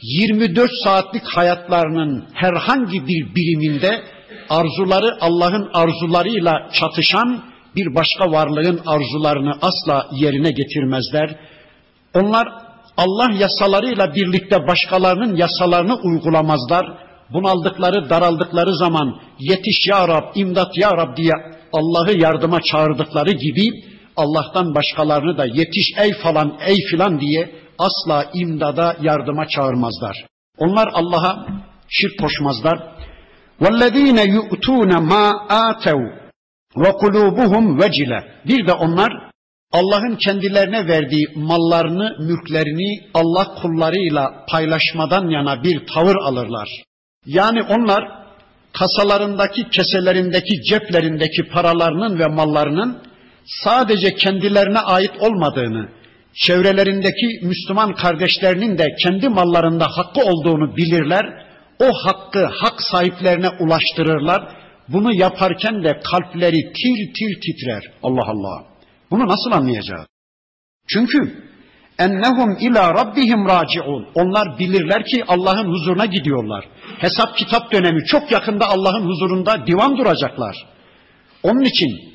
24 0.01 0.71
saatlik 0.83 1.23
hayatlarının 1.23 2.25
herhangi 2.33 3.07
bir 3.07 3.35
biriminde 3.35 4.03
arzuları 4.49 5.17
Allah'ın 5.21 5.69
arzularıyla 5.73 6.69
çatışan 6.73 7.43
bir 7.75 7.95
başka 7.95 8.31
varlığın 8.31 8.79
arzularını 8.85 9.53
asla 9.61 10.07
yerine 10.11 10.51
getirmezler. 10.51 11.35
Onlar 12.13 12.47
Allah 12.97 13.31
yasalarıyla 13.39 14.15
birlikte 14.15 14.67
başkalarının 14.67 15.35
yasalarını 15.35 15.95
uygulamazlar. 15.95 16.85
Bunaldıkları, 17.33 18.09
daraldıkları 18.09 18.75
zaman 18.75 19.19
yetiş 19.39 19.87
ya 19.87 20.07
Rab, 20.07 20.35
imdat 20.35 20.77
ya 20.77 20.91
Rab 20.91 21.17
diye 21.17 21.33
Allah'ı 21.73 22.17
yardıma 22.17 22.61
çağırdıkları 22.61 23.31
gibi 23.31 23.69
Allah'tan 24.15 24.75
başkalarını 24.75 25.37
da 25.37 25.45
yetiş 25.45 25.87
ey 25.97 26.13
falan 26.13 26.57
ey 26.67 26.77
filan 26.91 27.19
diye 27.19 27.55
asla 27.79 28.25
imdada 28.33 28.97
yardıma 29.01 29.47
çağırmazlar. 29.47 30.25
Onlar 30.57 30.89
Allah'a 30.93 31.47
şirk 31.89 32.19
koşmazlar. 32.19 32.92
وَالَّذ۪ينَ 33.62 34.18
يُؤْتُونَ 34.36 34.90
مَا 35.12 35.26
آتَوْا 35.68 36.10
وَقُلُوبُهُمْ 36.76 37.64
وَجِلَ 37.80 38.22
Bir 38.48 38.66
de 38.66 38.72
onlar 38.72 39.28
Allah'ın 39.72 40.16
kendilerine 40.16 40.88
verdiği 40.88 41.26
mallarını, 41.36 42.16
mülklerini 42.20 43.08
Allah 43.14 43.54
kullarıyla 43.62 44.44
paylaşmadan 44.50 45.28
yana 45.28 45.62
bir 45.62 45.86
tavır 45.86 46.16
alırlar. 46.16 46.68
Yani 47.26 47.62
onlar 47.62 48.04
kasalarındaki, 48.72 49.70
keselerindeki, 49.70 50.62
ceplerindeki 50.62 51.48
paralarının 51.48 52.18
ve 52.18 52.26
mallarının 52.26 53.02
sadece 53.44 54.14
kendilerine 54.14 54.78
ait 54.78 55.12
olmadığını, 55.20 55.88
çevrelerindeki 56.34 57.40
Müslüman 57.42 57.94
kardeşlerinin 57.94 58.78
de 58.78 58.86
kendi 59.02 59.28
mallarında 59.28 59.86
hakkı 59.86 60.20
olduğunu 60.20 60.76
bilirler. 60.76 61.48
o 61.79 61.85
hakkı 62.05 62.45
hak 62.45 62.81
sahiplerine 62.81 63.49
ulaştırırlar. 63.49 64.55
Bunu 64.87 65.13
yaparken 65.13 65.83
de 65.83 65.99
kalpleri 66.11 66.73
tir 66.73 67.13
tir 67.13 67.41
titrer. 67.41 67.91
Allah 68.03 68.25
Allah. 68.27 68.63
Bunu 69.11 69.27
nasıl 69.27 69.51
anlayacağız? 69.51 70.05
Çünkü 70.87 71.43
ennehum 71.99 72.57
ila 72.59 72.93
rabbihim 72.93 73.45
raciun. 73.45 74.07
Onlar 74.15 74.59
bilirler 74.59 75.05
ki 75.05 75.23
Allah'ın 75.27 75.67
huzuruna 75.71 76.05
gidiyorlar. 76.05 76.65
Hesap 76.97 77.37
kitap 77.37 77.71
dönemi 77.71 78.05
çok 78.05 78.31
yakında 78.31 78.67
Allah'ın 78.67 79.07
huzurunda 79.07 79.67
divan 79.67 79.97
duracaklar. 79.97 80.55
Onun 81.43 81.61
için 81.61 82.13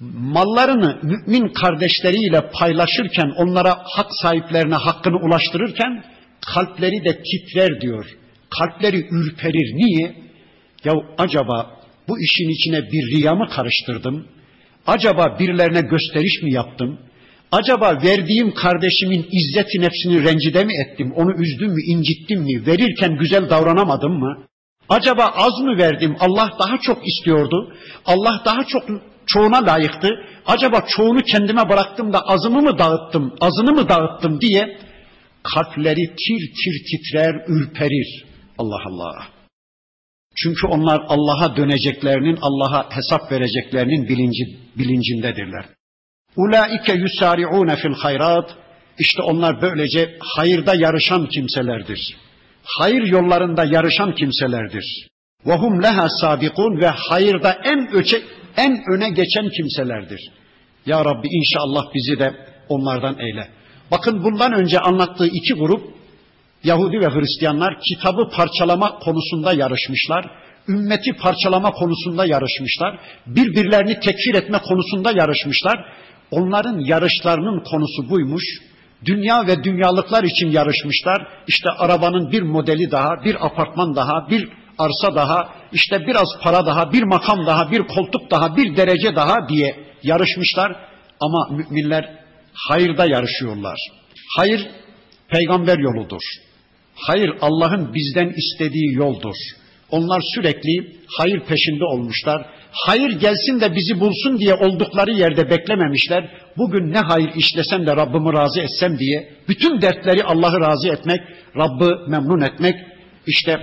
mallarını 0.00 0.98
mümin 1.02 1.48
kardeşleriyle 1.48 2.50
paylaşırken 2.50 3.32
onlara 3.36 3.78
hak 3.84 4.08
sahiplerine 4.22 4.74
hakkını 4.74 5.16
ulaştırırken 5.16 6.04
kalpleri 6.54 7.04
de 7.04 7.22
titrer 7.22 7.80
diyor. 7.80 8.06
Kalpleri 8.50 9.08
ürperir. 9.10 9.74
Niye? 9.74 10.14
Ya 10.84 10.92
acaba 11.18 11.80
bu 12.08 12.20
işin 12.20 12.48
içine 12.48 12.92
bir 12.92 13.16
riya 13.16 13.34
mı 13.34 13.48
karıştırdım? 13.48 14.26
Acaba 14.86 15.36
birilerine 15.38 15.80
gösteriş 15.80 16.42
mi 16.42 16.52
yaptım? 16.52 16.98
Acaba 17.52 17.98
verdiğim 18.04 18.54
kardeşimin 18.54 19.26
izzeti 19.30 19.80
nefsini 19.80 20.24
rencide 20.24 20.64
mi 20.64 20.72
ettim? 20.74 21.12
Onu 21.16 21.32
üzdüm 21.42 21.70
mü, 21.70 21.82
incittim 21.86 22.40
mi? 22.40 22.66
Verirken 22.66 23.18
güzel 23.18 23.50
davranamadım 23.50 24.12
mı? 24.18 24.38
Acaba 24.88 25.32
az 25.36 25.60
mı 25.60 25.78
verdim? 25.78 26.16
Allah 26.20 26.50
daha 26.58 26.78
çok 26.78 27.08
istiyordu. 27.08 27.74
Allah 28.06 28.42
daha 28.44 28.64
çok 28.64 28.82
çoğuna 29.26 29.66
layıktı. 29.66 30.08
Acaba 30.46 30.80
çoğunu 30.96 31.22
kendime 31.22 31.68
bıraktım 31.68 32.12
da 32.12 32.20
azımı 32.20 32.62
mı 32.62 32.78
dağıttım, 32.78 33.34
azını 33.40 33.72
mı 33.72 33.88
dağıttım 33.88 34.40
diye 34.40 34.78
kalpleri 35.42 36.06
tir 36.06 36.52
tir 36.58 36.84
titrer, 36.90 37.34
ürperir. 37.48 38.24
Allah 38.58 38.82
Allah. 38.86 39.26
Çünkü 40.36 40.66
onlar 40.66 41.00
Allah'a 41.08 41.56
döneceklerinin, 41.56 42.38
Allah'a 42.42 42.96
hesap 42.96 43.32
vereceklerinin 43.32 44.08
bilinci, 44.08 44.58
bilincindedirler. 44.78 45.64
Ulaike 46.36 46.92
yusari'une 46.92 47.76
fil 47.76 47.94
hayrat. 47.94 48.56
İşte 48.98 49.22
onlar 49.22 49.62
böylece 49.62 50.16
hayırda 50.20 50.74
yarışan 50.74 51.26
kimselerdir. 51.26 52.16
Hayır 52.64 53.02
yollarında 53.02 53.64
yarışan 53.64 54.14
kimselerdir. 54.14 55.08
Ve 55.46 55.54
hum 55.54 55.82
leha 55.82 56.08
sabikun 56.08 56.80
ve 56.80 56.86
hayırda 56.86 57.52
en 57.64 57.92
öçe, 57.92 58.22
en 58.56 58.84
öne 58.92 59.10
geçen 59.10 59.48
kimselerdir. 59.48 60.30
Ya 60.86 61.04
Rabbi 61.04 61.28
inşallah 61.28 61.94
bizi 61.94 62.18
de 62.18 62.34
onlardan 62.68 63.18
eyle. 63.18 63.48
Bakın 63.90 64.24
bundan 64.24 64.52
önce 64.52 64.80
anlattığı 64.80 65.26
iki 65.26 65.54
grup 65.54 65.97
Yahudi 66.64 67.00
ve 67.00 67.08
Hristiyanlar 67.08 67.80
kitabı 67.80 68.28
parçalama 68.36 68.98
konusunda 68.98 69.52
yarışmışlar. 69.52 70.30
Ümmeti 70.68 71.12
parçalama 71.12 71.70
konusunda 71.70 72.26
yarışmışlar. 72.26 72.98
Birbirlerini 73.26 74.00
tekfir 74.00 74.34
etme 74.34 74.58
konusunda 74.58 75.10
yarışmışlar. 75.10 75.84
Onların 76.30 76.78
yarışlarının 76.78 77.64
konusu 77.64 78.10
buymuş. 78.10 78.44
Dünya 79.04 79.46
ve 79.46 79.64
dünyalıklar 79.64 80.24
için 80.24 80.50
yarışmışlar. 80.50 81.28
İşte 81.48 81.70
arabanın 81.70 82.32
bir 82.32 82.42
modeli 82.42 82.90
daha, 82.90 83.24
bir 83.24 83.46
apartman 83.46 83.96
daha, 83.96 84.30
bir 84.30 84.48
arsa 84.78 85.14
daha, 85.14 85.48
işte 85.72 86.06
biraz 86.06 86.28
para 86.42 86.66
daha, 86.66 86.92
bir 86.92 87.02
makam 87.02 87.46
daha, 87.46 87.70
bir 87.70 87.82
koltuk 87.82 88.30
daha, 88.30 88.56
bir 88.56 88.76
derece 88.76 89.16
daha 89.16 89.48
diye 89.48 89.84
yarışmışlar. 90.02 90.76
Ama 91.20 91.48
müminler 91.50 92.18
hayırda 92.54 93.06
yarışıyorlar. 93.06 93.78
Hayır 94.36 94.66
peygamber 95.28 95.78
yoludur. 95.78 96.22
Hayır 96.97 97.31
Allah'ın 97.41 97.93
bizden 97.93 98.33
istediği 98.37 98.93
yoldur. 98.93 99.35
Onlar 99.91 100.21
sürekli 100.35 100.97
hayır 101.17 101.39
peşinde 101.39 101.83
olmuşlar. 101.83 102.45
Hayır 102.71 103.19
gelsin 103.19 103.61
de 103.61 103.75
bizi 103.75 103.99
bulsun 103.99 104.39
diye 104.39 104.53
oldukları 104.53 105.11
yerde 105.11 105.49
beklememişler. 105.49 106.29
Bugün 106.57 106.93
ne 106.93 106.99
hayır 106.99 107.29
işlesem 107.35 107.85
de 107.85 107.95
Rabbimi 107.95 108.33
razı 108.33 108.61
etsem 108.61 108.99
diye 108.99 109.29
bütün 109.49 109.81
dertleri 109.81 110.23
Allah'ı 110.23 110.59
razı 110.61 110.89
etmek, 110.89 111.21
Rabb'ı 111.57 112.09
memnun 112.09 112.41
etmek 112.41 112.75
işte 113.27 113.59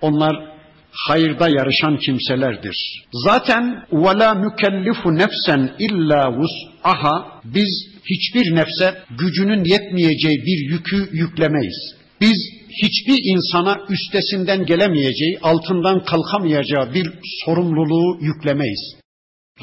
onlar 0.00 0.52
hayırda 0.92 1.48
yarışan 1.48 1.96
kimselerdir. 1.96 3.04
Zaten 3.12 3.84
وَلَا 3.92 4.46
نُكَلِّفُ 4.46 5.18
nefsen 5.18 5.70
illa 5.78 6.32
vus'aha 6.38 7.40
biz 7.44 7.86
hiçbir 8.04 8.54
nefse 8.54 8.94
gücünün 9.18 9.64
yetmeyeceği 9.64 10.38
bir 10.46 10.70
yükü 10.70 11.08
yüklemeyiz. 11.12 11.94
Biz 12.20 12.55
hiçbir 12.69 13.19
insana 13.33 13.79
üstesinden 13.89 14.65
gelemeyeceği, 14.65 15.39
altından 15.41 16.03
kalkamayacağı 16.03 16.93
bir 16.93 17.07
sorumluluğu 17.45 18.17
yüklemeyiz. 18.21 18.95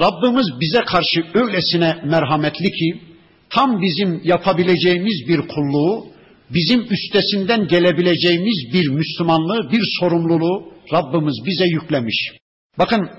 Rabbimiz 0.00 0.46
bize 0.60 0.80
karşı 0.80 1.24
öylesine 1.34 1.96
merhametli 2.04 2.70
ki 2.70 3.00
tam 3.50 3.82
bizim 3.82 4.20
yapabileceğimiz 4.24 5.28
bir 5.28 5.48
kulluğu, 5.48 6.06
bizim 6.50 6.86
üstesinden 6.90 7.68
gelebileceğimiz 7.68 8.72
bir 8.72 8.88
Müslümanlığı, 8.88 9.70
bir 9.72 9.82
sorumluluğu 10.00 10.72
Rabbimiz 10.92 11.36
bize 11.46 11.64
yüklemiş. 11.64 12.32
Bakın 12.78 13.10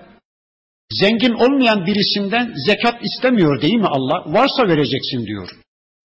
zengin 0.91 1.33
olmayan 1.33 1.86
birisinden 1.86 2.53
zekat 2.65 3.03
istemiyor 3.05 3.61
değil 3.61 3.75
mi 3.75 3.88
Allah? 3.88 4.33
Varsa 4.33 4.67
vereceksin 4.67 5.25
diyor. 5.25 5.49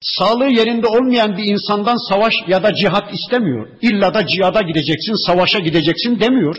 Sağlığı 0.02 0.50
yerinde 0.50 0.86
olmayan 0.86 1.36
bir 1.36 1.44
insandan 1.44 2.08
savaş 2.08 2.34
ya 2.48 2.62
da 2.62 2.74
cihat 2.74 3.14
istemiyor. 3.14 3.68
İlla 3.82 4.14
da 4.14 4.26
cihada 4.26 4.62
gideceksin, 4.62 5.26
savaşa 5.26 5.58
gideceksin 5.58 6.20
demiyor. 6.20 6.56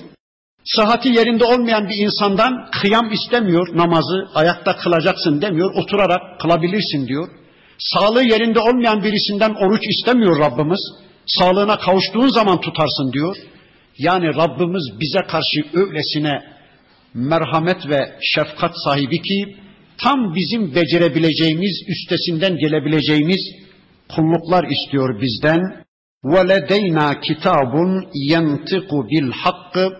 Sıhhati 0.65 1.09
yerinde 1.09 1.43
olmayan 1.43 1.89
bir 1.89 1.97
insandan 1.97 2.69
kıyam 2.81 3.11
istemiyor, 3.11 3.77
namazı 3.77 4.29
ayakta 4.35 4.77
kılacaksın 4.77 5.41
demiyor, 5.41 5.73
oturarak 5.75 6.39
kılabilirsin 6.39 7.07
diyor. 7.07 7.29
Sağlığı 7.79 8.23
yerinde 8.23 8.59
olmayan 8.59 9.03
birisinden 9.03 9.53
oruç 9.53 9.87
istemiyor 9.87 10.39
Rabbimiz. 10.39 10.79
Sağlığına 11.25 11.79
kavuştuğun 11.79 12.27
zaman 12.27 12.61
tutarsın 12.61 13.13
diyor. 13.13 13.35
Yani 13.97 14.27
Rabbimiz 14.35 14.99
bize 14.99 15.21
karşı 15.27 15.63
öylesine 15.73 16.43
merhamet 17.13 17.89
ve 17.89 18.17
şefkat 18.21 18.71
sahibi 18.83 19.21
ki 19.21 19.55
tam 20.00 20.34
bizim 20.34 20.74
becerebileceğimiz, 20.74 21.82
üstesinden 21.88 22.58
gelebileceğimiz 22.58 23.40
kulluklar 24.08 24.64
istiyor 24.64 25.20
bizden. 25.20 25.86
وَلَدَيْنَا 26.24 27.20
kitabun 27.20 27.90
يَنْتِقُ 28.32 28.90
بِالْحَقِّ 29.10 29.92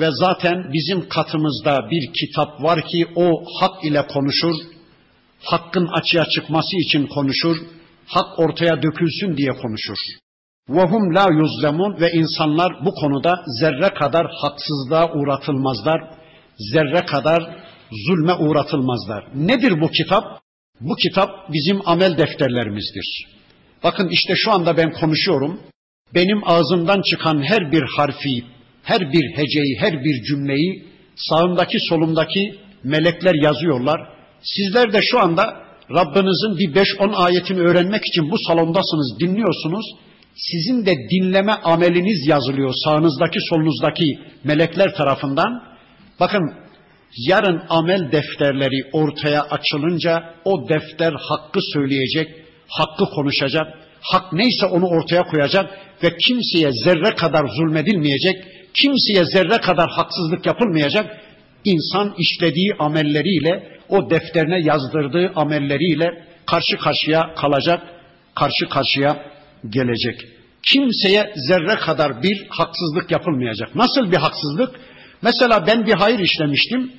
Ve 0.00 0.08
zaten 0.10 0.72
bizim 0.72 1.08
katımızda 1.08 1.90
bir 1.90 2.12
kitap 2.12 2.62
var 2.62 2.86
ki 2.86 3.06
o 3.16 3.44
hak 3.60 3.84
ile 3.84 4.06
konuşur, 4.06 4.54
hakkın 5.42 5.86
açığa 5.86 6.24
çıkması 6.28 6.76
için 6.76 7.06
konuşur, 7.06 7.56
hak 8.06 8.38
ortaya 8.38 8.82
dökülsün 8.82 9.36
diye 9.36 9.52
konuşur. 9.62 9.98
وَهُمْ 10.68 11.14
la 11.14 11.26
yuzlemun 11.40 12.00
ve 12.00 12.12
insanlar 12.12 12.84
bu 12.84 12.94
konuda 12.94 13.34
zerre 13.60 13.94
kadar 13.94 14.26
haksızlığa 14.42 15.12
uğratılmazlar, 15.12 16.00
zerre 16.72 17.06
kadar 17.06 17.59
zulme 18.07 18.33
uğratılmazlar. 18.33 19.25
Nedir 19.35 19.81
bu 19.81 19.91
kitap? 19.91 20.41
Bu 20.81 20.95
kitap 20.95 21.53
bizim 21.53 21.81
amel 21.85 22.17
defterlerimizdir. 22.17 23.25
Bakın 23.83 24.09
işte 24.09 24.35
şu 24.35 24.51
anda 24.51 24.77
ben 24.77 24.91
konuşuyorum. 24.91 25.59
Benim 26.15 26.41
ağzımdan 26.45 27.01
çıkan 27.01 27.43
her 27.43 27.71
bir 27.71 27.83
harfi, 27.97 28.43
her 28.83 29.13
bir 29.13 29.37
heceyi, 29.37 29.77
her 29.79 30.03
bir 30.03 30.23
cümleyi 30.23 30.85
sağımdaki 31.15 31.79
solumdaki 31.79 32.55
melekler 32.83 33.35
yazıyorlar. 33.43 34.01
Sizler 34.41 34.93
de 34.93 35.01
şu 35.01 35.19
anda 35.19 35.61
Rabbinizin 35.91 36.57
bir 36.57 36.73
5-10 36.75 37.15
ayetini 37.15 37.59
öğrenmek 37.59 38.05
için 38.05 38.31
bu 38.31 38.37
salondasınız, 38.47 39.19
dinliyorsunuz. 39.19 39.85
Sizin 40.35 40.85
de 40.85 40.95
dinleme 41.11 41.51
ameliniz 41.51 42.27
yazılıyor 42.27 42.73
sağınızdaki 42.83 43.39
solunuzdaki 43.49 44.19
melekler 44.43 44.95
tarafından. 44.95 45.63
Bakın 46.19 46.53
yarın 47.17 47.61
amel 47.69 48.11
defterleri 48.11 48.89
ortaya 48.93 49.41
açılınca 49.41 50.33
o 50.45 50.69
defter 50.69 51.13
hakkı 51.29 51.59
söyleyecek, 51.73 52.27
hakkı 52.67 53.05
konuşacak, 53.05 53.67
hak 54.01 54.33
neyse 54.33 54.65
onu 54.65 54.85
ortaya 54.85 55.23
koyacak 55.23 55.77
ve 56.03 56.17
kimseye 56.17 56.71
zerre 56.71 57.15
kadar 57.15 57.47
zulmedilmeyecek, 57.47 58.43
kimseye 58.73 59.25
zerre 59.25 59.57
kadar 59.57 59.89
haksızlık 59.89 60.45
yapılmayacak. 60.45 61.17
İnsan 61.65 62.15
işlediği 62.17 62.73
amelleriyle, 62.79 63.79
o 63.89 64.09
defterine 64.09 64.59
yazdırdığı 64.61 65.31
amelleriyle 65.35 66.25
karşı 66.45 66.77
karşıya 66.77 67.35
kalacak, 67.35 67.81
karşı 68.35 68.69
karşıya 68.69 69.25
gelecek. 69.69 70.27
Kimseye 70.63 71.33
zerre 71.35 71.75
kadar 71.75 72.23
bir 72.23 72.47
haksızlık 72.49 73.11
yapılmayacak. 73.11 73.75
Nasıl 73.75 74.11
bir 74.11 74.17
haksızlık? 74.17 74.75
Mesela 75.21 75.67
ben 75.67 75.85
bir 75.85 75.93
hayır 75.93 76.19
işlemiştim. 76.19 76.91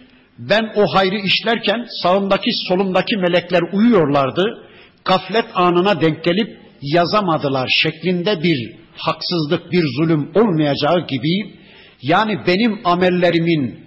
Ben 0.51 0.73
o 0.77 0.87
hayrı 0.95 1.19
işlerken 1.19 1.87
sağımdaki 2.03 2.51
solumdaki 2.69 3.17
melekler 3.17 3.61
uyuyorlardı. 3.73 4.69
Gaflet 5.05 5.45
anına 5.55 6.01
denk 6.01 6.25
gelip 6.25 6.59
yazamadılar 6.83 7.69
şeklinde 7.69 8.43
bir 8.43 8.73
haksızlık, 8.97 9.73
bir 9.73 9.85
zulüm 9.97 10.31
olmayacağı 10.35 11.07
gibi 11.07 11.55
yani 12.03 12.39
benim 12.47 12.81
amellerimin 12.85 13.81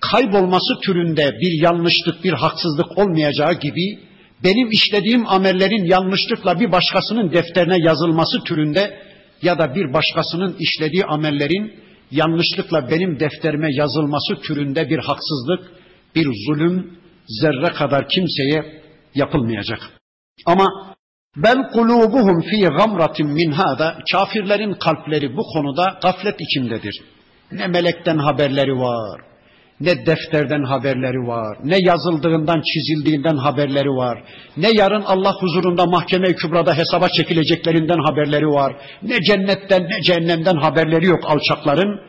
kaybolması 0.00 0.80
türünde 0.80 1.32
bir 1.40 1.62
yanlışlık, 1.62 2.24
bir 2.24 2.32
haksızlık 2.32 2.98
olmayacağı 2.98 3.54
gibi 3.60 3.98
benim 4.44 4.70
işlediğim 4.70 5.26
amellerin 5.26 5.84
yanlışlıkla 5.84 6.60
bir 6.60 6.72
başkasının 6.72 7.32
defterine 7.32 7.76
yazılması 7.78 8.44
türünde 8.44 8.98
ya 9.42 9.58
da 9.58 9.74
bir 9.74 9.92
başkasının 9.92 10.56
işlediği 10.58 11.04
amellerin 11.04 11.72
yanlışlıkla 12.10 12.90
benim 12.90 13.20
defterime 13.20 13.68
yazılması 13.72 14.34
türünde 14.34 14.90
bir 14.90 14.98
haksızlık, 14.98 15.83
bir 16.14 16.28
zulüm 16.46 16.98
zerre 17.26 17.72
kadar 17.72 18.08
kimseye 18.08 18.82
yapılmayacak. 19.14 19.80
Ama 20.46 20.94
bel 21.36 21.58
kulubuhum 21.72 22.40
fi 22.40 22.60
gamratin 22.60 23.26
min 23.26 23.52
hada 23.52 23.98
kafirlerin 24.12 24.74
kalpleri 24.74 25.36
bu 25.36 25.42
konuda 25.42 25.98
gaflet 26.02 26.40
içindedir. 26.40 27.02
Ne 27.52 27.66
melekten 27.66 28.18
haberleri 28.18 28.72
var, 28.72 29.20
ne 29.80 30.06
defterden 30.06 30.64
haberleri 30.64 31.26
var, 31.26 31.58
ne 31.64 31.78
yazıldığından, 31.78 32.62
çizildiğinden 32.72 33.36
haberleri 33.36 33.88
var, 33.88 34.22
ne 34.56 34.68
yarın 34.72 35.02
Allah 35.02 35.34
huzurunda 35.40 35.86
mahkeme-i 35.86 36.34
kübrada 36.34 36.76
hesaba 36.76 37.08
çekileceklerinden 37.08 37.98
haberleri 38.08 38.46
var, 38.46 38.76
ne 39.02 39.22
cennetten 39.22 39.82
ne 39.82 40.02
cehennemden 40.02 40.56
haberleri 40.56 41.06
yok 41.06 41.24
alçakların, 41.24 42.00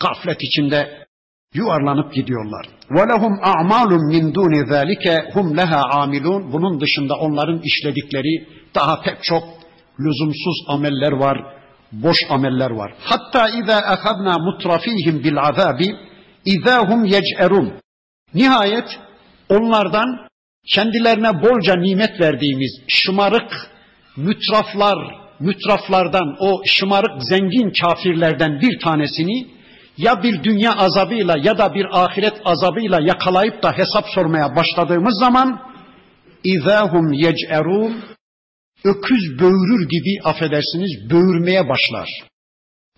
gaflet 0.00 0.42
içinde 0.42 1.06
yuvarlanıp 1.54 2.14
gidiyorlar. 2.14 2.66
وَلَهُمْ 2.97 3.33
أَعْمَالٌ 3.51 3.91
مِنْ 4.13 4.23
دُونِ 4.37 4.53
ذَٰلِكَ 4.73 5.05
هُمْ 5.35 5.45
لَهَا 5.59 5.81
عَامِلُونَ 5.93 6.51
Bunun 6.53 6.79
dışında 6.79 7.15
onların 7.15 7.61
işledikleri 7.63 8.47
daha 8.75 9.01
pek 9.01 9.23
çok 9.23 9.43
lüzumsuz 9.99 10.65
ameller 10.67 11.11
var, 11.11 11.37
boş 11.91 12.17
ameller 12.29 12.69
var. 12.71 12.93
Hatta 13.03 13.49
اِذَا 13.49 13.81
اَخَذْنَا 13.95 14.35
مُتْرَف۪يهِمْ 14.47 15.21
بِالْعَذَابِ 15.23 15.95
İzahum 16.45 17.05
yec'erun. 17.05 17.73
Nihayet 18.33 18.99
onlardan 19.49 20.27
kendilerine 20.75 21.41
bolca 21.43 21.75
nimet 21.75 22.21
verdiğimiz 22.21 22.71
şımarık 22.87 23.51
mütraflar, 24.17 24.97
mütraflardan 25.39 26.35
o 26.39 26.61
şımarık 26.65 27.23
zengin 27.23 27.73
kafirlerden 27.81 28.61
bir 28.61 28.79
tanesini 28.79 29.47
ya 29.96 30.22
bir 30.22 30.44
dünya 30.44 30.72
azabıyla 30.72 31.34
ya 31.42 31.58
da 31.58 31.74
bir 31.74 32.04
ahiret 32.04 32.34
azabıyla 32.44 33.00
yakalayıp 33.00 33.62
da 33.62 33.72
hesap 33.72 34.04
sormaya 34.14 34.56
başladığımız 34.56 35.18
zaman 35.18 35.60
izahum 36.44 37.12
yec'erun 37.12 38.02
öküz 38.84 39.38
böğürür 39.40 39.88
gibi 39.88 40.22
affedersiniz 40.24 41.10
böğürmeye 41.10 41.68
başlar. 41.68 42.08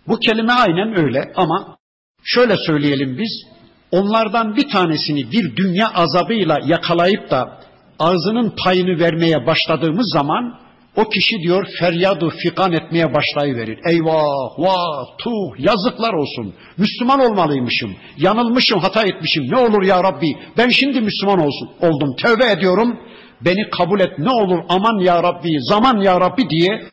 Bu 0.07 0.19
kelime 0.19 0.53
aynen 0.53 0.97
öyle 0.97 1.33
ama 1.35 1.77
Şöyle 2.23 2.57
söyleyelim 2.57 3.17
biz, 3.17 3.43
onlardan 3.91 4.55
bir 4.55 4.69
tanesini 4.69 5.31
bir 5.31 5.55
dünya 5.55 5.93
azabıyla 5.93 6.59
yakalayıp 6.65 7.31
da 7.31 7.61
ağzının 7.99 8.55
payını 8.63 8.99
vermeye 8.99 9.45
başladığımız 9.45 10.11
zaman 10.13 10.59
o 10.97 11.09
kişi 11.09 11.39
diyor 11.39 11.67
feryadu 11.79 12.29
fikan 12.29 12.73
etmeye 12.73 13.13
başlayıverir. 13.13 13.79
Eyvah, 13.89 14.23
vah, 14.57 15.17
tuh, 15.17 15.59
yazıklar 15.59 16.13
olsun. 16.13 16.53
Müslüman 16.77 17.19
olmalıymışım. 17.19 17.95
Yanılmışım, 18.17 18.79
hata 18.79 19.03
etmişim. 19.03 19.51
Ne 19.51 19.57
olur 19.57 19.83
ya 19.83 20.03
Rabbi, 20.03 20.35
ben 20.57 20.69
şimdi 20.69 21.01
Müslüman 21.01 21.39
olsun, 21.39 21.69
oldum. 21.81 22.15
Tövbe 22.15 22.51
ediyorum. 22.51 22.99
Beni 23.41 23.69
kabul 23.69 23.99
et 23.99 24.19
ne 24.19 24.29
olur 24.29 24.59
aman 24.69 24.99
ya 24.99 25.23
Rabbi, 25.23 25.61
zaman 25.61 25.97
ya 25.97 26.21
Rabbi 26.21 26.49
diye 26.49 26.83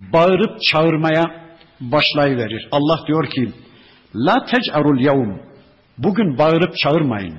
bağırıp 0.00 0.62
çağırmaya 0.62 1.24
başlayıverir. 1.80 2.68
Allah 2.72 3.00
diyor 3.06 3.30
ki 3.30 3.52
La 4.14 4.44
tec'arul 4.44 5.00
yevm. 5.00 5.38
Bugün 5.98 6.38
bağırıp 6.38 6.76
çağırmayın. 6.76 7.34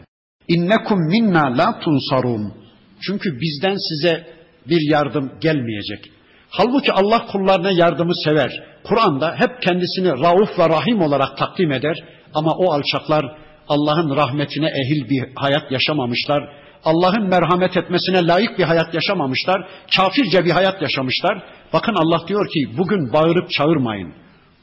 İnnekum 0.47 0.99
minna 0.99 1.57
la 1.57 1.80
tunsarun. 1.80 2.53
Çünkü 3.01 3.30
bizden 3.41 3.76
size 3.89 4.34
bir 4.70 4.91
yardım 4.91 5.32
gelmeyecek. 5.41 6.11
Halbuki 6.49 6.91
Allah 6.91 7.26
kullarına 7.32 7.72
yardımı 7.72 8.16
sever. 8.24 8.63
Kur'an'da 8.84 9.36
hep 9.38 9.61
kendisini 9.61 10.09
rauf 10.09 10.59
ve 10.59 10.70
rahim 10.70 11.01
olarak 11.01 11.38
takdim 11.38 11.72
eder. 11.72 12.03
Ama 12.34 12.51
o 12.51 12.72
alçaklar 12.72 13.26
Allah'ın 13.68 14.16
rahmetine 14.16 14.68
ehil 14.68 15.09
bir 15.09 15.24
hayat 15.36 15.72
yaşamamışlar. 15.72 16.49
Allah'ın 16.84 17.30
merhamet 17.30 17.78
etmesine 17.78 18.28
layık 18.28 18.59
bir 18.59 18.63
hayat 18.63 18.93
yaşamamışlar. 18.93 19.68
Kafirce 19.95 20.45
bir 20.45 20.51
hayat 20.51 20.82
yaşamışlar. 20.82 21.43
Bakın 21.74 21.93
Allah 21.93 22.28
diyor 22.28 22.49
ki 22.49 22.78
bugün 22.78 23.13
bağırıp 23.13 23.49
çağırmayın. 23.49 24.13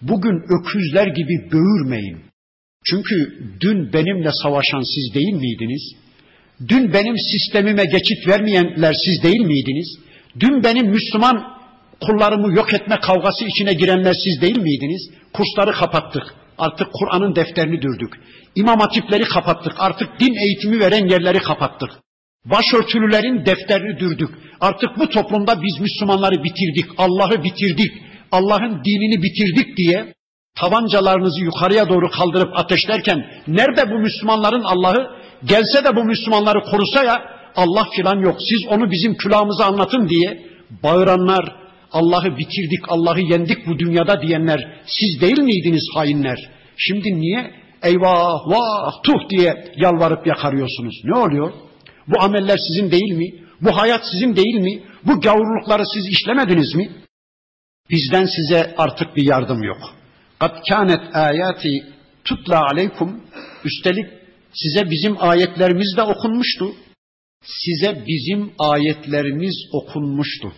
Bugün 0.02 0.42
öküzler 0.58 1.06
gibi 1.06 1.50
böğürmeyin. 1.52 2.24
Çünkü 2.84 3.38
dün 3.60 3.92
benimle 3.92 4.30
savaşan 4.42 4.82
siz 4.82 5.14
değil 5.14 5.32
miydiniz? 5.32 6.01
Dün 6.68 6.92
benim 6.92 7.16
sistemime 7.18 7.84
geçit 7.84 8.28
vermeyenler 8.28 8.94
siz 9.04 9.22
değil 9.22 9.40
miydiniz? 9.40 9.98
Dün 10.40 10.64
benim 10.64 10.86
Müslüman 10.86 11.44
kullarımı 12.00 12.56
yok 12.56 12.74
etme 12.74 12.96
kavgası 13.00 13.44
içine 13.44 13.72
girenler 13.72 14.14
siz 14.14 14.40
değil 14.40 14.58
miydiniz? 14.58 15.10
Kursları 15.32 15.72
kapattık. 15.72 16.22
Artık 16.58 16.88
Kur'an'ın 16.92 17.34
defterini 17.36 17.82
dürdük. 17.82 18.20
İmam 18.54 18.80
hatipleri 18.80 19.24
kapattık. 19.24 19.72
Artık 19.78 20.20
din 20.20 20.34
eğitimi 20.34 20.80
veren 20.80 21.06
yerleri 21.06 21.38
kapattık. 21.38 21.90
Başörtülülerin 22.44 23.46
defterini 23.46 23.98
dürdük. 23.98 24.30
Artık 24.60 24.90
bu 24.98 25.08
toplumda 25.08 25.62
biz 25.62 25.80
Müslümanları 25.80 26.44
bitirdik. 26.44 26.86
Allah'ı 26.98 27.44
bitirdik. 27.44 27.92
Allah'ın 28.32 28.84
dinini 28.84 29.22
bitirdik 29.22 29.76
diye 29.76 30.14
tabancalarınızı 30.60 31.40
yukarıya 31.40 31.88
doğru 31.88 32.10
kaldırıp 32.10 32.58
ateşlerken 32.58 33.26
nerede 33.46 33.90
bu 33.90 33.98
Müslümanların 33.98 34.62
Allah'ı? 34.62 35.21
Gelse 35.44 35.84
de 35.84 35.96
bu 35.96 36.04
Müslümanları 36.04 36.60
korusa 36.60 37.04
ya 37.04 37.32
Allah 37.56 37.86
filan 37.96 38.20
yok. 38.20 38.36
Siz 38.48 38.66
onu 38.68 38.90
bizim 38.90 39.16
külahımıza 39.16 39.64
anlatın 39.64 40.08
diye 40.08 40.46
bağıranlar, 40.82 41.56
Allah'ı 41.92 42.38
bitirdik, 42.38 42.80
Allah'ı 42.88 43.20
yendik 43.20 43.66
bu 43.66 43.78
dünyada 43.78 44.22
diyenler 44.22 44.80
siz 44.86 45.20
değil 45.20 45.40
miydiniz 45.40 45.84
hainler? 45.94 46.50
Şimdi 46.76 47.20
niye 47.20 47.50
eyvah 47.82 48.46
vah 48.46 49.02
tuh 49.02 49.28
diye 49.30 49.64
yalvarıp 49.76 50.26
yakarıyorsunuz? 50.26 51.00
Ne 51.04 51.18
oluyor? 51.18 51.52
Bu 52.08 52.22
ameller 52.22 52.58
sizin 52.68 52.90
değil 52.90 53.12
mi? 53.12 53.26
Bu 53.60 53.76
hayat 53.80 54.06
sizin 54.12 54.36
değil 54.36 54.54
mi? 54.54 54.82
Bu 55.04 55.20
gavurlukları 55.20 55.82
siz 55.94 56.08
işlemediniz 56.08 56.74
mi? 56.74 56.90
Bizden 57.90 58.24
size 58.24 58.74
artık 58.78 59.16
bir 59.16 59.22
yardım 59.22 59.62
yok. 59.62 59.94
Kat 60.38 60.68
kânet 60.68 61.16
ayati 61.16 61.84
tutla 62.24 62.62
aleykum. 62.62 63.20
Üstelik 63.64 64.06
size 64.54 64.90
bizim 64.90 65.16
ayetlerimiz 65.22 65.96
de 65.96 66.02
okunmuştu. 66.02 66.72
Size 67.44 68.04
bizim 68.06 68.52
ayetlerimiz 68.58 69.54
okunmuştu. 69.72 70.52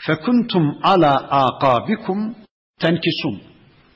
Fekuntum 0.00 0.78
ala 0.82 1.14
akabikum 1.30 2.34
tenkisun. 2.80 3.42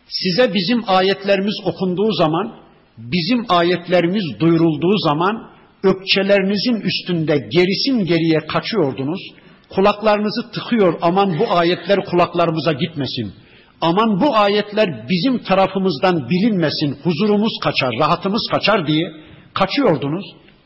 Size 0.09 0.55
bizim 0.55 0.84
ayetlerimiz 0.86 1.55
okunduğu 1.64 2.12
zaman, 2.12 2.57
bizim 2.99 3.45
ayetlerimiz 3.49 4.24
duyurulduğu 4.40 4.99
zaman 4.99 5.51
ökçelerinizin 5.82 6.80
üstünde 6.80 7.36
gerisin 7.36 8.05
geriye 8.05 8.47
kaçıyordunuz. 8.47 9.20
Kulaklarınızı 9.68 10.51
tıkıyor 10.51 10.99
aman 11.03 11.38
bu 11.38 11.57
ayetler 11.57 12.05
kulaklarımıza 12.05 12.72
gitmesin. 12.72 13.32
Aman 13.80 14.20
bu 14.20 14.36
ayetler 14.36 15.09
bizim 15.09 15.38
tarafımızdan 15.38 16.28
bilinmesin, 16.30 16.97
huzurumuz 17.03 17.53
kaçar, 17.62 17.90
rahatımız 18.01 18.49
kaçar 18.51 18.86
diye 18.86 19.12
kaçıyordunuz, 19.55 20.24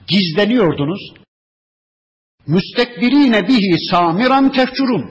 gizleniyordunuz. 0.09 1.01
Müstekbirine 2.47 3.49
bihi 3.49 3.77
samiran 3.91 4.53
tefcurun. 4.53 5.11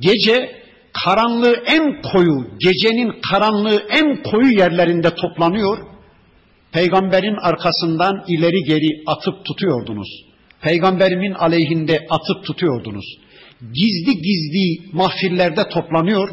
Gece 0.00 0.64
karanlığı 1.04 1.62
en 1.66 2.02
koyu, 2.02 2.46
gecenin 2.58 3.20
karanlığı 3.30 3.82
en 3.90 4.22
koyu 4.22 4.58
yerlerinde 4.58 5.14
toplanıyor. 5.14 5.78
Peygamberin 6.72 7.36
arkasından 7.42 8.24
ileri 8.28 8.64
geri 8.64 9.02
atıp 9.06 9.44
tutuyordunuz. 9.44 10.08
Peygamberimin 10.62 11.32
aleyhinde 11.32 12.06
atıp 12.10 12.44
tutuyordunuz. 12.44 13.18
Gizli 13.60 14.22
gizli 14.22 14.90
mahfillerde 14.92 15.68
toplanıyor. 15.68 16.28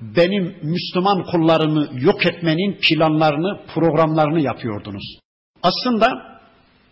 Benim 0.00 0.54
Müslüman 0.62 1.24
kullarımı 1.24 1.88
yok 2.00 2.26
etmenin 2.26 2.78
planlarını, 2.82 3.60
programlarını 3.74 4.40
yapıyordunuz. 4.40 5.23
Aslında 5.64 6.08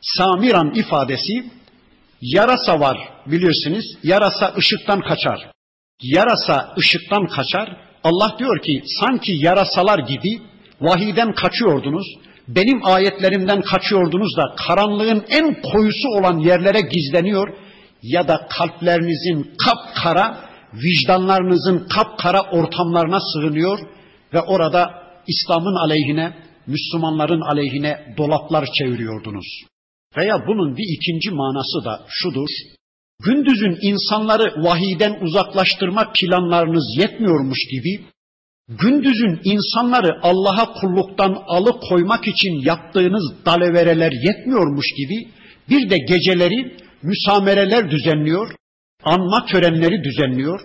Samiran 0.01 0.75
ifadesi 0.75 1.45
yarasa 2.20 2.81
var 2.81 2.99
biliyorsunuz. 3.27 3.85
Yarasa 4.03 4.55
ışıktan 4.59 5.01
kaçar 5.01 5.53
yarasa 6.03 6.75
ışıktan 6.79 7.27
kaçar. 7.27 7.77
Allah 8.05 8.37
diyor 8.39 8.62
ki 8.62 8.83
sanki 9.01 9.33
yarasalar 9.33 9.99
gibi 9.99 10.43
vahiden 10.81 11.33
kaçıyordunuz. 11.35 12.07
Benim 12.49 12.87
ayetlerimden 12.87 13.62
kaçıyordunuz 13.62 14.37
da 14.37 14.55
karanlığın 14.66 15.25
en 15.29 15.62
koyusu 15.62 16.09
olan 16.09 16.39
yerlere 16.39 16.81
gizleniyor 16.81 17.57
ya 18.03 18.29
da 18.29 18.49
kalplerinizin 18.59 19.55
kapkara, 19.64 20.39
vicdanlarınızın 20.75 21.89
kapkara 21.89 22.43
ortamlarına 22.43 23.20
sığınıyor 23.20 23.79
ve 24.35 24.41
orada 24.41 24.91
İslam'ın 25.27 25.77
aleyhine, 25.85 26.35
Müslümanların 26.67 27.41
aleyhine 27.41 28.15
dolaplar 28.17 28.69
çeviriyordunuz. 28.79 29.47
Veya 30.17 30.45
bunun 30.47 30.77
bir 30.77 30.87
ikinci 30.97 31.31
manası 31.31 31.85
da 31.85 32.07
şudur. 32.09 32.49
Gündüzün 33.25 33.79
insanları 33.83 34.65
vahiden 34.65 35.21
uzaklaştırma 35.21 36.13
planlarınız 36.15 36.85
yetmiyormuş 36.99 37.59
gibi, 37.71 38.01
gündüzün 38.69 39.41
insanları 39.45 40.19
Allah'a 40.23 40.73
kulluktan 40.73 41.43
alıkoymak 41.47 42.29
için 42.29 42.65
yaptığınız 42.65 43.33
dalevereler 43.47 44.13
yetmiyormuş 44.13 44.87
gibi, 44.97 45.29
bir 45.71 45.91
de 45.91 45.99
geceleri 45.99 46.77
müsamereler 47.03 47.91
düzenliyor, 47.91 48.55
anma 49.05 49.47
törenleri 49.47 50.05
düzenliyor, 50.05 50.61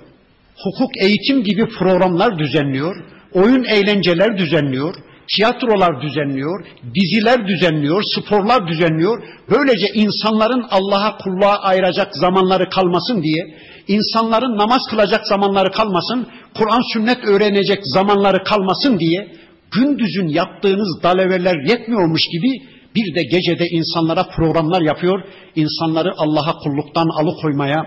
hukuk 0.63 0.97
eğitim 0.97 1.43
gibi 1.43 1.67
programlar 1.67 2.39
düzenliyor, 2.39 2.95
oyun 3.33 3.63
eğlenceler 3.63 4.37
düzenliyor, 4.37 4.95
tiyatrolar 5.35 6.01
düzenliyor, 6.01 6.65
diziler 6.95 7.47
düzenliyor, 7.47 8.03
sporlar 8.15 8.67
düzenliyor. 8.67 9.23
Böylece 9.49 9.87
insanların 9.93 10.65
Allah'a 10.69 11.17
kulluğa 11.17 11.55
ayıracak 11.61 12.15
zamanları 12.15 12.69
kalmasın 12.69 13.23
diye, 13.23 13.57
insanların 13.87 14.57
namaz 14.57 14.81
kılacak 14.89 15.27
zamanları 15.27 15.71
kalmasın, 15.71 16.27
Kur'an 16.57 16.93
sünnet 16.93 17.23
öğrenecek 17.23 17.79
zamanları 17.83 18.43
kalmasın 18.43 18.99
diye 18.99 19.31
gündüzün 19.71 20.27
yaptığınız 20.27 21.03
daleveler 21.03 21.69
yetmiyormuş 21.69 22.21
gibi 22.31 22.51
bir 22.95 23.15
de 23.15 23.23
gecede 23.23 23.67
insanlara 23.67 24.23
programlar 24.23 24.81
yapıyor, 24.81 25.23
insanları 25.55 26.11
Allah'a 26.17 26.53
kulluktan 26.53 27.07
alıkoymaya, 27.21 27.83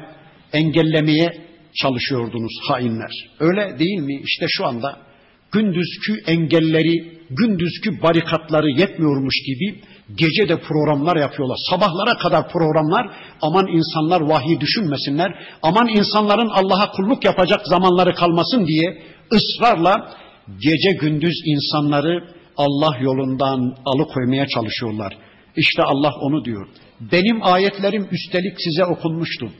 engellemeye 0.53 1.32
çalışıyordunuz 1.74 2.53
hainler. 2.68 3.11
Öyle 3.41 3.78
değil 3.78 3.99
mi? 3.99 4.20
İşte 4.24 4.47
şu 4.49 4.66
anda 4.66 5.10
gündüzkü 5.53 6.22
engelleri, 6.26 7.20
gündüzkü 7.30 8.03
barikatları 8.03 8.70
yetmiyormuş 8.70 9.34
gibi 9.46 9.80
gece 10.14 10.48
de 10.48 10.61
programlar 10.61 11.16
yapıyorlar. 11.16 11.57
Sabahlara 11.70 12.18
kadar 12.18 12.48
programlar 12.48 13.07
aman 13.42 13.66
insanlar 13.66 14.20
vahiy 14.20 14.61
düşünmesinler, 14.61 15.34
aman 15.62 15.88
insanların 15.88 16.48
Allah'a 16.48 16.90
kulluk 16.90 17.24
yapacak 17.24 17.61
zamanları 17.66 18.14
kalmasın 18.14 18.66
diye 18.66 19.03
ısrarla 19.32 20.14
gece 20.62 20.92
gündüz 20.92 21.42
insanları 21.44 22.24
Allah 22.57 22.96
yolundan 23.01 23.76
alıkoymaya 23.84 24.46
çalışıyorlar. 24.46 25.16
İşte 25.57 25.82
Allah 25.82 26.12
onu 26.20 26.44
diyor. 26.44 26.68
Benim 27.01 27.42
ayetlerim 27.42 28.09
üstelik 28.11 28.61
size 28.61 28.84
okunmuştu. 28.84 29.51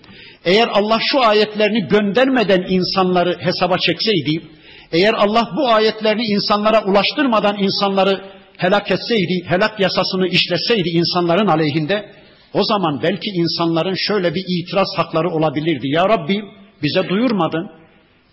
Eğer 0.45 0.68
Allah 0.72 0.99
şu 1.11 1.20
ayetlerini 1.20 1.88
göndermeden 1.88 2.66
insanları 2.68 3.38
hesaba 3.41 3.78
çekseydi, 3.78 4.43
eğer 4.93 5.14
Allah 5.14 5.49
bu 5.57 5.68
ayetlerini 5.68 6.22
insanlara 6.22 6.84
ulaştırmadan 6.84 7.57
insanları 7.59 8.24
helak 8.57 8.91
etseydi, 8.91 9.45
helak 9.47 9.80
yasasını 9.80 10.28
işletseydi 10.28 10.88
insanların 10.88 11.47
aleyhinde, 11.47 12.11
o 12.53 12.64
zaman 12.64 13.01
belki 13.03 13.30
insanların 13.30 13.95
şöyle 13.95 14.34
bir 14.34 14.45
itiraz 14.49 14.88
hakları 14.97 15.30
olabilirdi. 15.30 15.88
Ya 15.88 16.09
Rabbi 16.09 16.43
bize 16.82 17.09
duyurmadın, 17.09 17.70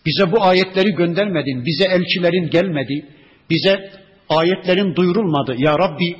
bize 0.06 0.32
bu 0.32 0.44
ayetleri 0.44 0.90
göndermedin, 0.92 1.66
bize 1.66 1.86
elçilerin 1.86 2.50
gelmedi, 2.50 3.06
bize 3.50 3.92
ayetlerin 4.30 4.96
duyurulmadı. 4.96 5.56
Ya 5.58 5.80
Rabbi 5.80 6.16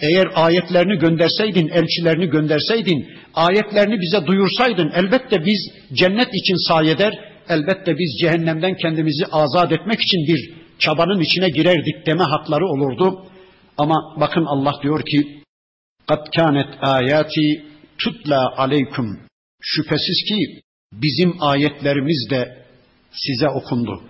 eğer 0.00 0.28
ayetlerini 0.34 0.98
gönderseydin, 0.98 1.68
elçilerini 1.68 2.26
gönderseydin, 2.26 3.08
ayetlerini 3.34 4.00
bize 4.00 4.26
duyursaydın 4.26 4.92
elbette 4.94 5.44
biz 5.44 5.70
cennet 5.92 6.28
için 6.34 6.68
sayeder, 6.68 7.29
elbette 7.49 7.97
biz 7.99 8.19
cehennemden 8.21 8.75
kendimizi 8.77 9.25
azat 9.31 9.71
etmek 9.71 10.01
için 10.01 10.27
bir 10.27 10.53
çabanın 10.79 11.19
içine 11.19 11.49
girerdik 11.49 12.05
deme 12.05 12.23
hakları 12.23 12.65
olurdu. 12.65 13.25
Ama 13.77 14.15
bakın 14.19 14.45
Allah 14.45 14.73
diyor 14.83 15.05
ki 15.05 15.41
قَدْ 16.09 16.29
كَانَتْ 16.29 16.79
آيَاتِ 16.79 17.61
tutla 17.97 18.57
aleykum. 18.57 19.19
Şüphesiz 19.61 20.23
ki 20.27 20.61
bizim 20.93 21.33
ayetlerimiz 21.39 22.29
de 22.29 22.65
size 23.11 23.49
okundu. 23.49 24.03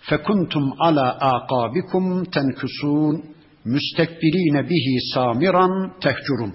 Fekuntum 0.00 0.74
ala 0.80 1.10
aqabikum 1.12 2.24
tenkusun 2.24 3.24
müstekbirine 3.64 4.68
bihi 4.70 5.00
samiran 5.14 5.98
tehcurun. 6.00 6.54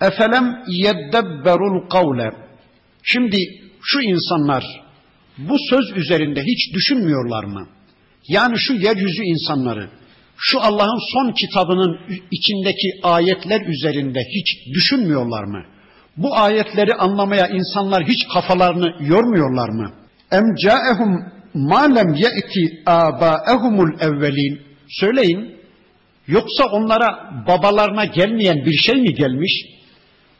Efelem 0.00 0.64
yeddebberul 0.68 1.88
kavle. 1.88 2.30
Şimdi 3.02 3.38
şu 3.82 4.00
insanlar 4.00 4.64
bu 5.37 5.55
söz 5.69 5.97
üzerinde 5.97 6.41
hiç 6.43 6.73
düşünmüyorlar 6.73 7.43
mı? 7.43 7.67
Yani 8.27 8.59
şu 8.59 8.73
yeryüzü 8.73 9.23
insanları, 9.23 9.89
şu 10.37 10.61
Allah'ın 10.61 11.13
son 11.13 11.31
kitabının 11.31 11.99
içindeki 12.31 12.89
ayetler 13.03 13.61
üzerinde 13.61 14.19
hiç 14.35 14.75
düşünmüyorlar 14.75 15.43
mı? 15.43 15.63
Bu 16.17 16.35
ayetleri 16.35 16.93
anlamaya 16.93 17.47
insanlar 17.47 18.03
hiç 18.03 18.27
kafalarını 18.33 18.95
yormuyorlar 18.99 19.69
mı? 19.69 19.91
Em 20.31 20.55
caehum 20.55 21.37
ma 21.53 21.81
lem 21.81 22.13
ye'ti 22.13 22.83
abaehumul 22.85 23.99
evvelin. 23.99 24.61
Söyleyin. 24.89 25.57
Yoksa 26.27 26.65
onlara 26.65 27.31
babalarına 27.47 28.05
gelmeyen 28.05 28.65
bir 28.65 28.77
şey 28.77 28.95
mi 28.95 29.13
gelmiş? 29.13 29.65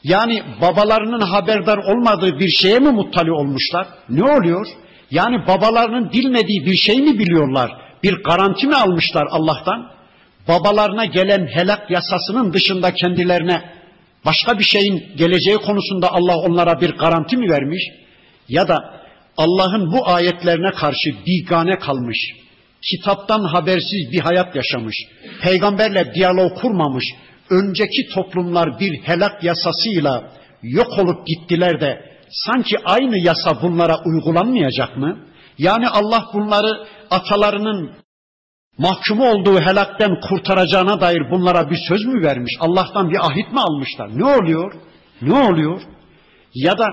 Yani 0.03 0.43
babalarının 0.61 1.21
haberdar 1.21 1.77
olmadığı 1.77 2.39
bir 2.39 2.49
şeye 2.49 2.79
mi 2.79 2.91
muttali 2.91 3.31
olmuşlar? 3.31 3.87
Ne 4.09 4.23
oluyor? 4.23 4.67
Yani 5.11 5.47
babalarının 5.47 6.11
bilmediği 6.11 6.65
bir 6.65 6.75
şey 6.75 7.01
mi 7.01 7.19
biliyorlar? 7.19 7.71
Bir 8.03 8.23
garanti 8.23 8.67
mi 8.67 8.75
almışlar 8.75 9.27
Allah'tan? 9.29 9.91
Babalarına 10.47 11.05
gelen 11.05 11.47
helak 11.47 11.91
yasasının 11.91 12.53
dışında 12.53 12.93
kendilerine 12.93 13.61
başka 14.25 14.59
bir 14.59 14.63
şeyin 14.63 15.03
geleceği 15.17 15.57
konusunda 15.57 16.13
Allah 16.13 16.37
onlara 16.37 16.81
bir 16.81 16.89
garanti 16.89 17.37
mi 17.37 17.49
vermiş? 17.49 17.83
Ya 18.49 18.67
da 18.67 18.97
Allah'ın 19.37 19.91
bu 19.91 20.07
ayetlerine 20.09 20.71
karşı 20.71 21.15
bigane 21.25 21.79
kalmış, 21.79 22.17
kitaptan 22.81 23.43
habersiz 23.43 24.11
bir 24.11 24.19
hayat 24.19 24.55
yaşamış, 24.55 24.95
peygamberle 25.41 26.13
diyalog 26.13 26.61
kurmamış, 26.61 27.05
önceki 27.49 28.09
toplumlar 28.13 28.79
bir 28.79 29.01
helak 29.01 29.43
yasasıyla 29.43 30.31
yok 30.63 30.99
olup 30.99 31.27
gittiler 31.27 31.81
de 31.81 32.16
sanki 32.29 32.75
aynı 32.85 33.17
yasa 33.17 33.61
bunlara 33.61 33.95
uygulanmayacak 34.05 34.97
mı? 34.97 35.19
Yani 35.57 35.89
Allah 35.89 36.25
bunları 36.33 36.87
atalarının 37.11 37.91
mahkum 38.77 39.19
olduğu 39.19 39.59
helakten 39.59 40.19
kurtaracağına 40.29 41.01
dair 41.01 41.31
bunlara 41.31 41.69
bir 41.69 41.77
söz 41.87 42.05
mü 42.05 42.23
vermiş? 42.23 42.53
Allah'tan 42.59 43.09
bir 43.09 43.25
ahit 43.25 43.51
mi 43.51 43.59
almışlar? 43.59 44.17
Ne 44.19 44.25
oluyor? 44.25 44.73
Ne 45.21 45.33
oluyor? 45.33 45.81
Ya 46.53 46.77
da 46.77 46.85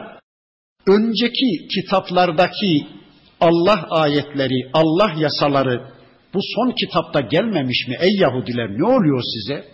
önceki 0.86 1.68
kitaplardaki 1.74 2.86
Allah 3.40 3.86
ayetleri, 3.90 4.70
Allah 4.72 5.12
yasaları 5.16 5.94
Bu 6.34 6.38
son 6.54 6.70
kitapta 6.70 7.20
gelmemiş 7.20 7.88
mi 7.88 7.96
ey 8.00 8.16
Yahudiler 8.16 8.78
ne 8.78 8.84
oluyor 8.84 9.22
size? 9.34 9.64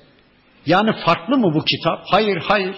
Yani 0.66 0.90
farklı 1.04 1.38
mı 1.38 1.54
bu 1.54 1.64
kitap? 1.64 2.04
Hayır, 2.10 2.36
hayır. 2.36 2.76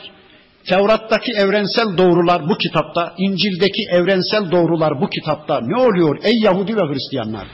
Tevrat'taki 0.69 1.33
evrensel 1.33 1.99
doğrular 1.99 2.49
bu 2.49 2.59
kitapta, 2.59 3.15
İncil'deki 3.19 3.83
evrensel 3.91 4.51
doğrular 4.51 5.01
bu 5.01 5.09
kitapta. 5.09 5.61
Ne 5.63 5.77
oluyor 5.77 6.19
ey 6.23 6.41
Yahudi 6.41 6.77
ve 6.77 6.81
Hristiyanlar? 6.81 7.47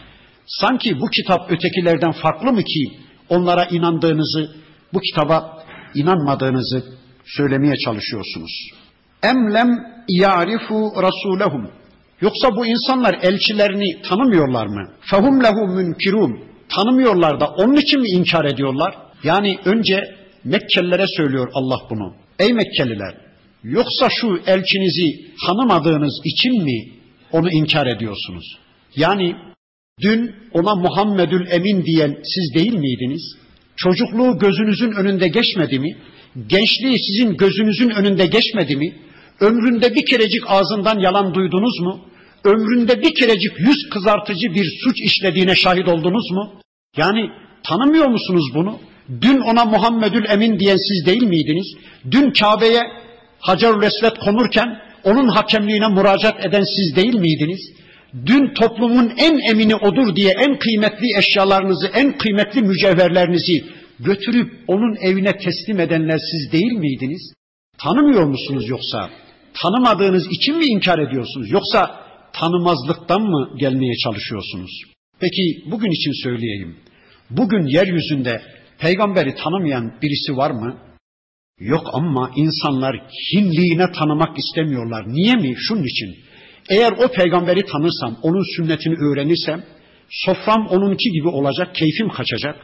Sanki 0.46 1.00
bu 1.00 1.06
kitap 1.06 1.52
ötekilerden 1.52 2.12
farklı 2.12 2.52
mı 2.52 2.62
ki 2.62 2.84
onlara 3.28 3.64
inandığınızı, 3.64 4.50
bu 4.94 5.00
kitaba 5.00 5.64
inanmadığınızı 5.94 6.84
söylemeye 7.24 7.76
çalışıyorsunuz. 7.76 8.70
Emlem 9.22 9.68
ya'rifu 10.09 10.92
rasulehum. 11.02 11.70
Yoksa 12.20 12.56
bu 12.56 12.66
insanlar 12.66 13.18
elçilerini 13.22 14.02
tanımıyorlar 14.02 14.66
mı? 14.66 14.90
Fehum 15.00 15.42
lehu 15.44 15.66
münkirun. 15.66 16.40
Tanımıyorlar 16.68 17.40
da 17.40 17.46
onun 17.46 17.76
için 17.76 18.00
mi 18.00 18.09
inkar 18.09 18.44
ediyorlar? 18.44 18.94
Yani 19.22 19.59
önce 19.64 20.18
Mekkelilere 20.44 21.06
söylüyor 21.16 21.48
Allah 21.54 21.78
bunu. 21.90 22.14
Ey 22.39 22.53
Mekkeliler, 22.53 23.14
yoksa 23.62 24.09
şu 24.11 24.41
elçinizi 24.47 25.30
tanımadığınız 25.47 26.20
için 26.24 26.64
mi 26.64 26.93
onu 27.32 27.51
inkar 27.51 27.86
ediyorsunuz? 27.86 28.59
Yani 28.97 29.36
dün 30.01 30.34
ona 30.53 30.74
Muhammedül 30.74 31.47
Emin 31.51 31.84
diyen 31.84 32.16
siz 32.24 32.55
değil 32.55 32.74
miydiniz? 32.74 33.36
Çocukluğu 33.76 34.39
gözünüzün 34.39 34.93
önünde 34.93 35.28
geçmedi 35.28 35.78
mi? 35.78 35.97
Gençliği 36.47 36.99
sizin 36.99 37.36
gözünüzün 37.36 37.91
önünde 37.91 38.26
geçmedi 38.26 38.76
mi? 38.76 38.97
Ömründe 39.41 39.95
bir 39.95 40.07
kerecik 40.07 40.43
ağzından 40.47 40.99
yalan 40.99 41.34
duydunuz 41.34 41.80
mu? 41.80 42.09
Ömründe 42.45 43.03
bir 43.03 43.14
kerecik 43.14 43.53
yüz 43.59 43.89
kızartıcı 43.91 44.55
bir 44.55 44.72
suç 44.84 45.01
işlediğine 45.01 45.55
şahit 45.55 45.89
oldunuz 45.89 46.30
mu? 46.30 46.61
Yani 46.97 47.30
tanımıyor 47.62 48.07
musunuz 48.07 48.45
bunu? 48.55 48.80
Dün 49.20 49.40
ona 49.40 49.64
Muhammedül 49.64 50.24
Emin 50.30 50.59
diyen 50.59 50.76
siz 50.76 51.06
değil 51.06 51.22
miydiniz? 51.22 51.66
Dün 52.11 52.30
Kabe'ye 52.30 52.82
Hacerül 53.38 53.82
Esved 53.82 54.16
konurken 54.16 54.78
onun 55.04 55.28
hakemliğine 55.28 55.88
müracaat 55.88 56.46
eden 56.46 56.64
siz 56.76 56.96
değil 56.96 57.14
miydiniz? 57.14 57.61
Dün 58.26 58.54
toplumun 58.54 59.12
en 59.18 59.38
emini 59.38 59.76
odur 59.76 60.16
diye 60.16 60.32
en 60.32 60.59
kıymetli 60.59 61.18
eşyalarınızı, 61.18 61.86
en 61.94 62.18
kıymetli 62.18 62.62
mücevherlerinizi 62.62 63.64
götürüp 64.00 64.52
onun 64.66 64.96
evine 64.96 65.38
teslim 65.38 65.80
edenler 65.80 66.18
siz 66.18 66.52
değil 66.52 66.72
miydiniz? 66.72 67.32
Tanımıyor 67.78 68.24
musunuz 68.24 68.68
yoksa? 68.68 69.11
Tanımadığınız 69.62 70.26
için 70.30 70.56
mi 70.56 70.64
inkar 70.64 70.98
ediyorsunuz? 70.98 71.50
Yoksa 71.50 72.00
tanımazlıktan 72.32 73.22
mı 73.22 73.59
gelmeye 73.59 73.94
çalışıyorsunuz? 74.04 74.70
Peki 75.20 75.62
bugün 75.70 75.90
için 75.90 76.22
söyleyeyim. 76.22 76.76
Bugün 77.30 77.66
yeryüzünde 77.66 78.42
peygamberi 78.79 79.35
tanımayan 79.35 79.93
birisi 80.03 80.37
var 80.37 80.51
mı? 80.51 80.79
Yok 81.61 81.87
ama 81.93 82.31
insanlar 82.37 82.97
hinliğine 83.33 83.93
tanımak 83.93 84.39
istemiyorlar. 84.39 85.05
Niye 85.09 85.35
mi? 85.35 85.55
Şunun 85.57 85.85
için. 85.85 86.16
Eğer 86.70 86.93
o 86.93 87.09
peygamberi 87.09 87.66
tanırsam, 87.66 88.16
onun 88.22 88.57
sünnetini 88.57 88.95
öğrenirsem, 88.95 89.64
sofram 90.11 90.66
onunki 90.66 91.11
gibi 91.11 91.29
olacak, 91.29 91.74
keyfim 91.74 92.09
kaçacak. 92.09 92.57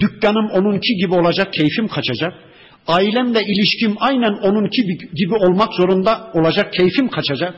Dükkanım 0.00 0.50
onunki 0.50 0.94
gibi 0.94 1.14
olacak, 1.14 1.52
keyfim 1.52 1.88
kaçacak. 1.88 2.32
Ailemle 2.86 3.42
ilişkim 3.44 3.96
aynen 3.98 4.32
onunki 4.32 4.82
gibi 5.14 5.34
olmak 5.34 5.74
zorunda 5.74 6.30
olacak, 6.34 6.72
keyfim 6.72 7.08
kaçacak. 7.08 7.54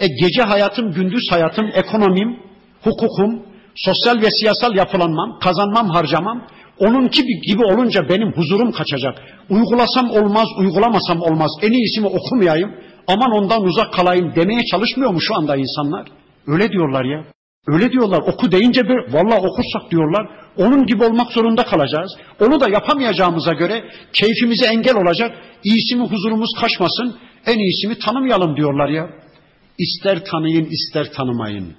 E 0.00 0.06
gece 0.06 0.42
hayatım, 0.42 0.92
gündüz 0.92 1.30
hayatım, 1.30 1.70
ekonomim, 1.74 2.36
hukukum, 2.82 3.42
sosyal 3.74 4.22
ve 4.22 4.30
siyasal 4.30 4.76
yapılanmam, 4.76 5.38
kazanmam, 5.38 5.88
harcamam, 5.88 6.46
onunki 6.80 7.22
gibi 7.48 7.64
olunca 7.64 8.08
benim 8.08 8.32
huzurum 8.32 8.72
kaçacak. 8.72 9.18
Uygulasam 9.50 10.10
olmaz, 10.10 10.48
uygulamasam 10.58 11.20
olmaz. 11.22 11.50
En 11.62 11.72
iyisini 11.72 12.06
okumayayım, 12.06 12.74
aman 13.06 13.30
ondan 13.30 13.62
uzak 13.62 13.92
kalayım 13.92 14.32
demeye 14.36 14.64
çalışmıyor 14.64 15.10
mu 15.10 15.20
şu 15.20 15.34
anda 15.34 15.56
insanlar? 15.56 16.08
Öyle 16.46 16.72
diyorlar 16.72 17.04
ya. 17.04 17.24
Öyle 17.66 17.92
diyorlar. 17.92 18.20
Oku 18.20 18.52
deyince 18.52 18.84
bir 18.84 19.12
vallahi 19.12 19.46
okursak 19.46 19.90
diyorlar. 19.90 20.26
Onun 20.56 20.86
gibi 20.86 21.04
olmak 21.04 21.32
zorunda 21.32 21.64
kalacağız. 21.64 22.12
Onu 22.40 22.60
da 22.60 22.68
yapamayacağımıza 22.70 23.52
göre 23.52 23.84
keyfimize 24.12 24.66
engel 24.66 24.96
olacak. 24.96 25.32
İyisi 25.64 25.96
mi 25.96 26.02
huzurumuz 26.02 26.50
kaçmasın. 26.60 27.16
En 27.46 27.58
iyisi 27.58 27.88
mi 27.88 27.98
tanımayalım 27.98 28.56
diyorlar 28.56 28.88
ya. 28.88 29.10
İster 29.78 30.24
tanıyın 30.24 30.64
ister 30.64 31.12
tanımayın. 31.12 31.74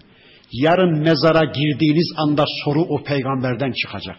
Yarın 0.51 0.99
mezara 0.99 1.45
girdiğiniz 1.45 2.13
anda 2.17 2.45
soru 2.63 2.81
o 2.81 3.03
peygamberden 3.03 3.71
çıkacak. 3.71 4.17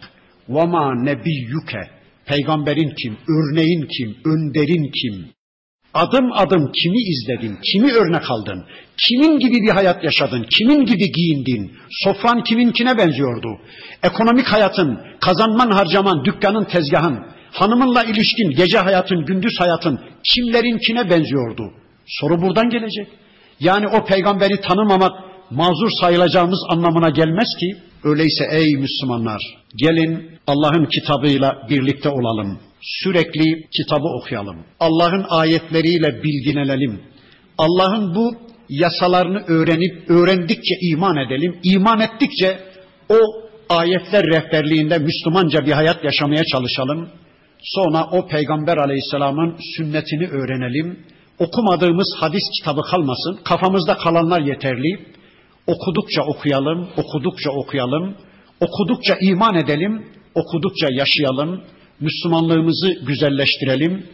Vama 0.49 0.95
nebiyyuke. 0.95 1.90
Peygamberin 2.26 2.95
kim? 3.03 3.16
Örneğin 3.28 3.86
kim? 3.86 4.16
Önderin 4.24 4.90
kim? 4.90 5.32
Adım 5.95 6.32
adım 6.32 6.72
kimi 6.72 6.99
izledin? 6.99 7.59
Kimi 7.62 7.93
örnek 7.93 8.30
aldın? 8.30 8.64
Kimin 8.97 9.38
gibi 9.38 9.57
bir 9.62 9.70
hayat 9.70 10.05
yaşadın? 10.05 10.47
Kimin 10.51 10.84
gibi 10.84 11.12
giyindin? 11.12 11.72
Sofran 11.90 12.45
kiminkine 12.45 12.99
benziyordu? 12.99 13.49
Ekonomik 14.03 14.47
hayatın, 14.47 15.01
kazanman 15.20 15.70
harcaman, 15.70 16.24
dükkanın 16.24 16.64
tezgahın, 16.64 17.26
hanımınla 17.53 18.05
ilişkin, 18.05 18.51
gece 18.51 18.78
hayatın, 18.78 19.26
gündüz 19.26 19.53
hayatın 19.59 20.01
kimlerinkine 20.24 21.11
benziyordu? 21.11 21.72
Soru 22.07 22.43
buradan 22.43 22.70
gelecek. 22.70 23.09
Yani 23.61 23.88
o 23.88 24.05
peygamberi 24.05 24.61
tanımamak 24.61 25.12
mazur 25.55 25.90
sayılacağımız 26.00 26.61
anlamına 26.68 27.09
gelmez 27.09 27.48
ki. 27.61 27.76
Öyleyse 28.05 28.44
ey 28.50 28.76
Müslümanlar 28.76 29.42
gelin 29.76 30.30
Allah'ın 30.46 30.84
kitabıyla 30.84 31.66
birlikte 31.70 32.09
olalım. 32.09 32.59
Sürekli 32.80 33.68
kitabı 33.76 34.09
okuyalım. 34.20 34.57
Allah'ın 34.80 35.26
ayetleriyle 35.28 36.22
bilgilenelim. 36.22 37.00
Allah'ın 37.59 38.14
bu 38.14 38.34
yasalarını 38.68 39.42
öğrenip 39.46 40.11
öğrendikçe 40.11 40.74
iman 40.80 41.16
edelim. 41.16 41.59
İman 41.62 42.00
ettikçe 42.00 42.59
o 43.09 43.18
ayetler 43.68 44.24
rehberliğinde 44.24 44.98
Müslümanca 44.98 45.66
bir 45.66 45.72
hayat 45.72 46.05
yaşamaya 46.05 46.44
çalışalım. 46.44 47.09
Sonra 47.62 48.09
o 48.12 48.26
Peygamber 48.28 48.76
Aleyhisselam'ın 48.76 49.57
sünnetini 49.76 50.28
öğrenelim. 50.28 50.98
Okumadığımız 51.38 52.14
hadis 52.20 52.42
kitabı 52.59 52.80
kalmasın. 52.90 53.38
Kafamızda 53.44 53.96
kalanlar 53.96 54.40
yeterli. 54.40 55.07
Okudukça 55.66 56.22
okuyalım, 56.22 56.88
okudukça 56.96 57.50
okuyalım. 57.50 58.14
Okudukça 58.60 59.16
iman 59.20 59.54
edelim, 59.54 60.06
okudukça 60.34 60.86
yaşayalım. 60.90 61.60
Müslümanlığımızı 62.00 62.92
güzelleştirelim. 63.06 64.06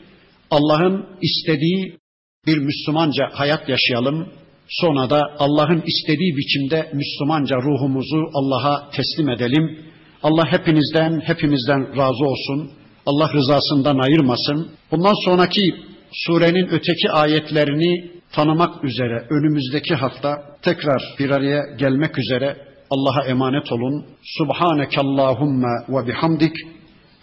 Allah'ın 0.51 1.07
istediği 1.23 1.99
bir 2.47 2.59
Müslümanca 2.59 3.31
hayat 3.33 3.69
yaşayalım. 3.69 4.29
Sonra 4.69 5.11
da 5.11 5.23
Allah'ın 5.39 5.83
istediği 5.87 6.37
biçimde 6.37 6.91
Müslümanca 6.93 7.57
ruhumuzu 7.57 8.31
Allah'a 8.35 8.91
teslim 8.91 9.31
edelim. 9.31 9.79
Allah 10.23 10.53
hepinizden, 10.53 11.21
hepimizden 11.21 11.97
razı 11.97 12.25
olsun. 12.25 12.71
Allah 13.07 13.33
rızasından 13.33 13.99
ayırmasın. 13.99 14.71
Bundan 14.91 15.25
sonraki 15.25 15.75
surenin 16.13 16.69
öteki 16.71 17.11
ayetlerini 17.11 18.18
tanımak 18.33 18.85
üzere 18.85 19.27
önümüzdeki 19.31 19.95
hafta 19.95 20.43
tekrar 20.63 21.03
bir 21.19 21.31
araya 21.31 21.63
gelmek 21.79 22.19
üzere 22.19 22.57
Allah'a 22.91 23.25
emanet 23.27 23.73
olun. 23.73 24.07
Subhaneke 24.23 25.01
Allahumma 25.01 25.85
ve 25.89 26.07
bihamdik. 26.07 26.57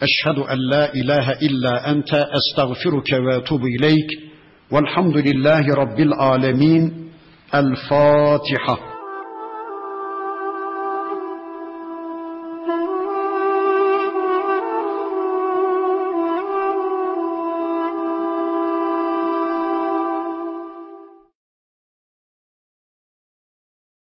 Eşhedü 0.01 0.41
en 0.49 0.72
la 0.72 0.88
ilahe 0.88 1.45
illa 1.45 1.84
ente 1.88 2.24
estağfiruke 2.34 3.24
ve 3.26 3.36
etubu 3.36 3.70
ileyk. 3.70 4.12
Velhamdülillahi 4.72 5.68
Rabbil 5.68 6.12
alemin. 6.12 7.12
El 7.53 7.76
Fatiha. 7.89 8.94